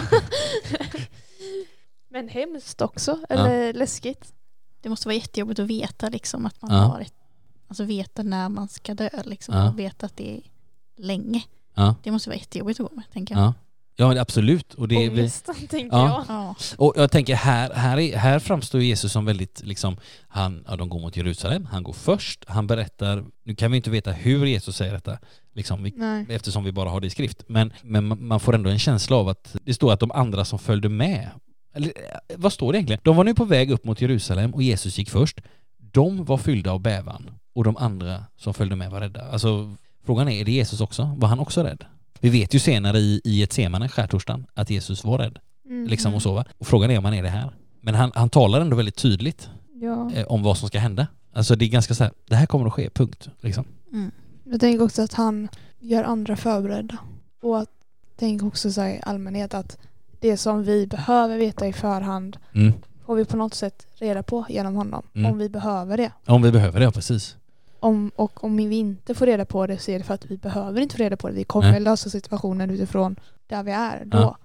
Men 2.08 2.28
hemskt 2.28 2.82
också, 2.82 3.18
eller 3.28 3.72
läskigt. 3.72 4.32
Det 4.82 4.88
måste 4.88 5.08
vara 5.08 5.16
jättejobbigt 5.16 5.60
att 5.60 5.66
veta 5.66 6.08
liksom 6.08 6.46
att 6.46 6.62
man 6.62 6.70
Ja. 6.74 6.78
har 6.78 7.00
ett, 7.00 7.14
alltså 7.68 7.84
veta 7.84 8.22
när 8.22 8.48
man 8.48 8.68
ska 8.68 8.94
dö 8.94 9.08
liksom 9.24 9.54
Ja. 9.54 9.68
och 9.68 9.78
veta 9.78 10.06
att 10.06 10.16
det 10.16 10.36
är 10.36 10.40
länge. 10.96 11.42
Ja. 11.74 11.94
Det 12.02 12.10
måste 12.10 12.28
vara 12.30 12.38
jättejobbigt 12.38 12.80
att 12.80 12.88
gå 12.90 12.94
med 12.96 13.04
tänker 13.12 13.34
jag. 13.34 13.52
Ja, 14.00 14.20
absolut. 14.20 14.74
Och, 14.74 14.88
det 14.88 14.94
är 15.04 15.10
vi, 15.10 15.30
tänker 15.68 15.96
Ja. 15.96 16.24
jag. 16.28 16.36
Ja. 16.36 16.54
och 16.76 16.92
jag 16.96 17.10
tänker 17.10 17.34
här, 17.34 17.72
här, 17.74 17.98
är, 17.98 18.16
här 18.16 18.38
framstår 18.38 18.80
Jesus 18.80 19.12
som 19.12 19.24
väldigt 19.24 19.60
liksom, 19.64 19.96
han, 20.28 20.64
ja, 20.68 20.76
de 20.76 20.88
går 20.88 21.00
mot 21.00 21.16
Jerusalem, 21.16 21.66
han 21.66 21.82
går 21.82 21.92
först, 21.92 22.44
han 22.48 22.66
berättar, 22.66 23.24
nu 23.44 23.54
kan 23.54 23.70
vi 23.70 23.76
inte 23.76 23.90
veta 23.90 24.12
hur 24.12 24.46
Jesus 24.46 24.76
säger 24.76 24.92
detta, 24.92 25.18
liksom, 25.54 25.82
vi 25.82 25.94
eftersom 26.28 26.64
vi 26.64 26.72
bara 26.72 26.88
har 26.90 27.00
det 27.00 27.06
i 27.06 27.10
skrift. 27.10 27.42
Men, 27.48 27.72
men 27.82 28.26
man 28.26 28.40
får 28.40 28.54
ändå 28.54 28.70
en 28.70 28.78
känsla 28.78 29.16
av 29.16 29.28
att 29.28 29.56
det 29.64 29.74
står 29.74 29.92
att 29.92 30.00
de 30.00 30.10
andra 30.12 30.44
som 30.44 30.58
följde 30.58 30.88
med, 30.88 31.30
eller 31.78 31.88
eh, 31.88 32.36
vad 32.36 32.52
står 32.52 32.72
det 32.72 32.78
egentligen? 32.78 33.00
De 33.04 33.16
var 33.16 33.24
nu 33.24 33.34
på 33.34 33.44
väg 33.44 33.70
upp 33.70 33.84
mot 33.84 34.00
Jerusalem 34.00 34.54
och 34.54 34.62
Jesus 34.62 34.98
gick 34.98 35.10
först. 35.10 35.40
De 35.78 36.24
var 36.24 36.38
fyllda 36.38 36.70
av 36.72 36.80
bävan 36.80 37.30
och 37.54 37.64
de 37.64 37.76
andra 37.76 38.24
som 38.36 38.54
följde 38.54 38.76
med 38.76 38.90
var 38.90 39.00
rädda. 39.00 39.22
Alltså 39.30 39.74
frågan 40.04 40.28
är, 40.28 40.40
är 40.40 40.44
det 40.44 40.52
Jesus 40.52 40.80
också? 40.80 41.14
Var 41.18 41.28
han 41.28 41.38
också 41.40 41.62
rädd? 41.62 41.84
Vi 42.20 42.28
vet 42.28 42.54
ju 42.54 42.58
senare 42.58 42.98
i, 42.98 43.20
i 43.24 43.42
ett 43.42 43.52
semane, 43.52 43.88
skärtorsdagen, 43.88 44.46
att 44.54 44.70
Jesus 44.70 45.04
var 45.04 45.18
rädd. 45.18 45.38
Mm. 45.66 45.86
Liksom 45.86 46.14
och 46.14 46.22
så? 46.22 46.44
Och 46.58 46.66
frågan 46.66 46.90
är 46.90 46.98
om 46.98 47.04
han 47.04 47.14
är 47.14 47.22
det 47.22 47.28
här. 47.28 47.50
Men 47.80 47.94
han, 47.94 48.12
han 48.14 48.28
talar 48.30 48.60
ändå 48.60 48.76
väldigt 48.76 48.96
tydligt 48.96 49.48
Ja. 49.80 50.10
eh, 50.14 50.26
om 50.26 50.42
vad 50.42 50.58
som 50.58 50.68
ska 50.68 50.78
hända. 50.78 51.06
Alltså 51.32 51.56
det 51.56 51.64
är 51.64 51.68
ganska 51.68 51.94
så 51.94 52.04
här, 52.04 52.12
det 52.28 52.36
här 52.36 52.46
kommer 52.46 52.66
att 52.66 52.72
ske, 52.72 52.90
punkt. 52.90 53.28
Liksom. 53.40 53.64
Mm. 53.92 54.10
Jag 54.44 54.60
tänker 54.60 54.84
också 54.84 55.02
att 55.02 55.14
han 55.14 55.48
gör 55.78 56.04
andra 56.04 56.36
förberedda. 56.36 56.98
Och 57.42 57.58
att 57.60 57.70
tänk 58.16 58.42
också 58.42 58.72
så 58.72 58.80
här 58.80 58.88
i 58.90 59.00
allmänhet 59.02 59.54
att 59.54 59.78
det 60.20 60.36
som 60.36 60.62
vi 60.64 60.86
behöver 60.86 61.38
veta 61.38 61.66
i 61.66 61.72
förhand 61.72 62.36
Mm. 62.54 62.72
får 63.06 63.14
vi 63.14 63.24
på 63.24 63.36
något 63.36 63.54
sätt 63.54 63.86
reda 63.98 64.22
på 64.22 64.46
genom 64.48 64.74
honom. 64.74 65.02
Mm. 65.14 65.32
Om 65.32 65.38
vi 65.38 65.48
behöver 65.48 65.96
det. 65.96 66.12
Om 66.26 66.42
vi 66.42 66.52
behöver 66.52 66.78
det, 66.80 66.84
ja 66.84 66.90
precis. 66.90 67.36
Om, 67.80 68.10
och 68.16 68.44
om 68.44 68.56
vi 68.56 68.76
inte 68.76 69.14
får 69.14 69.26
reda 69.26 69.44
på 69.44 69.66
det 69.66 69.78
så 69.78 69.90
är 69.90 69.98
det 69.98 70.04
för 70.04 70.14
att 70.14 70.24
vi 70.30 70.36
behöver 70.36 70.80
inte 70.80 70.96
få 70.96 71.02
reda 71.02 71.16
på 71.16 71.28
det. 71.28 71.34
Vi 71.34 71.44
kommer 71.44 71.70
Nej. 71.70 71.80
lösa 71.80 72.10
situationen 72.10 72.70
utifrån 72.70 73.16
där 73.46 73.62
vi 73.62 73.72
är 73.72 74.04
då. 74.04 74.18
Ja. 74.18 74.38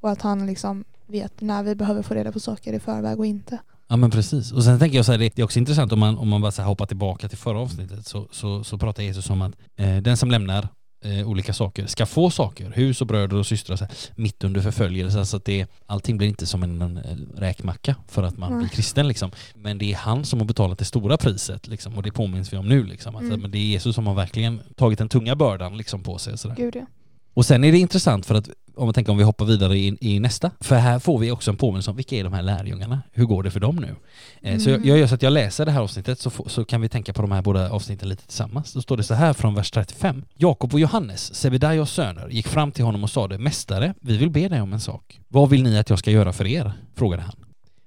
Och 0.00 0.10
att 0.10 0.22
han 0.22 0.46
liksom 0.46 0.84
vet 1.06 1.40
när 1.40 1.62
vi 1.62 1.74
behöver 1.74 2.02
få 2.02 2.14
reda 2.14 2.32
på 2.32 2.40
saker 2.40 2.72
i 2.72 2.80
förväg 2.80 3.18
och 3.18 3.26
inte. 3.26 3.58
Ja 3.88 3.96
men 3.96 4.10
precis. 4.10 4.52
Och 4.52 4.64
sen 4.64 4.78
tänker 4.78 4.96
jag 4.96 5.04
så 5.06 5.12
här, 5.12 5.18
det 5.18 5.38
är 5.38 5.44
också 5.44 5.58
intressant 5.58 5.92
om 5.92 5.98
man, 5.98 6.18
om 6.18 6.28
man 6.28 6.40
bara 6.40 6.52
så 6.52 6.62
hoppar 6.62 6.86
tillbaka 6.86 7.28
till 7.28 7.38
förra 7.38 7.58
avsnittet 7.58 8.06
så, 8.06 8.28
så, 8.30 8.64
så 8.64 8.78
pratar 8.78 9.02
Jesus 9.02 9.30
om 9.30 9.42
att 9.42 9.52
eh, 9.76 9.96
den 9.96 10.16
som 10.16 10.30
lämnar 10.30 10.68
eh, 11.04 11.28
olika 11.28 11.52
saker 11.52 11.86
ska 11.86 12.06
få 12.06 12.30
saker, 12.30 12.70
hus 12.70 13.00
och 13.00 13.06
bröder 13.06 13.36
och 13.36 13.46
systrar 13.46 13.76
så 13.76 13.84
här, 13.84 13.94
mitt 14.16 14.44
under 14.44 14.60
förföljelse. 14.60 15.26
Så 15.26 15.36
att 15.36 15.44
det, 15.44 15.66
allting 15.86 16.18
blir 16.18 16.28
inte 16.28 16.46
som 16.46 16.62
en, 16.62 16.82
en 16.82 17.28
räkmacka 17.36 17.94
för 18.08 18.22
att 18.22 18.38
man 18.38 18.50
Nej. 18.50 18.58
blir 18.58 18.68
kristen 18.68 19.08
liksom. 19.08 19.30
Men 19.54 19.78
det 19.78 19.92
är 19.92 19.96
han 19.96 20.24
som 20.24 20.38
har 20.38 20.46
betalat 20.46 20.78
det 20.78 20.84
stora 20.84 21.16
priset 21.16 21.66
liksom, 21.66 21.96
och 21.96 22.02
det 22.02 22.12
påminns 22.12 22.52
vi 22.52 22.56
om 22.56 22.68
nu 22.68 22.84
liksom. 22.84 23.16
Att, 23.16 23.24
Mm. 23.24 23.40
Men 23.40 23.50
det 23.50 23.58
är 23.58 23.62
Jesus 23.62 23.94
som 23.94 24.06
har 24.06 24.14
verkligen 24.14 24.60
tagit 24.76 24.98
den 24.98 25.08
tunga 25.08 25.36
bördan 25.36 25.76
liksom 25.76 26.02
på 26.02 26.18
sig. 26.18 26.38
Så 26.38 26.48
där. 26.48 26.56
Gud 26.56 26.76
ja. 26.76 26.86
Och 27.34 27.46
sen 27.46 27.64
är 27.64 27.72
det 27.72 27.78
intressant 27.78 28.26
för 28.26 28.34
att 28.34 28.48
om 28.76 28.84
man 28.84 28.94
tänker 28.94 29.12
om 29.12 29.18
vi 29.18 29.24
hoppar 29.24 29.44
vidare 29.44 29.78
i, 29.78 29.96
i 30.00 30.20
nästa. 30.20 30.50
För 30.60 30.76
här 30.76 30.98
får 30.98 31.18
vi 31.18 31.30
också 31.30 31.50
en 31.50 31.56
påminnelse 31.56 31.90
om 31.90 31.96
vilka 31.96 32.16
är 32.16 32.24
de 32.24 32.32
här 32.32 32.42
lärjungarna? 32.42 33.02
Hur 33.12 33.24
går 33.24 33.42
det 33.42 33.50
för 33.50 33.60
dem 33.60 33.76
nu? 33.76 33.96
Eh, 34.50 34.58
Så 34.58 34.70
jag, 34.70 34.76
Mm. 34.76 34.88
jag 34.88 34.98
gör 34.98 35.06
så 35.06 35.14
att 35.14 35.22
jag 35.22 35.32
läser 35.32 35.64
det 35.64 35.70
här 35.72 35.80
avsnittet 35.80 36.18
så, 36.20 36.30
så 36.46 36.64
kan 36.64 36.80
vi 36.80 36.88
tänka 36.88 37.12
på 37.12 37.22
de 37.22 37.32
här 37.32 37.42
båda 37.42 37.70
avsnitten 37.70 38.08
lite 38.08 38.26
tillsammans. 38.26 38.72
Då 38.72 38.82
står 38.82 38.96
det 38.96 39.02
så 39.02 39.14
här 39.14 39.32
från 39.32 39.54
vers 39.54 39.70
35. 39.70 40.24
Jakob 40.34 40.74
och 40.74 40.80
Johannes, 40.80 41.34
Sebedaios 41.34 41.90
söner, 41.92 42.28
gick 42.28 42.48
fram 42.48 42.72
till 42.72 42.84
honom 42.84 43.02
och 43.04 43.10
sade 43.10 43.38
Mästare, 43.38 43.94
vi 44.00 44.16
vill 44.16 44.30
be 44.30 44.48
dig 44.48 44.60
om 44.60 44.72
en 44.72 44.80
sak. 44.80 45.20
Vad 45.28 45.50
vill 45.50 45.62
ni 45.62 45.78
att 45.78 45.90
jag 45.90 45.98
ska 45.98 46.10
göra 46.10 46.32
för 46.32 46.46
er? 46.46 46.72
frågade 46.96 47.22
han. 47.22 47.34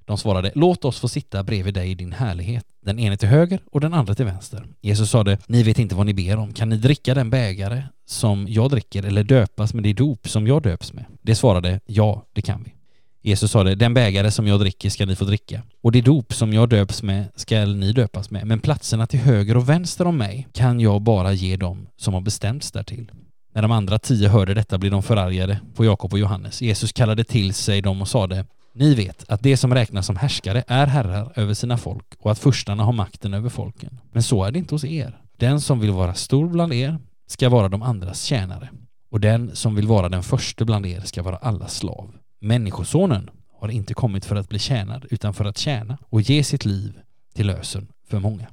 De 0.07 0.17
svarade, 0.17 0.51
låt 0.55 0.85
oss 0.85 0.99
få 0.99 1.07
sitta 1.07 1.43
bredvid 1.43 1.73
dig 1.73 1.91
i 1.91 1.95
din 1.95 2.13
härlighet, 2.13 2.65
den 2.85 2.99
ene 2.99 3.17
till 3.17 3.29
höger 3.29 3.59
och 3.71 3.81
den 3.81 3.93
andra 3.93 4.15
till 4.15 4.25
vänster. 4.25 4.63
Jesus 4.81 5.09
sade, 5.09 5.37
ni 5.47 5.63
vet 5.63 5.79
inte 5.79 5.95
vad 5.95 6.05
ni 6.05 6.13
ber 6.13 6.37
om, 6.37 6.53
kan 6.53 6.69
ni 6.69 6.77
dricka 6.77 7.13
den 7.13 7.29
bägare 7.29 7.83
som 8.05 8.45
jag 8.49 8.69
dricker 8.69 9.03
eller 9.03 9.23
döpas 9.23 9.73
med 9.73 9.83
det 9.83 9.93
dop 9.93 10.29
som 10.29 10.47
jag 10.47 10.63
döps 10.63 10.93
med? 10.93 11.05
De 11.21 11.35
svarade, 11.35 11.79
ja, 11.85 12.25
det 12.33 12.41
kan 12.41 12.63
vi. 12.63 12.73
Jesus 13.21 13.51
sade, 13.51 13.75
den 13.75 13.93
bägare 13.93 14.31
som 14.31 14.47
jag 14.47 14.59
dricker 14.59 14.89
ska 14.89 15.05
ni 15.05 15.15
få 15.15 15.25
dricka, 15.25 15.61
och 15.81 15.91
det 15.91 16.01
dop 16.01 16.33
som 16.33 16.53
jag 16.53 16.69
döps 16.69 17.03
med 17.03 17.25
ska 17.35 17.65
ni 17.65 17.93
döpas 17.93 18.29
med, 18.29 18.47
men 18.47 18.59
platserna 18.59 19.07
till 19.07 19.19
höger 19.19 19.57
och 19.57 19.69
vänster 19.69 20.07
om 20.07 20.17
mig 20.17 20.47
kan 20.53 20.79
jag 20.79 21.01
bara 21.01 21.33
ge 21.33 21.57
dem 21.57 21.87
som 21.97 22.13
har 22.13 22.21
bestämts 22.21 22.71
därtill. 22.71 23.11
När 23.53 23.61
de 23.61 23.71
andra 23.71 23.99
tio 23.99 24.29
hörde 24.29 24.53
detta 24.53 24.77
blev 24.77 24.91
de 24.91 25.03
förargade 25.03 25.59
på 25.75 25.85
Jakob 25.85 26.13
och 26.13 26.19
Johannes. 26.19 26.61
Jesus 26.61 26.91
kallade 26.91 27.23
till 27.23 27.53
sig 27.53 27.81
dem 27.81 28.01
och 28.01 28.07
sade 28.07 28.45
ni 28.79 28.95
vet 28.95 29.29
att 29.29 29.43
det 29.43 29.57
som 29.57 29.73
räknas 29.73 30.05
som 30.05 30.15
härskare 30.15 30.63
är 30.67 30.87
herrar 30.87 31.33
över 31.35 31.53
sina 31.53 31.77
folk 31.77 32.05
och 32.19 32.31
att 32.31 32.39
furstarna 32.39 32.83
har 32.83 32.93
makten 32.93 33.33
över 33.33 33.49
folken. 33.49 33.99
Men 34.11 34.23
så 34.23 34.43
är 34.43 34.51
det 34.51 34.59
inte 34.59 34.75
hos 34.75 34.83
er. 34.85 35.21
Den 35.37 35.61
som 35.61 35.79
vill 35.79 35.91
vara 35.91 36.13
stor 36.13 36.47
bland 36.47 36.73
er 36.73 36.97
ska 37.27 37.49
vara 37.49 37.69
de 37.69 37.81
andras 37.81 38.23
tjänare 38.23 38.69
och 39.11 39.19
den 39.19 39.55
som 39.55 39.75
vill 39.75 39.87
vara 39.87 40.09
den 40.09 40.23
första 40.23 40.65
bland 40.65 40.85
er 40.85 41.01
ska 41.01 41.23
vara 41.23 41.37
allas 41.37 41.75
slav. 41.75 42.13
Människosonen 42.39 43.29
har 43.59 43.69
inte 43.69 43.93
kommit 43.93 44.25
för 44.25 44.35
att 44.35 44.49
bli 44.49 44.59
tjänad 44.59 45.05
utan 45.09 45.33
för 45.33 45.45
att 45.45 45.57
tjäna 45.57 45.97
och 46.09 46.21
ge 46.21 46.43
sitt 46.43 46.65
liv 46.65 46.99
till 47.33 47.47
lösen 47.47 47.87
för 48.09 48.19
många. 48.19 48.47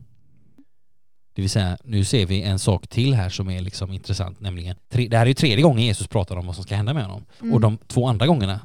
Det 1.35 1.43
vill 1.43 1.51
säga, 1.51 1.79
nu 1.85 2.05
ser 2.05 2.27
vi 2.27 2.43
en 2.43 2.59
sak 2.59 2.89
till 2.89 3.15
här 3.15 3.29
som 3.29 3.51
är 3.51 3.61
liksom 3.61 3.93
intressant, 3.93 4.41
nämligen 4.41 4.77
det 4.89 5.17
här 5.17 5.23
är 5.23 5.27
ju 5.27 5.35
tredje 5.35 5.63
gången 5.63 5.85
Jesus 5.87 6.07
pratar 6.07 6.37
om 6.37 6.47
vad 6.47 6.55
som 6.55 6.65
ska 6.65 6.77
hända 6.77 6.95
med 6.95 7.03
honom. 7.05 7.25
Mm. 7.41 7.55
Och 7.55 7.61
de 7.61 7.79
två 7.87 8.09
andra 8.09 8.27
gångerna 8.27 8.61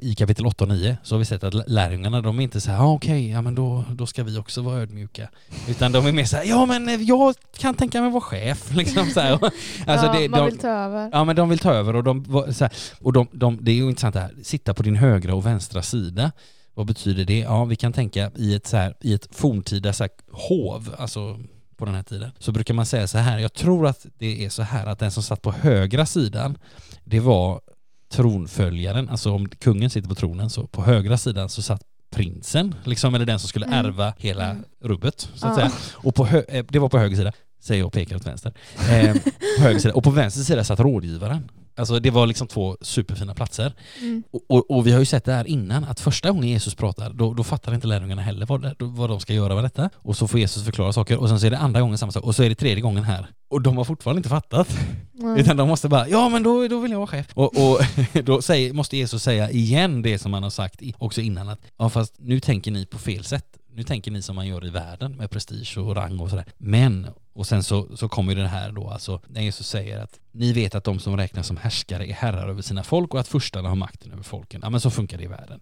i 0.00 0.14
kapitel 0.14 0.46
8 0.46 0.64
och 0.64 0.68
9 0.68 0.96
så 1.02 1.14
har 1.14 1.18
vi 1.18 1.24
sett 1.24 1.44
att 1.44 1.70
lärjungarna 1.70 2.20
de 2.20 2.38
är 2.38 2.42
inte 2.42 2.60
så 2.60 2.70
här, 2.70 2.78
ah, 2.78 2.92
okej, 2.92 3.30
ja 3.30 3.42
men 3.42 3.54
då, 3.54 3.84
då 3.90 4.06
ska 4.06 4.24
vi 4.24 4.38
också 4.38 4.62
vara 4.62 4.80
ödmjuka. 4.80 5.28
Utan 5.68 5.92
de 5.92 6.06
är 6.06 6.12
mer 6.12 6.24
så 6.24 6.36
här, 6.36 6.44
ja 6.44 6.66
men 6.66 6.88
eh, 6.88 7.02
jag 7.02 7.34
kan 7.58 7.74
tänka 7.74 8.00
mig 8.02 8.10
vara 8.10 8.20
chef. 8.20 8.70
Liksom 8.74 9.10
så 9.10 9.20
här. 9.20 9.32
Alltså, 9.32 10.06
ja, 10.06 10.12
det, 10.18 10.28
man 10.28 10.40
de, 10.40 10.46
vill 10.46 10.58
ta 10.58 10.68
över. 10.68 11.10
Ja 11.12 11.24
men 11.24 11.36
de 11.36 11.48
vill 11.48 11.58
ta 11.58 11.72
över 11.72 11.96
och 11.96 12.04
de, 12.04 12.24
så 12.54 12.64
här, 12.64 12.72
och 13.00 13.12
de, 13.12 13.28
de, 13.32 13.58
det 13.60 13.70
är 13.70 13.76
ju 13.76 13.88
intressant 13.88 14.14
det 14.14 14.20
här, 14.20 14.34
sitta 14.42 14.74
på 14.74 14.82
din 14.82 14.96
högra 14.96 15.34
och 15.34 15.46
vänstra 15.46 15.82
sida. 15.82 16.32
Vad 16.74 16.86
betyder 16.86 17.24
det? 17.24 17.38
Ja 17.38 17.64
vi 17.64 17.76
kan 17.76 17.92
tänka 17.92 18.30
i 18.36 18.54
ett, 18.54 18.66
så 18.66 18.76
här, 18.76 18.94
i 19.00 19.14
ett 19.14 19.28
forntida 19.30 19.92
så 19.92 20.04
här, 20.04 20.10
hov, 20.30 20.94
alltså 20.98 21.38
på 21.76 21.84
den 21.84 21.94
här 21.94 22.02
tiden, 22.02 22.30
så 22.38 22.52
brukar 22.52 22.74
man 22.74 22.86
säga 22.86 23.06
så 23.06 23.18
här, 23.18 23.38
jag 23.38 23.52
tror 23.52 23.86
att 23.86 24.06
det 24.18 24.44
är 24.44 24.48
så 24.48 24.62
här 24.62 24.86
att 24.86 24.98
den 24.98 25.10
som 25.10 25.22
satt 25.22 25.42
på 25.42 25.52
högra 25.52 26.06
sidan, 26.06 26.58
det 27.04 27.20
var 27.20 27.60
tronföljaren, 28.08 29.08
alltså 29.08 29.32
om 29.32 29.48
kungen 29.48 29.90
sitter 29.90 30.08
på 30.08 30.14
tronen 30.14 30.50
så 30.50 30.66
på 30.66 30.82
högra 30.82 31.18
sidan 31.18 31.48
så 31.48 31.62
satt 31.62 31.82
prinsen, 32.10 32.74
liksom, 32.84 33.14
eller 33.14 33.26
den 33.26 33.38
som 33.38 33.48
skulle 33.48 33.66
Mm. 33.66 33.84
ärva 33.86 34.14
hela 34.18 34.44
Mm. 34.50 34.64
rubbet, 34.84 35.28
så 35.34 35.46
att 35.46 35.52
Ja. 35.58 35.68
säga. 35.68 35.78
Och 35.94 36.14
på 36.14 36.26
hö- 36.26 36.44
eh, 36.48 36.64
det 36.68 36.78
var 36.78 36.88
på 36.88 36.98
höger 36.98 37.16
sida, 37.16 37.32
säger 37.60 37.80
jag 37.80 37.86
och 37.86 37.92
pekar 37.92 38.16
åt 38.16 38.26
vänster. 38.26 38.52
Eh, 38.90 39.12
på 39.58 39.62
höger 39.62 39.78
sida. 39.80 39.94
Och 39.94 40.04
på 40.04 40.10
vänster 40.10 40.40
sida 40.42 40.64
satt 40.64 40.80
rådgivaren. 40.80 41.48
Alltså 41.78 41.98
det 41.98 42.10
var 42.10 42.26
liksom 42.26 42.46
två 42.46 42.76
superfina 42.80 43.34
platser. 43.34 43.72
Mm. 44.00 44.22
Och, 44.48 44.70
och, 44.70 44.86
vi 44.86 44.92
har 44.92 44.98
ju 44.98 45.04
sett 45.04 45.24
det 45.24 45.32
här 45.32 45.46
innan, 45.46 45.84
att 45.84 46.00
första 46.00 46.30
gången 46.30 46.48
Jesus 46.48 46.74
pratar, 46.74 47.10
då, 47.12 47.34
då 47.34 47.44
fattar 47.44 47.74
inte 47.74 47.86
lärjungarna 47.86 48.22
heller 48.22 48.46
vad, 48.46 48.62
det, 48.62 48.74
vad 48.78 49.10
de 49.10 49.20
ska 49.20 49.32
göra 49.32 49.54
med 49.54 49.64
detta. 49.64 49.90
Och 49.96 50.16
så 50.16 50.28
får 50.28 50.40
Jesus 50.40 50.64
förklara 50.64 50.92
saker, 50.92 51.16
och 51.16 51.28
sen 51.28 51.40
så 51.40 51.46
är 51.46 51.50
det 51.50 51.58
andra 51.58 51.80
gången 51.80 51.98
samma 51.98 52.12
sak, 52.12 52.24
och 52.24 52.34
så 52.34 52.42
är 52.42 52.48
det 52.48 52.54
tredje 52.54 52.80
gången 52.80 53.04
här. 53.04 53.26
Och 53.50 53.62
de 53.62 53.76
har 53.76 53.84
fortfarande 53.84 54.18
inte 54.18 54.28
fattat. 54.28 54.78
Nej. 55.12 55.40
Utan 55.40 55.56
de 55.56 55.68
måste 55.68 55.88
bara, 55.88 56.08
ja 56.08 56.28
men 56.28 56.42
då, 56.42 56.68
då 56.68 56.80
vill 56.80 56.90
jag 56.90 56.98
vara 56.98 57.06
chef. 57.06 57.26
Och, 57.34 57.70
och 57.70 57.80
då 58.24 58.42
säger, 58.42 58.72
måste 58.72 58.96
Jesus 58.96 59.22
säga 59.22 59.50
igen 59.50 60.02
det 60.02 60.18
som 60.18 60.32
han 60.32 60.42
har 60.42 60.50
sagt 60.50 60.80
också 60.98 61.20
innan 61.20 61.48
att, 61.48 61.60
ja 61.78 61.88
fast 61.88 62.14
nu 62.18 62.40
tänker 62.40 62.70
ni 62.70 62.86
på 62.86 62.98
fel 62.98 63.24
sätt. 63.24 63.44
Nu 63.74 63.82
tänker 63.82 64.10
ni 64.10 64.22
som 64.22 64.36
man 64.36 64.46
gör 64.46 64.66
i 64.66 64.70
världen 64.70 65.16
med 65.16 65.30
prestige 65.30 65.78
och 65.78 65.96
rang 65.96 66.20
och 66.20 66.30
sådär. 66.30 66.44
Men, 66.58 67.06
och 67.38 67.46
sen 67.46 67.62
så, 67.62 67.96
så 67.96 68.08
kommer 68.08 68.34
det 68.34 68.48
här 68.48 68.72
då, 68.72 68.88
alltså 68.88 69.20
när 69.26 69.40
Jesus 69.40 69.68
säger 69.68 69.98
att 69.98 70.20
ni 70.32 70.52
vet 70.52 70.74
att 70.74 70.84
de 70.84 70.98
som 70.98 71.16
räknas 71.16 71.46
som 71.46 71.56
härskare 71.56 72.06
är 72.10 72.12
herrar 72.12 72.48
över 72.48 72.62
sina 72.62 72.82
folk 72.82 73.14
och 73.14 73.20
att 73.20 73.28
furstarna 73.28 73.68
har 73.68 73.76
makten 73.76 74.12
över 74.12 74.22
folken. 74.22 74.60
Ja 74.64 74.70
men 74.70 74.80
så 74.80 74.90
funkar 74.90 75.18
det 75.18 75.24
i 75.24 75.26
världen. 75.26 75.60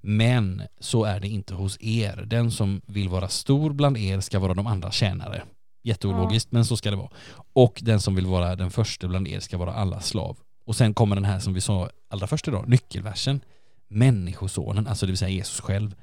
Men 0.00 0.62
så 0.80 1.04
är 1.04 1.20
det 1.20 1.28
inte 1.28 1.54
hos 1.54 1.76
er. 1.80 2.24
Den 2.26 2.50
som 2.50 2.80
vill 2.86 3.08
vara 3.08 3.28
stor 3.28 3.72
bland 3.72 3.96
er 3.96 4.20
ska 4.20 4.38
vara 4.38 4.54
de 4.54 4.66
andra 4.66 4.90
tjänare. 4.90 5.42
Jätteologiskt, 5.82 6.52
men 6.52 6.64
så 6.64 6.76
ska 6.76 6.90
det 6.90 6.96
vara. 6.96 7.10
Och 7.52 7.80
den 7.82 8.00
som 8.00 8.14
vill 8.14 8.26
vara 8.26 8.56
den 8.56 8.70
första 8.70 9.08
bland 9.08 9.28
er 9.28 9.40
ska 9.40 9.58
vara 9.58 9.74
alla 9.74 10.00
slav. 10.00 10.36
Och 10.66 10.76
sen 10.76 10.94
kommer 10.94 11.16
den 11.16 11.24
här 11.24 11.38
som 11.38 11.54
vi 11.54 11.60
sa 11.60 11.90
allra 12.10 12.26
först 12.26 12.48
idag, 12.48 12.68
nyckelversen. 12.68 13.40
Människosonen, 13.88 14.86
alltså 14.86 15.06
det 15.06 15.12
vill 15.12 15.18
säga 15.18 15.30
Jesus 15.30 15.60
själv, 15.60 15.94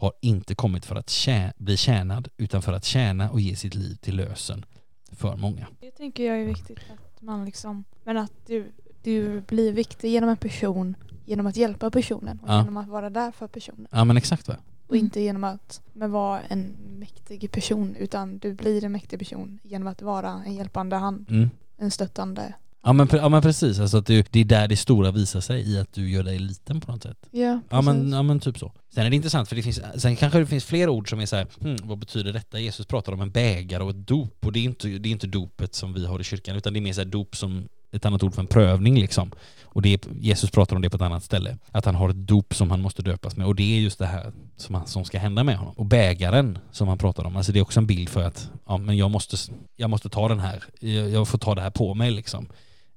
har 0.00 0.12
inte 0.20 0.54
kommit 0.54 0.84
för 0.86 0.96
att 0.96 1.06
tjä- 1.08 1.52
bli 1.56 1.76
tjänad 1.76 2.28
utan 2.36 2.62
för 2.62 2.72
att 2.72 2.84
tjäna 2.84 3.30
och 3.30 3.40
ge 3.40 3.56
sitt 3.56 3.74
liv 3.74 3.94
till 3.94 4.16
lösen 4.16 4.64
för 5.12 5.36
många. 5.36 5.66
Det 5.80 5.90
tänker 5.90 6.24
jag 6.24 6.40
är 6.40 6.44
viktigt 6.44 6.78
att 6.78 7.22
man 7.22 7.44
liksom, 7.44 7.84
men 8.04 8.16
att 8.16 8.32
du, 8.46 8.72
du 9.02 9.40
blir 9.40 9.72
viktig 9.72 10.10
genom 10.10 10.28
en 10.30 10.36
person 10.36 10.94
genom 11.24 11.46
att 11.46 11.56
hjälpa 11.56 11.90
personen 11.90 12.38
och 12.42 12.48
Ja. 12.48 12.58
genom 12.58 12.76
att 12.76 12.88
vara 12.88 13.10
där 13.10 13.30
för 13.30 13.46
personen. 13.46 13.86
Ja 13.90 14.04
men 14.04 14.16
exakt 14.16 14.48
va? 14.48 14.56
Och 14.86 14.96
inte 14.96 15.20
genom 15.20 15.44
att 15.44 15.80
men 15.92 16.10
vara 16.10 16.40
en 16.40 16.76
mäktig 16.98 17.50
person 17.50 17.96
utan 17.96 18.38
du 18.38 18.54
blir 18.54 18.84
en 18.84 18.92
mäktig 18.92 19.18
person 19.18 19.58
genom 19.62 19.88
att 19.88 20.02
vara 20.02 20.42
en 20.46 20.54
hjälpande 20.54 20.96
hand, 20.96 21.26
Mm. 21.30 21.50
en 21.76 21.90
stöttande. 21.90 22.54
Ja 22.82 22.92
men, 22.92 23.08
ja 23.12 23.28
men 23.28 23.42
precis, 23.42 23.80
alltså 23.80 23.96
att 23.96 24.06
det, 24.06 24.32
det 24.32 24.40
är 24.40 24.44
där 24.44 24.68
det 24.68 24.76
stora 24.76 25.10
visar 25.10 25.40
sig 25.40 25.70
i 25.70 25.78
att 25.78 25.92
du 25.92 26.10
gör 26.10 26.22
dig 26.22 26.38
liten 26.38 26.80
på 26.80 26.92
något 26.92 27.02
sätt. 27.02 27.18
Ja, 27.30 27.60
Ja 27.70 27.80
men, 27.80 28.12
ja 28.12 28.22
men 28.22 28.40
typ 28.40 28.58
så. 28.58 28.72
Sen 28.94 29.06
är 29.06 29.10
det 29.10 29.16
intressant 29.16 29.48
för 29.48 29.56
det 29.56 29.62
finns, 29.62 29.80
sen 29.96 30.16
kanske 30.16 30.38
det 30.38 30.46
finns 30.46 30.64
fler 30.64 30.88
ord 30.88 31.10
som 31.10 31.20
är 31.20 31.26
så 31.26 31.36
här, 31.36 31.46
hmm, 31.60 31.76
vad 31.82 31.98
betyder 31.98 32.32
detta? 32.32 32.58
Jesus 32.58 32.86
pratar 32.86 33.12
om 33.12 33.20
en 33.20 33.30
bägare 33.30 33.82
och 33.82 33.90
ett 33.90 34.06
dop 34.06 34.46
och 34.46 34.52
det 34.52 34.58
är 34.58 34.64
inte, 34.64 34.88
det 34.88 35.08
är 35.08 35.10
inte 35.10 35.26
dopet 35.26 35.74
som 35.74 35.92
vi 35.92 36.06
har 36.06 36.20
i 36.20 36.24
kyrkan 36.24 36.56
utan 36.56 36.72
det 36.72 36.78
är 36.78 36.80
mer 36.82 36.92
så 36.92 37.00
här 37.00 37.08
dop 37.08 37.36
som 37.36 37.68
ett 37.92 38.04
annat 38.04 38.22
ord 38.22 38.34
för 38.34 38.40
en 38.40 38.46
prövning 38.46 39.00
liksom. 39.00 39.30
Och 39.64 39.82
det 39.82 39.94
är, 39.94 40.00
Jesus 40.20 40.50
pratar 40.50 40.76
om 40.76 40.82
det 40.82 40.90
på 40.90 40.96
ett 40.96 41.02
annat 41.02 41.24
ställe. 41.24 41.58
Att 41.70 41.84
han 41.84 41.94
har 41.94 42.08
ett 42.08 42.16
dop 42.16 42.54
som 42.54 42.70
han 42.70 42.80
måste 42.80 43.02
döpas 43.02 43.36
med 43.36 43.46
och 43.46 43.54
det 43.54 43.76
är 43.76 43.80
just 43.80 43.98
det 43.98 44.06
här 44.06 44.32
som, 44.56 44.74
han, 44.74 44.86
som 44.86 45.04
ska 45.04 45.18
hända 45.18 45.44
med 45.44 45.56
honom. 45.56 45.74
Och 45.76 45.86
bägaren 45.86 46.58
som 46.70 46.88
han 46.88 46.98
pratar 46.98 47.24
om, 47.24 47.36
alltså 47.36 47.52
det 47.52 47.58
är 47.58 47.62
också 47.62 47.80
en 47.80 47.86
bild 47.86 48.08
för 48.08 48.22
att 48.22 48.50
ja, 48.66 48.76
men 48.76 48.96
jag, 48.96 49.10
måste, 49.10 49.36
jag 49.76 49.90
måste 49.90 50.08
ta 50.08 50.28
den 50.28 50.40
här, 50.40 50.64
jag, 50.80 51.10
jag 51.10 51.28
får 51.28 51.38
ta 51.38 51.54
det 51.54 51.62
här 51.62 51.70
på 51.70 51.94
mig 51.94 52.10
liksom. 52.10 52.46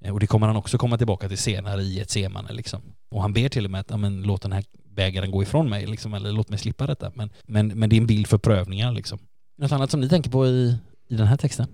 Eh, 0.04 0.14
Och 0.14 0.20
det 0.20 0.28
kommer 0.28 0.48
han 0.48 0.56
också 0.56 0.78
komma 0.78 0.98
tillbaka 0.98 1.28
till 1.28 1.38
senare 1.38 1.82
i 1.82 2.00
ett 2.00 2.10
semane 2.10 2.54
liksom. 2.54 2.82
Och 3.12 3.22
han 3.22 3.34
ber 3.34 3.50
till 3.50 3.66
och 3.66 3.72
med 3.72 3.82
att 3.82 3.90
ja, 3.90 3.98
men, 3.98 4.22
låt 4.24 4.42
den 4.42 4.52
här 4.52 4.64
bägaren 4.96 5.32
gå 5.32 5.44
ifrån 5.44 5.70
mig 5.70 5.86
liksom, 5.86 6.14
eller 6.14 6.32
låt 6.32 6.50
mig 6.50 6.60
slippa 6.60 6.88
detta. 6.88 7.12
Men, 7.16 7.30
men, 7.46 7.68
men 7.68 7.90
det 7.90 7.96
är 7.96 8.02
en 8.02 8.08
bild 8.08 8.28
för 8.28 8.38
prövningar 8.38 8.92
liksom. 8.92 9.20
Något 9.58 9.72
annat 9.72 9.92
som 9.92 10.00
ni 10.02 10.10
tänker 10.10 10.30
på 10.32 10.48
i, 10.48 10.78
i 11.08 11.16
den 11.16 11.28
här 11.28 11.38
texten? 11.38 11.68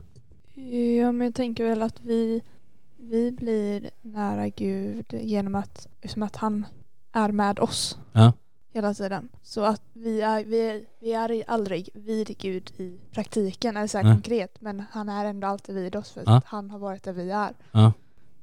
Ja, 0.97 1.11
men 1.11 1.21
jag 1.27 1.35
tänker 1.35 1.65
väl 1.65 1.81
att 1.81 2.01
vi, 2.01 2.41
vi 2.97 3.31
blir 3.31 3.89
nära 4.01 4.49
Gud 4.49 5.05
genom 5.21 5.55
att, 5.55 5.87
som 6.05 6.23
att 6.23 6.35
han 6.35 6.65
är 7.11 7.31
med 7.31 7.59
oss 7.59 7.97
Ja. 8.13 8.33
hela 8.73 8.93
tiden. 8.93 9.29
Så 9.43 9.63
att 9.63 9.81
vi 9.93 10.21
är, 10.21 10.43
vi 10.45 10.59
är, 10.69 10.81
vi 10.99 11.13
är 11.13 11.43
aldrig 11.47 11.89
vid 11.93 12.37
Gud 12.37 12.71
i 12.77 12.97
praktiken, 13.11 13.77
eller 13.77 13.87
så 13.87 14.01
Nej. 14.01 14.13
konkret, 14.13 14.61
men 14.61 14.83
han 14.91 15.09
är 15.09 15.25
ändå 15.25 15.47
alltid 15.47 15.75
vid 15.75 15.95
oss 15.95 16.11
för 16.11 16.23
Ja. 16.25 16.37
att 16.37 16.45
han 16.45 16.69
har 16.71 16.79
varit 16.79 17.03
där 17.03 17.13
vi 17.13 17.29
är. 17.31 17.53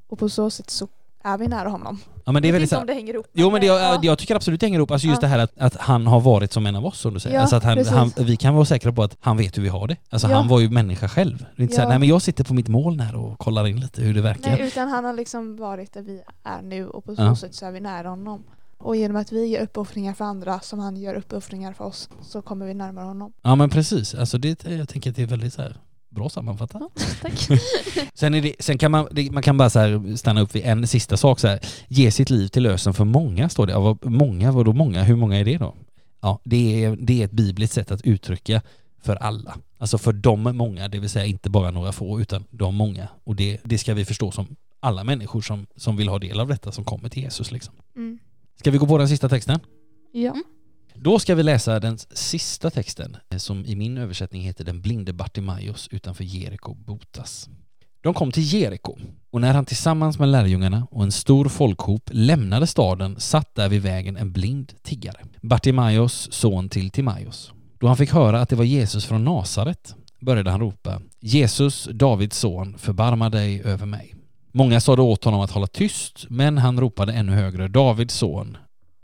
Ja. 0.08 0.12
Och 0.12 0.18
på 0.18 0.28
så 0.28 0.50
sätt 0.50 0.70
så 0.70 0.88
är 1.24 1.38
vi 1.38 1.48
nära 1.48 1.68
honom. 1.68 1.98
Ja 2.24 2.32
men 2.32 2.42
det 2.42 2.48
är 2.48 2.50
jag 2.50 2.52
vet 2.52 2.62
inte 2.62 2.74
så 2.74 2.80
om 2.80 2.86
det 2.86 2.94
hänger 2.94 3.14
ihop. 3.14 3.26
Jo 3.32 3.50
men 3.50 3.60
det, 3.60 3.66
jag, 3.66 3.80
ja. 3.80 3.98
jag 4.02 4.18
tycker 4.18 4.34
absolut 4.36 4.60
det 4.60 4.66
hänger 4.66 4.78
ihop, 4.78 4.90
alltså 4.90 5.06
just 5.08 5.22
Ja. 5.22 5.28
det 5.28 5.32
här 5.34 5.38
att, 5.38 5.58
att 5.58 5.76
han 5.76 6.06
har 6.06 6.20
varit 6.20 6.52
som 6.52 6.66
en 6.66 6.76
av 6.76 6.86
oss 6.86 6.98
som 7.00 7.14
du 7.14 7.20
säger. 7.20 7.36
Ja, 7.36 7.40
alltså 7.42 7.56
att 7.56 7.64
han, 7.64 7.84
han, 7.86 8.12
vi 8.16 8.36
kan 8.36 8.54
vara 8.54 8.64
säkra 8.64 8.92
på 8.92 9.02
att 9.02 9.16
han 9.20 9.36
vet 9.36 9.58
hur 9.58 9.62
vi 9.62 9.68
har 9.68 9.88
det. 9.88 9.96
Alltså 10.10 10.28
Ja. 10.28 10.36
han 10.36 10.48
var 10.48 10.60
ju 10.60 10.70
människa 10.70 11.08
själv. 11.08 11.38
Det 11.38 11.62
är 11.62 11.62
inte 11.62 11.74
så 11.74 11.80
här, 11.80 11.86
Ja. 11.86 11.90
nej 11.90 11.98
men 11.98 12.08
jag 12.08 12.22
sitter 12.22 12.44
på 12.44 12.54
mitt 12.54 12.68
moln 12.68 13.00
här 13.00 13.14
och 13.16 13.38
kollar 13.38 13.66
in 13.66 13.80
lite 13.80 14.02
hur 14.02 14.14
det 14.14 14.20
verkar. 14.22 14.50
Nej, 14.50 14.66
utan 14.66 14.88
han 14.88 15.04
har 15.04 15.12
liksom 15.12 15.56
varit 15.56 15.92
där 15.92 16.02
vi 16.02 16.22
är 16.44 16.62
nu 16.62 16.88
och 16.88 17.04
på 17.04 17.16
så 17.16 17.22
Ja. 17.22 17.36
sätt 17.36 17.54
så 17.54 17.66
är 17.66 17.72
vi 17.72 17.80
nära 17.80 18.08
honom. 18.08 18.42
Och 18.78 18.96
genom 18.96 19.16
att 19.16 19.32
vi 19.32 19.46
gör 19.46 19.62
uppoffringar 19.62 20.12
för 20.14 20.24
andra 20.24 20.60
som 20.60 20.78
han 20.78 20.96
gör 20.96 21.14
uppoffringar 21.14 21.72
för 21.72 21.84
oss 21.84 22.08
så 22.22 22.42
kommer 22.42 22.66
vi 22.66 22.74
närmare 22.74 23.04
honom. 23.04 23.32
Ja 23.42 23.54
men 23.54 23.70
precis, 23.70 24.14
alltså 24.14 24.38
det, 24.38 24.64
jag 24.64 24.88
tänker 24.88 25.10
att 25.10 25.16
det 25.16 25.22
är 25.22 25.26
väldigt 25.26 25.52
så 25.54 25.62
här, 25.62 25.76
bra 26.16 26.28
sammanfattat. 26.28 26.82
Ja, 26.82 27.02
tack. 27.22 27.48
Sen, 28.14 28.34
är 28.34 28.42
det, 28.42 28.54
sen 28.58 28.78
kan 28.78 28.90
man, 28.90 29.08
det, 29.10 29.30
man 29.30 29.42
kan 29.42 29.56
bara 29.56 29.70
så 29.70 29.78
här 29.78 30.16
stanna 30.16 30.40
upp 30.40 30.54
vid 30.54 30.64
en 30.64 30.86
sista 30.86 31.16
sak 31.16 31.40
så 31.40 31.48
här. 31.48 31.60
Ge 31.88 32.10
sitt 32.10 32.30
liv 32.30 32.48
till 32.48 32.62
lösen 32.62 32.94
för 32.94 33.04
många 33.04 33.48
står 33.48 33.66
det. 33.66 33.72
Ja, 33.72 33.80
vad, 33.80 34.04
många, 34.04 34.52
vadå 34.52 34.72
många? 34.72 35.02
Hur 35.02 35.16
många 35.16 35.38
är 35.38 35.44
det 35.44 35.58
då? 35.58 35.74
Ja, 36.20 36.40
det 36.44 36.84
är, 36.84 36.96
det 37.00 37.20
är 37.20 37.24
ett 37.24 37.32
bibliskt 37.32 37.74
sätt 37.74 37.90
att 37.90 38.02
uttrycka 38.02 38.62
för 39.02 39.16
alla. 39.16 39.58
Alltså 39.78 39.98
för 39.98 40.12
de 40.12 40.42
många, 40.42 40.88
det 40.88 40.98
vill 40.98 41.10
säga 41.10 41.24
inte 41.24 41.50
bara 41.50 41.70
några 41.70 41.92
få 41.92 42.20
utan 42.20 42.44
de 42.50 42.74
många. 42.74 43.08
Och 43.24 43.36
det, 43.36 43.60
det 43.64 43.78
ska 43.78 43.94
vi 43.94 44.04
förstå 44.04 44.30
som 44.30 44.46
alla 44.80 45.04
människor 45.04 45.40
som, 45.40 45.66
som 45.76 45.96
vill 45.96 46.08
ha 46.08 46.18
del 46.18 46.40
av 46.40 46.48
detta 46.48 46.72
som 46.72 46.84
kommer 46.84 47.08
till 47.08 47.22
Jesus 47.22 47.52
liksom. 47.52 47.74
Mm. 47.96 48.18
Ska 48.60 48.70
vi 48.70 48.78
gå 48.78 48.86
på 48.86 48.98
den 48.98 49.08
sista 49.08 49.28
texten? 49.28 49.60
Ja. 50.12 50.34
Då 50.98 51.18
ska 51.18 51.34
vi 51.34 51.42
läsa 51.42 51.80
den 51.80 51.98
sista 51.98 52.70
texten 52.70 53.16
eh, 53.30 53.38
som 53.38 53.64
i 53.64 53.76
min 53.76 53.98
översättning 53.98 54.42
heter 54.42 54.64
Den 54.64 54.80
blinde 54.80 55.12
Bartimaios 55.12 55.88
utanför 55.90 56.24
Jeriko 56.24 56.74
botas. 56.74 57.48
De 58.00 58.14
kom 58.14 58.32
till 58.32 58.52
Jeriko 58.54 58.96
och 59.30 59.40
när 59.40 59.54
han 59.54 59.64
tillsammans 59.64 60.18
med 60.18 60.28
lärjungarna 60.28 60.86
och 60.90 61.02
en 61.02 61.12
stor 61.12 61.48
folkhop 61.48 62.10
lämnade 62.12 62.66
staden 62.66 63.20
satt 63.20 63.54
där 63.54 63.68
vid 63.68 63.82
vägen 63.82 64.16
en 64.16 64.32
blind 64.32 64.72
tiggare, 64.82 65.20
Bartimaios 65.40 66.28
son 66.32 66.68
till 66.68 66.90
Timaios. 66.90 67.52
Då 67.78 67.86
han 67.86 67.96
fick 67.96 68.12
höra 68.12 68.40
att 68.40 68.48
det 68.48 68.56
var 68.56 68.64
Jesus 68.64 69.04
från 69.04 69.24
Nasaret 69.24 69.94
började 70.20 70.50
han 70.50 70.60
ropa 70.60 71.00
Jesus, 71.20 71.88
Davids 71.92 72.38
son, 72.38 72.78
förbarma 72.78 73.30
dig 73.30 73.62
över 73.62 73.86
mig. 73.86 74.14
Många 74.52 74.80
sade 74.80 75.02
åt 75.02 75.24
honom 75.24 75.40
att 75.40 75.50
hålla 75.50 75.66
tyst, 75.66 76.26
men 76.28 76.58
han 76.58 76.80
ropade 76.80 77.12
ännu 77.12 77.32
högre 77.32 77.68
Davids 77.68 78.14
son, 78.14 78.56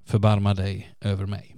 förbarma 0.05 0.55
dig 0.55 0.95
över 1.01 1.26
mig. 1.26 1.51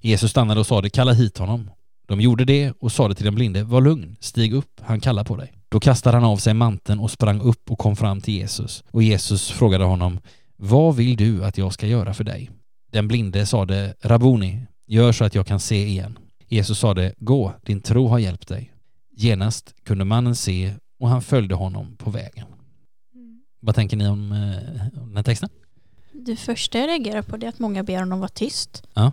Jesus 0.00 0.30
stannade 0.30 0.60
och 0.60 0.66
sade 0.66 0.90
kalla 0.90 1.12
hit 1.12 1.38
honom. 1.38 1.70
De 2.08 2.20
gjorde 2.20 2.44
det 2.44 2.72
och 2.80 2.92
sade 2.92 3.14
till 3.14 3.24
den 3.24 3.34
blinde 3.34 3.64
var 3.64 3.80
lugn, 3.80 4.16
stig 4.20 4.54
upp, 4.54 4.80
han 4.80 5.00
kallar 5.00 5.24
på 5.24 5.36
dig. 5.36 5.52
Då 5.68 5.80
kastade 5.80 6.16
han 6.16 6.24
av 6.24 6.36
sig 6.36 6.54
manteln 6.54 7.00
och 7.00 7.10
sprang 7.10 7.40
upp 7.40 7.70
och 7.70 7.78
kom 7.78 7.96
fram 7.96 8.20
till 8.20 8.34
Jesus 8.34 8.84
och 8.90 9.02
Jesus 9.02 9.50
frågade 9.50 9.84
honom 9.84 10.20
vad 10.56 10.96
vill 10.96 11.16
du 11.16 11.44
att 11.44 11.58
jag 11.58 11.72
ska 11.72 11.86
göra 11.86 12.14
för 12.14 12.24
dig? 12.24 12.50
Den 12.92 13.08
blinde 13.08 13.46
sade 13.46 13.94
Rabuni, 14.02 14.62
gör 14.86 15.12
så 15.12 15.24
att 15.24 15.34
jag 15.34 15.46
kan 15.46 15.60
se 15.60 15.86
igen. 15.86 16.18
Jesus 16.48 16.78
sade 16.78 17.14
gå, 17.18 17.52
din 17.62 17.80
tro 17.80 18.06
har 18.06 18.18
hjälpt 18.18 18.48
dig. 18.48 18.72
Genast 19.16 19.74
kunde 19.84 20.04
mannen 20.04 20.36
se 20.36 20.74
och 21.00 21.08
han 21.08 21.22
följde 21.22 21.54
honom 21.54 21.96
på 21.96 22.10
vägen. 22.10 22.46
Mm. 23.14 23.40
Vad 23.60 23.74
tänker 23.74 23.96
ni 23.96 24.08
om, 24.08 24.32
eh, 24.32 25.00
om 25.02 25.08
den 25.08 25.16
här 25.16 25.22
texten? 25.22 25.48
Det 26.12 26.36
första 26.36 26.78
jag 26.78 26.88
reagerar 26.88 27.22
på 27.22 27.36
det 27.36 27.46
är 27.46 27.48
att 27.48 27.58
många 27.58 27.82
ber 27.82 27.98
honom 27.98 28.20
vara 28.20 28.28
tyst. 28.28 28.82
Ja. 28.94 29.12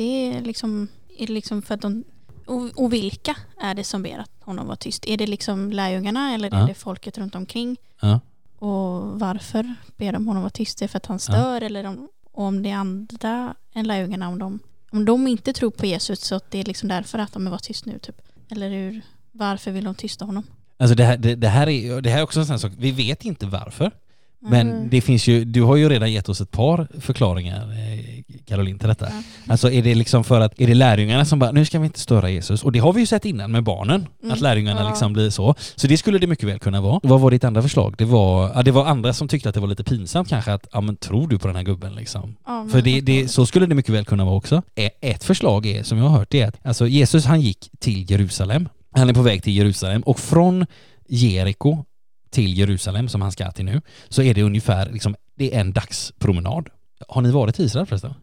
Det 0.00 0.26
är 0.36 0.40
liksom, 0.42 0.88
är 1.18 1.26
det 1.26 1.32
liksom 1.32 1.62
för 1.62 1.74
att 1.74 1.80
de... 1.80 2.04
Och, 2.46 2.70
och 2.84 2.92
vilka 2.92 3.36
är 3.60 3.74
det 3.74 3.84
som 3.84 4.02
ber 4.02 4.18
att 4.18 4.30
honom 4.40 4.66
vara 4.66 4.76
tyst? 4.76 5.06
Är 5.06 5.16
det 5.16 5.26
liksom 5.26 5.72
lärjungarna 5.72 6.34
eller 6.34 6.48
Ja. 6.52 6.58
är 6.62 6.66
det 6.66 6.74
folket 6.74 7.18
runt 7.18 7.34
omkring? 7.34 7.76
Ja. 8.00 8.20
Och 8.58 9.20
varför 9.20 9.74
ber 9.96 10.12
de 10.12 10.26
honom 10.26 10.42
vara 10.42 10.50
tyst? 10.50 10.78
Det 10.78 10.84
är 10.84 10.88
för 10.88 10.96
att 10.96 11.06
han 11.06 11.18
stör 11.18 11.60
eller 11.60 11.84
om, 11.86 12.08
om 12.32 12.62
det 12.62 12.70
är 12.70 12.74
andra 12.74 13.54
än 13.74 13.86
lärjungarna, 13.86 14.28
om 14.28 14.38
de, 14.38 14.58
om 14.90 15.04
de 15.04 15.26
inte 15.28 15.52
tror 15.52 15.70
på 15.70 15.86
Jesus 15.86 16.20
så 16.20 16.34
att 16.34 16.50
det 16.50 16.58
är 16.58 16.64
liksom 16.64 16.88
därför 16.88 17.18
att 17.18 17.32
de 17.32 17.46
är 17.46 17.50
vara 17.50 17.60
tyst 17.60 17.86
nu 17.86 17.98
typ. 17.98 18.20
Eller 18.50 18.70
hur, 18.70 19.00
varför 19.32 19.70
vill 19.70 19.84
de 19.84 19.94
tysta 19.94 20.24
honom? 20.24 20.42
Alltså 20.78 20.94
det 20.94 21.04
här, 21.04 21.16
det, 21.16 21.34
det 21.34 21.48
här 21.48 21.68
är 21.68 22.00
det 22.00 22.10
här 22.10 22.18
är 22.18 22.22
också 22.22 22.40
en 22.40 22.46
sån 22.46 22.58
sak, 22.60 22.72
vi 22.78 22.90
vet 22.90 23.24
inte 23.24 23.46
varför. 23.46 23.90
Men 24.38 24.70
Mm. 24.70 24.88
det 24.90 25.00
finns 25.00 25.26
ju, 25.26 25.44
du 25.44 25.62
har 25.62 25.76
ju 25.76 25.88
redan 25.88 26.12
gett 26.12 26.28
oss 26.28 26.40
ett 26.40 26.50
par 26.50 26.88
förklaringar 27.00 27.62
eh, 27.72 28.19
Caroline 28.46 28.78
till 28.78 28.88
detta. 28.88 29.06
Ja. 29.10 29.22
Alltså 29.52 29.70
är 29.70 29.82
det 29.82 29.94
liksom 29.94 30.24
för 30.24 30.40
att, 30.40 30.60
är 30.60 30.66
det 30.66 30.74
lärjungarna 30.74 31.24
som 31.24 31.38
bara, 31.38 31.52
nu 31.52 31.64
ska 31.64 31.78
vi 31.78 31.86
inte 31.86 32.00
störa 32.00 32.30
Jesus? 32.30 32.62
Och 32.64 32.72
det 32.72 32.78
har 32.78 32.92
vi 32.92 33.00
ju 33.00 33.06
sett 33.06 33.24
innan 33.24 33.50
med 33.52 33.64
barnen, 33.64 34.06
Mm. 34.22 34.32
att 34.34 34.40
lärjungarna 34.40 34.80
Ja. 34.82 34.88
liksom 34.88 35.12
blir 35.12 35.30
så. 35.30 35.54
Så 35.76 35.86
det 35.86 35.96
skulle 35.96 36.18
det 36.18 36.26
mycket 36.26 36.48
väl 36.48 36.58
kunna 36.58 36.80
vara. 36.80 37.00
Vad 37.02 37.20
var 37.20 37.30
ditt 37.30 37.44
andra 37.44 37.62
förslag? 37.62 37.94
Det 37.98 38.04
var, 38.04 38.52
ja, 38.54 38.62
det 38.62 38.70
var 38.70 38.86
andra 38.86 39.12
som 39.12 39.28
tyckte 39.28 39.48
att 39.48 39.54
det 39.54 39.60
var 39.60 39.68
lite 39.68 39.84
pinsamt 39.84 40.28
kanske 40.28 40.52
att, 40.52 40.66
ja 40.72 40.80
men 40.80 40.96
tror 40.96 41.28
du 41.28 41.38
på 41.38 41.46
den 41.46 41.56
här 41.56 41.62
gubben 41.62 41.94
liksom? 41.94 42.36
Ja, 42.46 42.66
För 42.72 42.82
det, 42.82 43.00
det, 43.00 43.28
så 43.28 43.46
skulle 43.46 43.66
det 43.66 43.74
mycket 43.74 43.94
väl 43.94 44.04
kunna 44.04 44.24
vara 44.24 44.34
också. 44.36 44.62
Ett 45.00 45.24
förslag 45.24 45.66
är, 45.66 45.82
som 45.82 45.98
jag 45.98 46.04
har 46.04 46.18
hört, 46.18 46.30
det 46.30 46.40
är 46.40 46.48
att 46.48 46.66
alltså 46.66 46.86
Jesus 46.86 47.24
han 47.24 47.40
gick 47.40 47.70
till 47.78 48.10
Jerusalem. 48.10 48.68
Han 48.92 49.08
är 49.08 49.14
på 49.14 49.22
väg 49.22 49.42
till 49.42 49.56
Jerusalem 49.56 50.02
och 50.02 50.18
från 50.20 50.66
Jeriko 51.08 51.84
till 52.30 52.58
Jerusalem, 52.58 53.08
som 53.08 53.22
han 53.22 53.32
ska 53.32 53.50
till 53.50 53.64
nu, 53.64 53.80
så 54.08 54.22
är 54.22 54.34
det 54.34 54.42
ungefär 54.42 54.90
liksom, 54.92 55.14
det 55.38 55.54
är 55.54 55.60
en 55.60 55.72
dagspromenad. 55.72 56.68
Har 57.08 57.22
ni 57.22 57.30
varit 57.30 57.60
i 57.60 57.62
Israel 57.64 57.86
förresten? 57.86 58.14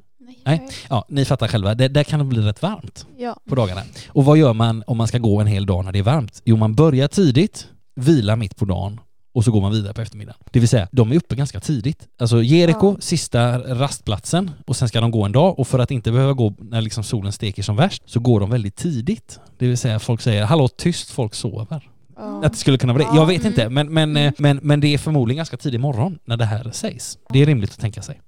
Nej. 0.47 0.67
Ja, 0.89 1.05
ni 1.09 1.25
fattar 1.25 1.47
själva. 1.47 1.75
Det, 1.75 1.87
där 1.87 2.03
kan 2.03 2.19
det 2.19 2.25
bli 2.25 2.41
rätt 2.41 2.61
varmt 2.61 3.05
Ja. 3.17 3.37
på 3.49 3.55
dagarna. 3.55 3.81
Och 4.07 4.25
vad 4.25 4.37
gör 4.37 4.53
man 4.53 4.83
om 4.87 4.97
man 4.97 5.07
ska 5.07 5.17
gå 5.17 5.41
en 5.41 5.47
hel 5.47 5.65
dag 5.65 5.85
när 5.85 5.91
det 5.91 5.99
är 5.99 6.03
varmt? 6.03 6.41
Jo, 6.45 6.55
man 6.57 6.75
börjar 6.75 7.07
tidigt, 7.07 7.67
vilar 7.95 8.35
mitt 8.35 8.55
på 8.55 8.65
dagen 8.65 8.99
och 9.33 9.43
så 9.43 9.51
går 9.51 9.61
man 9.61 9.71
vidare 9.71 9.93
på 9.93 10.01
eftermiddagen. 10.01 10.37
Det 10.51 10.59
vill 10.59 10.69
säga, 10.69 10.87
de 10.91 11.11
är 11.11 11.15
uppe 11.15 11.35
ganska 11.35 11.59
tidigt. 11.59 12.07
Alltså 12.19 12.43
Jeriko, 12.43 12.91
Ja. 12.91 12.97
sista 12.99 13.59
rastplatsen 13.59 14.51
och 14.67 14.75
sen 14.75 14.87
ska 14.87 15.01
de 15.01 15.11
gå 15.11 15.25
en 15.25 15.31
dag 15.31 15.59
och 15.59 15.67
för 15.67 15.79
att 15.79 15.91
inte 15.91 16.11
behöva 16.11 16.33
gå 16.33 16.53
när 16.59 16.81
liksom 16.81 17.03
solen 17.03 17.31
steker 17.31 17.63
som 17.63 17.75
värst 17.75 18.03
så 18.05 18.19
går 18.19 18.39
de 18.39 18.49
väldigt 18.49 18.75
tidigt. 18.75 19.39
Det 19.59 19.67
vill 19.67 19.77
säga 19.77 19.99
folk 19.99 20.21
säger 20.21 20.45
hallå 20.45 20.67
tyst, 20.67 21.09
folk 21.11 21.33
sover. 21.33 21.89
Ja. 22.15 22.41
Att 22.45 22.51
det 22.53 22.57
skulle 22.59 22.77
kunna 22.77 22.93
vara 22.93 23.03
det. 23.03 23.09
Ja. 23.09 23.15
Jag 23.15 23.25
vet 23.25 23.41
Mm. 23.41 23.47
inte, 23.51 23.69
men, 23.69 23.93
men, 23.93 24.17
eh, 24.17 24.33
men, 24.37 24.59
men 24.63 24.79
det 24.79 24.87
är 24.93 24.97
förmodligen 24.97 25.37
ganska 25.37 25.57
tidig 25.57 25.79
morgon 25.79 26.19
när 26.25 26.37
det 26.37 26.45
här 26.45 26.71
sägs. 26.73 27.17
Det 27.29 27.41
är 27.41 27.45
rimligt 27.45 27.71
att 27.71 27.79
tänka 27.79 28.01
sig. 28.01 28.21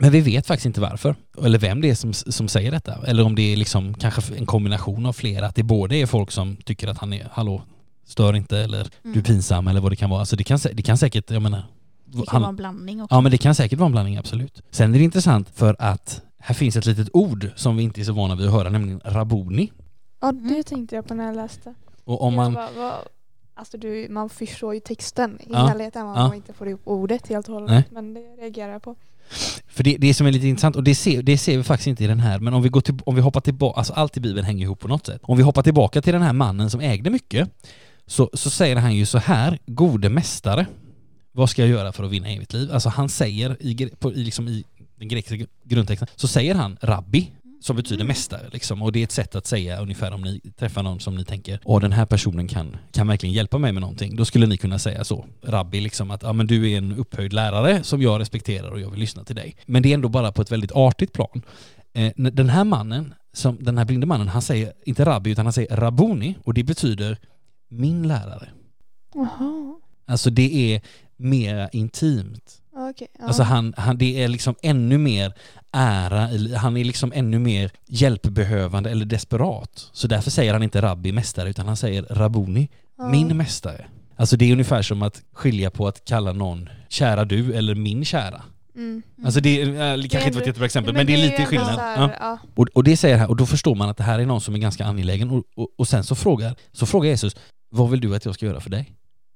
Men 0.00 0.10
vi 0.10 0.20
vet 0.20 0.46
faktiskt 0.46 0.66
inte 0.66 0.80
varför, 0.80 1.14
eller 1.44 1.58
vem 1.58 1.80
det 1.80 1.90
är 1.90 1.94
som, 1.94 2.12
som 2.14 2.48
säger 2.48 2.70
detta. 2.70 2.94
Eller 3.06 3.24
om 3.24 3.34
det 3.34 3.42
är 3.52 3.56
liksom 3.56 3.94
kanske 3.94 4.34
en 4.36 4.46
kombination 4.46 5.06
av 5.06 5.12
flera, 5.12 5.46
att 5.46 5.54
det 5.54 5.62
både 5.62 5.96
är 5.96 6.06
folk 6.06 6.30
som 6.30 6.56
tycker 6.56 6.88
att 6.88 6.98
han 6.98 7.12
är, 7.12 7.28
hallå, 7.32 7.62
stör 8.06 8.36
inte, 8.36 8.58
eller 8.58 8.78
du 9.02 9.08
är 9.08 9.12
Mm. 9.14 9.24
pinsam, 9.24 9.68
eller 9.68 9.80
vad 9.80 9.92
det 9.92 9.96
kan 9.96 10.10
vara. 10.10 10.20
Alltså 10.20 10.36
det 10.36 10.44
kan, 10.44 10.58
det 10.72 10.82
kan 10.82 10.98
säkert, 10.98 11.30
jag 11.30 11.42
menar... 11.42 11.62
Det 12.04 12.16
kan 12.16 12.24
han- 12.28 12.42
vara 12.42 12.48
en 12.48 12.56
blandning 12.56 13.02
också. 13.02 13.14
Ja 13.14 13.20
men 13.20 13.32
det 13.32 13.38
kan 13.38 13.54
säkert 13.54 13.78
vara 13.78 13.86
en 13.86 13.92
blandning, 13.92 14.16
absolut. 14.16 14.62
Sen 14.70 14.94
är 14.94 14.98
det 14.98 15.04
intressant 15.04 15.48
för 15.54 15.76
att 15.78 16.22
här 16.38 16.54
finns 16.54 16.76
ett 16.76 16.86
litet 16.86 17.08
ord 17.12 17.50
som 17.56 17.76
vi 17.76 17.82
inte 17.82 18.00
är 18.00 18.04
så 18.04 18.12
vana 18.12 18.34
vid 18.34 18.46
att 18.46 18.52
höra, 18.52 18.70
nämligen 18.70 19.00
rabuni. 19.04 19.72
ja, 20.20 20.32
det 20.32 20.62
tänkte 20.62 20.94
jag 20.96 21.06
på 21.08 21.14
när 21.14 21.26
jag 21.26 21.36
läste. 21.36 21.74
Och 22.04 22.22
om 22.22 22.34
man... 22.34 22.54
bara, 22.54 22.94
Alltså 23.54 23.78
du, 23.78 24.06
man 24.10 24.28
förstår 24.28 24.74
ju 24.74 24.80
texten 24.80 25.38
i 25.40 25.46
Ja. 25.50 25.66
helheten, 25.66 26.06
man 26.06 26.16
Ja. 26.16 26.34
inte 26.34 26.52
får 26.52 26.68
ihop 26.68 26.80
ordet 26.84 27.28
helt 27.28 27.48
och 27.48 27.54
hållet. 27.54 27.70
Nej. 27.70 27.84
Men 27.90 28.14
det 28.14 28.20
reagerar 28.20 28.72
jag 28.72 28.82
på. 28.82 28.96
För 29.66 29.84
det, 29.84 29.96
det 29.96 30.14
som 30.14 30.26
är 30.26 30.32
lite 30.32 30.48
intressant, 30.48 30.76
och 30.76 30.84
det 30.84 30.94
ser, 30.94 31.22
det 31.22 31.38
ser 31.38 31.56
vi 31.56 31.62
faktiskt 31.62 31.86
inte 31.86 32.04
i 32.04 32.06
den 32.06 32.20
här, 32.20 32.38
men 32.38 32.54
om 32.54 32.62
vi, 32.62 32.68
går 32.68 32.80
till, 32.80 32.94
om 33.06 33.14
vi 33.14 33.20
hoppar 33.20 33.40
tillbaka, 33.40 33.78
alltså 33.78 33.92
allt 33.92 34.16
i 34.16 34.20
Bibeln 34.20 34.46
hänger 34.46 34.64
ihop 34.64 34.80
på 34.80 34.88
något 34.88 35.06
sätt. 35.06 35.20
Om 35.22 35.36
vi 35.36 35.42
hoppar 35.42 35.62
tillbaka 35.62 36.02
till 36.02 36.12
den 36.12 36.22
här 36.22 36.32
mannen 36.32 36.70
som 36.70 36.80
ägde 36.80 37.10
mycket, 37.10 37.48
så, 38.06 38.30
så 38.32 38.50
säger 38.50 38.76
han 38.76 38.94
ju 38.94 39.06
så 39.06 39.18
här, 39.18 39.58
gode 39.66 40.08
mästare, 40.08 40.66
vad 41.32 41.50
ska 41.50 41.62
jag 41.62 41.70
göra 41.70 41.92
för 41.92 42.04
att 42.04 42.10
vinna 42.10 42.28
evigt 42.28 42.52
liv? 42.52 42.72
Alltså 42.72 42.88
han 42.88 43.08
säger 43.08 43.56
i, 43.60 43.90
på, 43.98 44.12
i, 44.12 44.24
liksom 44.24 44.48
i 44.48 44.64
den 44.98 45.08
grekiska 45.08 45.46
grundtexten, 45.64 46.08
så 46.16 46.28
säger 46.28 46.54
han 46.54 46.78
rabbi, 46.80 47.30
som 47.62 47.76
betyder 47.76 48.04
mästare 48.04 48.48
liksom. 48.52 48.82
Och 48.82 48.92
det 48.92 48.98
är 48.98 49.04
ett 49.04 49.12
sätt 49.12 49.34
att 49.34 49.46
säga 49.46 49.80
ungefär 49.80 50.12
om 50.12 50.22
ni 50.22 50.40
träffar 50.40 50.82
någon 50.82 51.00
som 51.00 51.16
ni 51.16 51.24
tänker, 51.24 51.60
åh 51.64 51.80
den 51.80 51.92
här 51.92 52.06
personen 52.06 52.48
kan, 52.48 52.76
kan 52.92 53.08
verkligen 53.08 53.32
hjälpa 53.32 53.58
mig 53.58 53.72
med 53.72 53.80
någonting. 53.80 54.16
Då 54.16 54.24
skulle 54.24 54.46
ni 54.46 54.56
kunna 54.56 54.78
säga 54.78 55.04
så, 55.04 55.26
rabbi 55.42 55.80
liksom 55.80 56.10
att, 56.10 56.22
ja 56.22 56.32
men 56.32 56.46
du 56.46 56.72
är 56.72 56.78
en 56.78 56.92
upphöjd 56.92 57.32
lärare 57.32 57.82
som 57.82 58.02
jag 58.02 58.20
respekterar 58.20 58.70
och 58.70 58.80
jag 58.80 58.90
vill 58.90 59.00
lyssna 59.00 59.24
till 59.24 59.36
dig. 59.36 59.56
Men 59.66 59.82
det 59.82 59.90
är 59.90 59.94
ändå 59.94 60.08
bara 60.08 60.32
på 60.32 60.42
ett 60.42 60.52
väldigt 60.52 60.72
artigt 60.72 61.12
plan. 61.12 61.42
Eh, 61.92 62.12
den 62.16 62.48
här 62.48 62.64
mannen, 62.64 63.14
som, 63.32 63.58
den 63.60 63.78
här 63.78 63.84
blinde 63.84 64.06
mannen, 64.06 64.28
han 64.28 64.42
säger 64.42 64.72
inte 64.84 65.04
rabbi 65.04 65.30
utan 65.30 65.46
han 65.46 65.52
säger 65.52 65.76
rabuni 65.76 66.36
och 66.44 66.54
det 66.54 66.64
betyder 66.64 67.18
min 67.68 68.08
lärare. 68.08 68.48
Jaha. 69.14 69.74
Alltså 70.06 70.30
det 70.30 70.74
är 70.74 70.80
mera 71.16 71.68
intimt. 71.68 72.61
Okej. 72.76 73.08
ja. 73.18 73.24
Alltså 73.26 73.42
han, 73.42 73.74
han, 73.76 73.98
det 73.98 74.22
är 74.22 74.28
liksom 74.28 74.54
ännu 74.62 74.98
mer 74.98 75.32
ära, 75.72 76.28
han 76.58 76.76
är 76.76 76.84
liksom 76.84 77.12
ännu 77.14 77.38
mer 77.38 77.70
hjälpbehövande 77.86 78.90
eller 78.90 79.04
desperat. 79.04 79.90
Så 79.92 80.06
därför 80.06 80.30
säger 80.30 80.52
han 80.52 80.62
inte 80.62 80.82
rabbi, 80.82 81.12
mästare, 81.12 81.50
utan 81.50 81.66
han 81.66 81.76
säger 81.76 82.02
rabuni, 82.02 82.68
Ja. 82.98 83.08
min 83.08 83.36
mästare. 83.36 83.86
Alltså 84.16 84.36
det 84.36 84.44
är 84.44 84.52
ungefär 84.52 84.82
som 84.82 85.02
att 85.02 85.22
skilja 85.32 85.70
på 85.70 85.88
att 85.88 86.04
kalla 86.04 86.32
någon 86.32 86.68
kära 86.88 87.24
du 87.24 87.54
eller 87.54 87.74
min 87.74 88.04
kära. 88.04 88.42
Mm. 88.74 89.02
Alltså 89.24 89.40
det 89.40 89.62
är, 89.62 89.66
äh, 89.66 89.74
kanske 89.74 89.86
Det 89.88 90.02
inte 90.02 90.28
är 90.28 90.32
var 90.32 90.40
ett 90.40 90.46
jättebra 90.46 90.66
exempel, 90.66 90.94
men, 90.94 91.06
det 91.06 91.12
är 91.12 91.16
ju 91.16 91.22
lite 91.22 91.36
ändå 91.36 91.48
skillnad. 91.48 91.78
här, 91.80 92.16
ja. 92.20 92.38
Och, 92.54 92.66
och 92.74 92.84
det 92.84 92.96
säger 92.96 93.18
han, 93.18 93.28
och 93.28 93.36
då 93.36 93.46
förstår 93.46 93.74
man 93.74 93.88
att 93.88 93.96
det 93.96 94.02
här 94.04 94.18
är 94.18 94.26
någon 94.26 94.40
som 94.40 94.54
är 94.54 94.58
ganska 94.58 94.84
angelägen. 94.84 95.30
Och, 95.30 95.44
och, 95.56 95.68
och 95.78 95.88
sen 95.88 96.04
så 96.04 96.14
frågar, 96.14 96.56
så 96.72 96.86
frågar 96.86 97.08
Jesus, 97.10 97.36
vad 97.70 97.90
vill 97.90 98.00
du 98.00 98.16
att 98.16 98.24
jag 98.24 98.34
ska 98.34 98.46
göra 98.46 98.60
för 98.60 98.70
dig? 98.70 98.92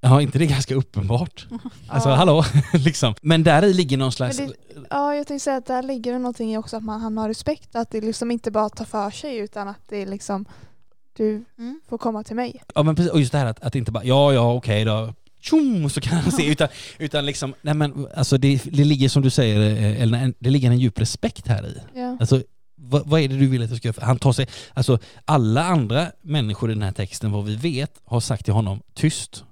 Ja, 0.06 0.20
inte 0.22 0.38
det 0.38 0.44
är 0.44 0.48
ganska 0.48 0.74
uppenbart? 0.74 1.46
Alltså 1.88 2.08
Ja. 2.08 2.14
hallå, 2.14 2.44
liksom. 2.72 3.14
Men 3.22 3.42
där 3.42 3.64
i 3.64 3.74
ligger 3.74 3.96
någon 3.96 4.12
slags... 4.12 4.38
Men 4.40 4.52
Ja, 4.90 5.14
jag 5.14 5.26
tänkte 5.26 5.44
säga 5.44 5.56
att 5.56 5.66
där 5.66 5.82
ligger 5.82 6.12
det 6.12 6.18
någonting 6.18 6.52
i 6.52 6.58
också 6.58 6.76
att 6.76 6.82
man, 6.82 7.00
han 7.00 7.18
har 7.18 7.28
respekt. 7.28 7.76
Att 7.76 7.90
det 7.90 8.00
liksom 8.00 8.30
inte 8.30 8.50
bara 8.50 8.68
tar 8.68 8.84
för 8.84 9.10
sig 9.10 9.36
utan 9.38 9.68
att 9.68 9.80
det 9.88 9.96
är 10.02 10.06
liksom 10.06 10.44
du 11.16 11.44
Mm. 11.58 11.80
får 11.88 11.98
komma 11.98 12.22
till 12.22 12.36
mig. 12.36 12.62
Ja 12.74 12.82
men 12.82 12.96
precis, 12.96 13.12
och 13.12 13.20
just 13.20 13.32
det 13.32 13.38
här 13.38 13.46
att, 13.46 13.60
att 13.64 13.74
inte 13.74 13.92
bara, 13.92 14.04
ja 14.04 14.32
ja 14.32 14.52
okej 14.54 14.84
då, 14.84 15.14
tjong, 15.40 15.90
så 15.90 16.00
kan 16.00 16.18
han 16.18 16.32
se. 16.32 16.46
Utan, 16.50 16.68
utan 16.98 17.26
liksom, 17.26 17.54
nej 17.62 17.74
men 17.74 18.06
alltså 18.16 18.38
det, 18.38 18.62
det 18.64 18.84
ligger 18.84 19.08
som 19.08 19.22
du 19.22 19.30
säger, 19.30 19.60
eh, 19.76 20.02
eller 20.02 20.18
en- 20.18 20.34
det 20.38 20.50
ligger 20.50 20.70
en 20.70 20.78
djup 20.78 21.00
respekt 21.00 21.46
här 21.48 21.66
i. 21.66 21.80
Ja. 21.94 22.16
Alltså, 22.20 22.42
vad, 22.76 23.06
vad 23.06 23.20
är 23.20 23.28
det 23.28 23.36
du 23.36 23.46
vill 23.46 23.62
att 23.62 23.70
jag 23.70 23.78
ska 23.78 23.88
göra? 23.88 24.06
Han 24.06 24.18
tar 24.18 24.32
sig, 24.32 24.46
alltså 24.74 24.98
alla 25.24 25.64
andra 25.64 26.06
människor 26.22 26.70
i 26.70 26.74
den 26.74 26.82
här 26.82 26.92
texten, 26.92 27.32
vad 27.32 27.44
vi 27.44 27.56
vet, 27.56 27.92
har 28.04 28.20
sagt 28.20 28.44
till 28.44 28.54
honom, 28.54 28.80
tyst. 28.94 29.44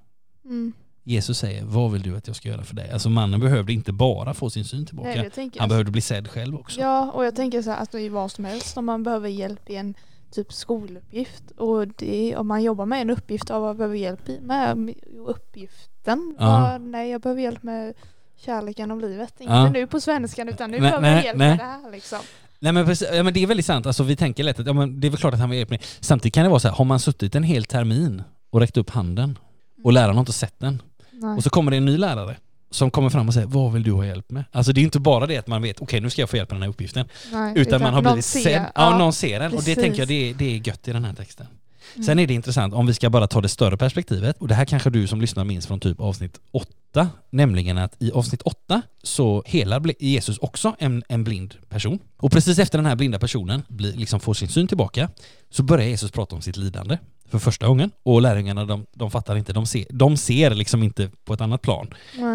Mm. 0.44 0.72
Jesus 1.06 1.38
säger, 1.38 1.64
vad 1.64 1.92
vill 1.92 2.02
du 2.02 2.16
att 2.16 2.26
jag 2.26 2.36
ska 2.36 2.48
göra 2.48 2.64
för 2.64 2.74
dig? 2.74 2.90
Alltså 2.90 3.08
mannen 3.10 3.40
behövde 3.40 3.72
inte 3.72 3.92
bara 3.92 4.34
få 4.34 4.50
sin 4.50 4.64
syn 4.64 4.86
tillbaka, 4.86 5.08
Nej, 5.08 5.30
jag 5.36 5.56
han 5.58 5.68
behövde 5.68 5.90
bli 5.90 6.00
sedd 6.00 6.28
själv 6.30 6.54
också. 6.54 6.80
Ja, 6.80 7.10
och 7.10 7.24
jag 7.24 7.36
tänker 7.36 7.62
så 7.62 7.70
här 7.70 7.82
att 7.82 7.94
i 7.94 8.08
vad 8.08 8.30
som 8.32 8.44
helst 8.44 8.76
om 8.76 8.84
man 8.84 9.02
behöver 9.02 9.28
hjälp 9.28 9.70
i 9.70 9.76
en 9.76 9.94
typ 10.30 10.52
skoluppgift 10.52 11.50
och 11.56 11.88
det, 11.88 12.36
om 12.36 12.46
man 12.48 12.62
jobbar 12.62 12.86
med 12.86 13.02
en 13.02 13.10
uppgift 13.10 13.50
av 13.50 13.60
vad 13.60 13.68
man 13.70 13.76
behöver 13.76 13.96
hjälp 13.96 14.28
i 14.28 14.40
med 14.40 14.94
uppgiften. 15.26 16.36
Ja. 16.38 16.78
nej, 16.78 17.10
jag 17.10 17.20
behöver 17.20 17.42
hjälp 17.42 17.62
med 17.62 17.94
kärleken 18.36 18.90
om 18.90 19.00
livet. 19.00 19.40
Inte 19.40 19.52
Ja. 19.52 19.70
nu 19.70 19.86
på 19.86 20.00
svenskan 20.00 20.48
utan 20.48 20.70
nu 20.70 20.80
Nej, 20.80 20.90
behöver 20.90 21.14
jag 21.14 21.24
hjälp 21.24 21.38
nej. 21.38 21.48
med 21.48 21.58
det 21.58 21.64
här 21.64 21.90
liksom. 21.92 22.18
Nej 22.58 22.72
men, 22.72 22.86
precis, 22.86 23.08
ja, 23.12 23.22
men 23.22 23.34
det 23.34 23.42
är 23.42 23.46
väldigt 23.46 23.66
sant, 23.66 23.86
alltså 23.86 24.02
vi 24.02 24.16
tänker 24.16 24.44
lätt 24.44 24.60
att 24.60 24.66
ja, 24.66 24.72
men 24.72 25.00
det 25.00 25.06
är 25.06 25.10
väl 25.10 25.20
klart 25.20 25.34
att 25.34 25.40
han 25.40 25.50
vill 25.50 25.58
hjälpa 25.58 25.72
mig. 25.72 25.80
Samtidigt 26.00 26.34
kan 26.34 26.44
det 26.44 26.50
vara 26.50 26.60
så 26.60 26.68
här, 26.68 26.74
har 26.74 26.84
man 26.84 27.00
suttit 27.00 27.34
en 27.34 27.42
hel 27.42 27.64
termin 27.64 28.22
och 28.50 28.60
räckt 28.60 28.76
upp 28.76 28.90
handen 28.90 29.38
och 29.84 29.92
läraren 29.92 30.14
har 30.14 30.20
inte 30.20 30.32
sett 30.32 30.54
den 30.58 30.82
Nej. 31.12 31.36
och 31.36 31.42
så 31.42 31.50
kommer 31.50 31.70
det 31.70 31.76
en 31.76 31.84
ny 31.84 31.96
lärare 31.96 32.36
som 32.70 32.90
kommer 32.90 33.10
fram 33.10 33.28
och 33.28 33.34
säger 33.34 33.46
vad 33.46 33.72
vill 33.72 33.82
du 33.82 33.92
ha 33.92 34.06
hjälp 34.06 34.30
med? 34.30 34.44
Alltså 34.52 34.72
det 34.72 34.80
är 34.80 34.82
inte 34.82 35.00
bara 35.00 35.26
det 35.26 35.36
att 35.36 35.46
man 35.46 35.62
vet 35.62 35.80
okej 35.80 36.00
nu 36.00 36.10
ska 36.10 36.22
jag 36.22 36.30
få 36.30 36.36
hjälp 36.36 36.50
med 36.50 36.56
den 36.56 36.62
här 36.62 36.70
uppgiften 36.70 37.08
Nej, 37.32 37.52
utan, 37.56 37.82
man 37.82 37.94
har 37.94 38.02
blivit 38.02 38.24
sedd. 38.24 38.66
Ja, 38.74 38.98
någon 38.98 39.12
ser 39.12 39.40
den 39.40 39.54
och 39.54 39.62
det 39.62 39.74
tänker 39.74 39.98
jag 39.98 40.08
det 40.08 40.30
är, 40.30 40.34
det 40.34 40.44
är 40.44 40.68
gött 40.68 40.88
i 40.88 40.92
den 40.92 41.04
här 41.04 41.14
texten. 41.14 41.46
Mm. 41.94 42.04
Sen 42.04 42.18
är 42.18 42.26
det 42.26 42.34
intressant 42.34 42.74
om 42.74 42.86
vi 42.86 42.94
ska 42.94 43.10
bara 43.10 43.26
ta 43.26 43.40
det 43.40 43.48
större 43.48 43.76
perspektivet 43.76 44.36
och 44.38 44.48
det 44.48 44.54
här 44.54 44.64
kanske 44.64 44.90
du 44.90 45.06
som 45.06 45.20
lyssnar 45.20 45.44
minns 45.44 45.66
från 45.66 45.80
typ 45.80 46.00
avsnitt 46.00 46.40
8 46.50 47.08
nämligen 47.30 47.78
att 47.78 48.02
i 48.02 48.12
avsnitt 48.12 48.42
8 48.42 48.82
så 49.02 49.42
helar 49.46 50.02
Jesus 50.02 50.38
också 50.38 50.76
en, 50.78 51.02
en 51.08 51.24
blind 51.24 51.54
person 51.68 51.98
och 52.16 52.32
precis 52.32 52.58
efter 52.58 52.78
den 52.78 52.86
här 52.86 52.96
blinda 52.96 53.18
personen 53.18 53.62
blir, 53.68 53.92
liksom 53.92 54.20
får 54.20 54.34
sin 54.34 54.48
syn 54.48 54.68
tillbaka 54.68 55.08
så 55.50 55.62
börjar 55.62 55.86
Jesus 55.86 56.10
prata 56.10 56.36
om 56.36 56.42
sitt 56.42 56.56
lidande 56.56 56.98
för 57.34 57.38
första 57.44 57.66
gången 57.66 57.90
och 58.02 58.22
lärjungarna 58.22 58.64
de, 58.64 58.86
de 58.94 59.10
fattar 59.10 59.36
inte, 59.36 59.52
de 59.52 59.66
ser, 59.66 59.84
de 59.90 60.16
ser 60.16 60.50
liksom 60.54 60.82
inte 60.82 61.10
på 61.24 61.34
ett 61.34 61.40
annat 61.40 61.62
plan. 61.62 61.88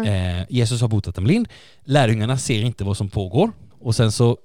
Eh, 0.06 0.42
Jesus 0.50 0.80
har 0.80 0.88
botat 0.88 1.18
en 1.18 1.24
blind. 1.24 1.48
Lärjungarna 1.84 2.38
ser 2.38 2.62
inte 2.62 2.84
vad 2.84 2.96
som 2.96 3.08
pågår. 3.08 3.52
Och 3.80 3.94
sen 3.94 4.12
så 4.12 4.36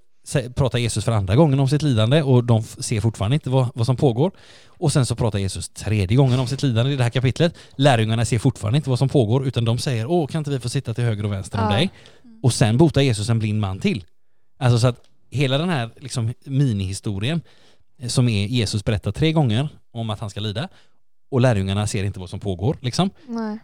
pratar 0.56 0.80
Jesus 0.80 1.06
för 1.06 1.12
andra 1.12 1.36
gången 1.36 1.60
om 1.60 1.68
sitt 1.68 1.82
lidande 1.82 2.22
och 2.22 2.44
de 2.44 2.64
ser 2.64 3.02
fortfarande 3.02 3.34
inte 3.36 3.50
vad, 3.50 3.68
vad 3.76 3.86
som 3.86 3.96
pågår. 3.96 4.32
Och 4.68 4.94
sen 4.94 5.06
så 5.06 5.16
pratar 5.16 5.40
Jesus 5.40 5.70
tredje 5.70 6.18
gången 6.18 6.40
om 6.40 6.48
sitt 6.48 6.64
lidande 6.64 6.94
i 6.94 6.96
det 6.96 7.04
här 7.04 7.10
kapitlet. 7.10 7.56
Lärjungarna 7.76 8.26
ser 8.26 8.40
fortfarande 8.40 8.78
inte 8.78 8.90
vad 8.90 9.00
som 9.00 9.10
pågår 9.10 9.48
utan 9.48 9.66
de 9.66 9.78
säger 9.78 10.06
åh 10.06 10.28
kan 10.28 10.40
inte 10.40 10.52
vi 10.52 10.60
få 10.60 10.70
sitta 10.70 10.94
till 10.94 11.04
höger 11.04 11.26
och 11.26 11.32
vänster 11.32 11.58
om 11.60 11.64
Ja. 11.70 11.76
dig? 11.76 11.90
Och 12.44 12.54
sen 12.54 12.78
botar 12.78 13.02
Jesus 13.02 13.30
en 13.30 13.40
blind 13.40 13.60
man 13.60 13.80
till. 13.80 14.04
Alltså 14.60 14.80
så 14.80 14.88
att 14.88 15.00
hela 15.32 15.58
den 15.58 15.70
här 15.70 15.90
liksom 15.98 16.34
minihistorien 16.46 17.42
eh, 18.02 18.08
som 18.08 18.30
är 18.30 18.48
Jesus 18.48 18.86
berättar 18.86 19.12
tre 19.12 19.32
gånger 19.32 19.70
om 19.96 20.10
att 20.10 20.20
han 20.20 20.30
ska 20.30 20.40
lida 20.40 20.70
och 21.32 21.42
lärjungarna 21.42 21.88
ser 21.88 22.04
inte 22.04 22.20
vad 22.20 22.30
som 22.30 22.40
pågår 22.40 22.78
liksom 22.82 23.10
Nej. 23.28 23.60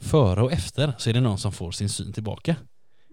före 0.00 0.42
och 0.42 0.52
efter 0.52 0.92
så 0.98 1.10
är 1.10 1.14
det 1.14 1.20
någon 1.20 1.38
som 1.38 1.52
får 1.52 1.70
sin 1.70 1.88
syn 1.88 2.12
tillbaka. 2.12 2.56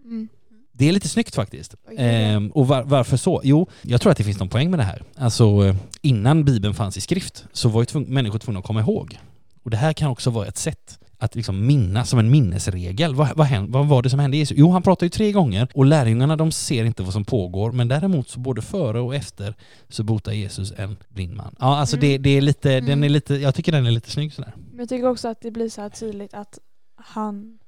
Mm. 0.06 0.28
Det 0.74 0.90
är 0.90 0.92
lite 0.92 1.08
snyggt 1.10 1.36
faktiskt. 1.36 1.76
Oj, 1.88 1.96
Ehm, 1.98 2.52
och 2.52 2.68
var, 2.68 2.84
varför 2.84 3.18
så? 3.18 3.42
Jo, 3.44 3.68
jag 3.82 4.02
tror 4.02 4.12
att 4.12 4.18
det 4.18 4.24
finns 4.24 4.40
någon 4.40 4.50
poäng 4.50 4.70
med 4.70 4.80
det 4.80 4.84
här. 4.84 5.04
Alltså 5.16 5.76
innan 6.02 6.46
Bibeln 6.46 6.74
fanns 6.74 6.98
i 6.98 7.02
skrift 7.02 7.46
så 7.54 7.70
var 7.70 7.82
ju 7.82 7.86
tvung, 7.86 8.06
människor 8.14 8.40
tvungna 8.40 8.60
att 8.60 8.66
komma 8.66 8.80
ihåg. 8.80 9.20
Och 9.64 9.70
det 9.70 9.78
här 9.78 9.94
kan 9.94 10.10
också 10.10 10.30
vara 10.30 10.48
ett 10.48 10.58
sätt 10.58 11.00
att 11.20 11.36
liksom 11.36 11.66
minnas 11.66 12.10
som 12.10 12.20
en 12.20 12.30
minnesregel. 12.32 13.16
Vad, 13.16 13.38
vad, 13.38 13.48
hän- 13.48 13.72
vad 13.72 13.88
var 13.88 14.02
det 14.02 14.10
som 14.10 14.20
hände 14.20 14.38
Jesus? 14.38 14.58
Jo, 14.58 14.72
han 14.72 14.82
pratar 14.84 15.06
ju 15.06 15.10
tre 15.10 15.32
gånger 15.32 15.68
och 15.74 15.86
lärjungarna 15.86 16.36
de 16.36 16.52
ser 16.52 16.86
inte 16.86 17.04
vad 17.04 17.14
som 17.14 17.26
pågår 17.26 17.72
men 17.72 17.88
däremot 17.88 18.30
så 18.30 18.40
både 18.40 18.62
före 18.62 19.00
och 19.00 19.16
efter 19.16 19.56
så 19.90 20.04
botar 20.04 20.32
Jesus 20.32 20.74
en 20.78 20.98
blind 21.10 21.36
man. 21.36 21.56
Ja, 21.60 21.78
alltså 21.78 21.96
Mm. 21.96 22.08
det, 22.10 22.18
det 22.18 22.30
är 22.30 22.42
lite, 22.42 22.70
den 22.70 22.84
Mm. 22.90 23.04
är 23.04 23.10
lite, 23.10 23.36
jag 23.36 23.56
tycker 23.56 23.72
den 23.72 23.86
är 23.86 23.92
lite 23.92 24.12
snygg 24.12 24.34
sådär. 24.34 24.54
Men 24.70 24.80
jag 24.80 24.90
tycker 24.90 25.08
också 25.10 25.28
att 25.28 25.42
det 25.42 25.52
blir 25.52 25.70
så 25.70 25.82
här 25.82 25.90
tydligt 25.90 26.34
att 26.34 26.60
han 26.96 27.60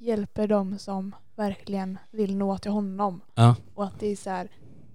hjälper 0.00 0.48
dem 0.48 0.78
som 0.78 1.14
verkligen 1.36 1.98
vill 2.10 2.36
nå 2.36 2.58
till 2.58 2.70
honom. 2.70 3.20
Ja. 3.34 3.56
Och 3.74 3.84
att 3.84 4.00
det 4.00 4.06
är 4.12 4.16
så 4.16 4.30
här, 4.30 4.48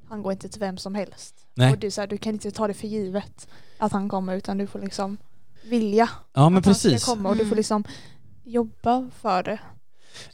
han 0.09 0.21
går 0.23 0.31
inte 0.31 0.49
till 0.49 0.59
vem 0.59 0.77
som 0.77 0.95
helst. 0.95 1.35
Nej. 1.55 1.71
Och 1.71 1.77
det 1.79 1.87
är 1.87 1.91
så 1.91 2.01
här, 2.01 2.07
du 2.07 2.17
kan 2.17 2.33
inte 2.33 2.51
ta 2.51 2.67
det 2.67 2.73
för 2.73 2.87
givet 2.87 3.47
att 3.77 3.91
han 3.91 4.09
kommer 4.09 4.35
utan 4.35 4.57
du 4.57 4.67
får 4.67 4.79
liksom 4.79 5.17
vilja 5.63 6.09
Ja 6.33 6.49
men 6.49 6.57
att 6.57 6.63
precis. 6.63 7.01
ska 7.01 7.11
komma 7.15 7.29
och 7.29 7.35
du 7.35 7.41
Mm. 7.41 7.49
får 7.49 7.55
liksom 7.55 7.83
jobba 8.43 9.09
för 9.21 9.43
det. 9.43 9.59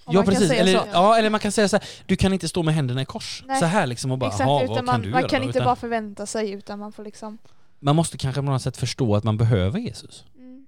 Om 0.06 0.16
Ja 0.16 0.24
precis, 0.24 0.52
eller, 0.52 0.80
så. 0.80 0.86
ja, 0.94 1.18
eller 1.18 1.30
man 1.30 1.40
kan 1.40 1.52
säga 1.52 1.68
så 1.70 1.76
här, 1.78 1.86
du 2.06 2.16
kan 2.16 2.34
inte 2.34 2.48
stå 2.50 2.64
med 2.64 2.74
händerna 2.74 3.02
i 3.02 3.06
kors 3.06 3.44
Nej. 3.48 3.60
så 3.60 3.66
här 3.66 3.88
liksom 3.88 4.12
och 4.12 4.18
bara, 4.18 4.30
Exakt, 4.30 4.48
"Jaha, 4.50 4.66
vad 4.68 4.76
kan 4.78 4.86
man, 4.86 5.02
du 5.02 5.10
man 5.10 5.20
göra 5.22 5.30
kan 5.30 5.40
då?" 5.42 5.46
inte 5.48 5.58
Utan 5.58 5.66
bara 5.66 5.76
förvänta 5.76 6.26
sig 6.26 6.52
utan 6.52 6.80
man 6.80 6.92
får 6.92 7.04
liksom 7.04 7.38
Man 7.80 7.96
måste 7.96 8.18
kanske 8.18 8.42
på 8.42 8.46
något 8.52 8.62
sätt 8.62 8.78
förstå 8.78 9.16
att 9.16 9.24
man 9.24 9.38
behöver 9.38 9.80
Jesus. 9.80 10.24
mm. 10.38 10.66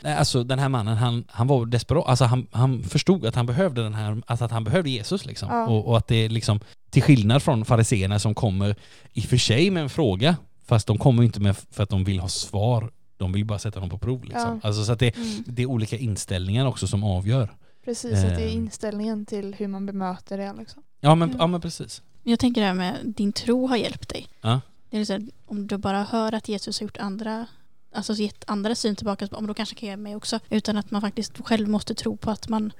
Nej, 0.00 0.14
Alltså 0.16 0.44
den 0.44 0.58
här 0.58 0.68
mannen, 0.68 0.96
han, 0.96 1.24
han 1.28 1.46
var 1.46 1.66
desperat, 1.66 2.04
alltså 2.06 2.24
han, 2.24 2.46
han 2.52 2.82
förstod 2.82 3.26
att 3.26 3.34
han 3.34 3.46
behövde 3.46 3.82
den 3.82 3.94
här, 3.94 4.22
alltså 4.26 4.44
att 4.44 4.50
han 4.50 4.64
behövde 4.64 4.90
Jesus 4.90 5.26
liksom. 5.26 5.48
Ja. 5.50 5.66
Och, 5.66 5.88
och 5.88 5.96
att 5.98 6.08
det 6.08 6.16
är 6.16 6.28
liksom, 6.28 6.60
till 6.90 7.02
skillnad 7.02 7.42
från 7.42 7.64
fariseerna 7.64 8.18
som 8.18 8.34
kommer 8.34 8.76
i 9.12 9.20
och 9.20 9.24
för 9.24 9.36
sig 9.36 9.70
med 9.70 9.82
en 9.82 9.90
fråga, 9.90 10.36
fast 10.66 10.86
de 10.86 10.98
kommer 10.98 11.22
inte 11.22 11.40
med 11.40 11.56
för 11.70 11.82
att 11.82 11.90
de 11.90 12.04
vill 12.04 12.20
ha 12.20 12.28
svar, 12.28 12.90
de 13.16 13.32
vill 13.32 13.44
bara 13.44 13.58
sätta 13.58 13.80
dem 13.80 13.88
på 13.90 13.98
prov 13.98 14.24
liksom. 14.24 14.60
Ja. 14.62 14.68
Alltså 14.68 14.84
så 14.84 14.92
att 14.92 14.98
det, 14.98 15.16
Mm. 15.16 15.44
det 15.46 15.62
är 15.62 15.66
olika 15.66 15.96
inställningar 15.96 16.66
också 16.66 16.86
som 16.86 17.04
avgör. 17.04 17.56
Precis, 17.84 18.12
att 18.14 18.20
det 18.36 18.42
är 18.42 18.48
Ehm. 18.48 18.56
inställningen 18.56 19.26
till 19.26 19.54
hur 19.54 19.68
man 19.68 19.86
bemöter 19.86 20.38
det 20.38 20.52
liksom. 20.58 20.82
Ja 21.00 21.14
men, 21.14 21.28
Mm. 21.28 21.40
ja, 21.40 21.46
men 21.46 21.60
precis. 21.60 22.02
Jag 22.22 22.38
tänker 22.38 22.60
det 22.60 22.66
här 22.66 22.74
med 22.74 22.96
din 23.04 23.32
tro 23.32 23.66
har 23.66 23.76
hjälpt 23.76 24.08
dig. 24.08 24.28
Ja. 24.40 24.60
Det 24.90 24.98
är 24.98 25.04
så 25.04 25.12
här, 25.12 25.22
om 25.46 25.66
du 25.66 25.76
bara 25.76 26.02
hör 26.02 26.34
att 26.34 26.48
Jesus 26.48 26.80
har 26.80 26.84
gjort 26.84 26.96
andra, 26.96 27.46
alltså 27.94 28.12
gett 28.14 28.44
andra 28.46 28.74
syn 28.74 28.96
tillbaka, 28.96 29.28
om 29.32 29.46
då 29.46 29.54
kanske 29.54 29.74
kan 29.74 29.86
göra 29.88 29.96
mig 29.96 30.16
också. 30.16 30.38
Utan 30.50 30.76
att 30.78 30.90
man 30.90 31.00
faktiskt 31.00 31.38
själv 31.46 31.68
måste 31.68 31.94
tro 31.94 32.16
på 32.16 32.30
att 32.30 32.48
man, 32.48 32.72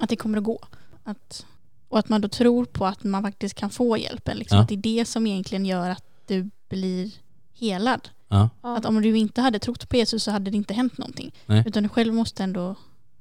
att 0.00 0.08
det 0.08 0.16
kommer 0.16 0.38
att 0.38 0.44
gå. 0.44 0.58
Att, 1.04 1.46
och 1.88 1.98
att 1.98 2.08
man 2.08 2.20
då 2.20 2.28
tror 2.28 2.64
på 2.64 2.86
att 2.86 3.04
man 3.04 3.22
faktiskt 3.22 3.54
kan 3.54 3.70
få 3.70 3.96
hjälpen. 3.98 4.36
Liksom. 4.38 4.56
Ja. 4.56 4.62
Att 4.62 4.68
det 4.68 4.74
är 4.74 4.98
det 4.98 5.04
som 5.04 5.26
egentligen 5.26 5.66
gör 5.66 5.90
att 5.90 6.04
du 6.26 6.50
blir 6.68 7.10
helad. 7.54 8.08
Ja. 8.28 8.48
Att 8.60 8.84
om 8.84 9.02
du 9.02 9.18
inte 9.18 9.40
hade 9.40 9.58
trott 9.58 9.88
på 9.88 9.96
Jesus 9.96 10.22
så 10.24 10.30
hade 10.30 10.50
det 10.50 10.56
inte 10.56 10.74
hänt 10.74 10.98
någonting. 10.98 11.32
Nej. 11.46 11.62
Utan 11.66 11.82
du 11.82 11.88
själv 11.88 12.14
måste 12.14 12.42
ändå 12.42 12.74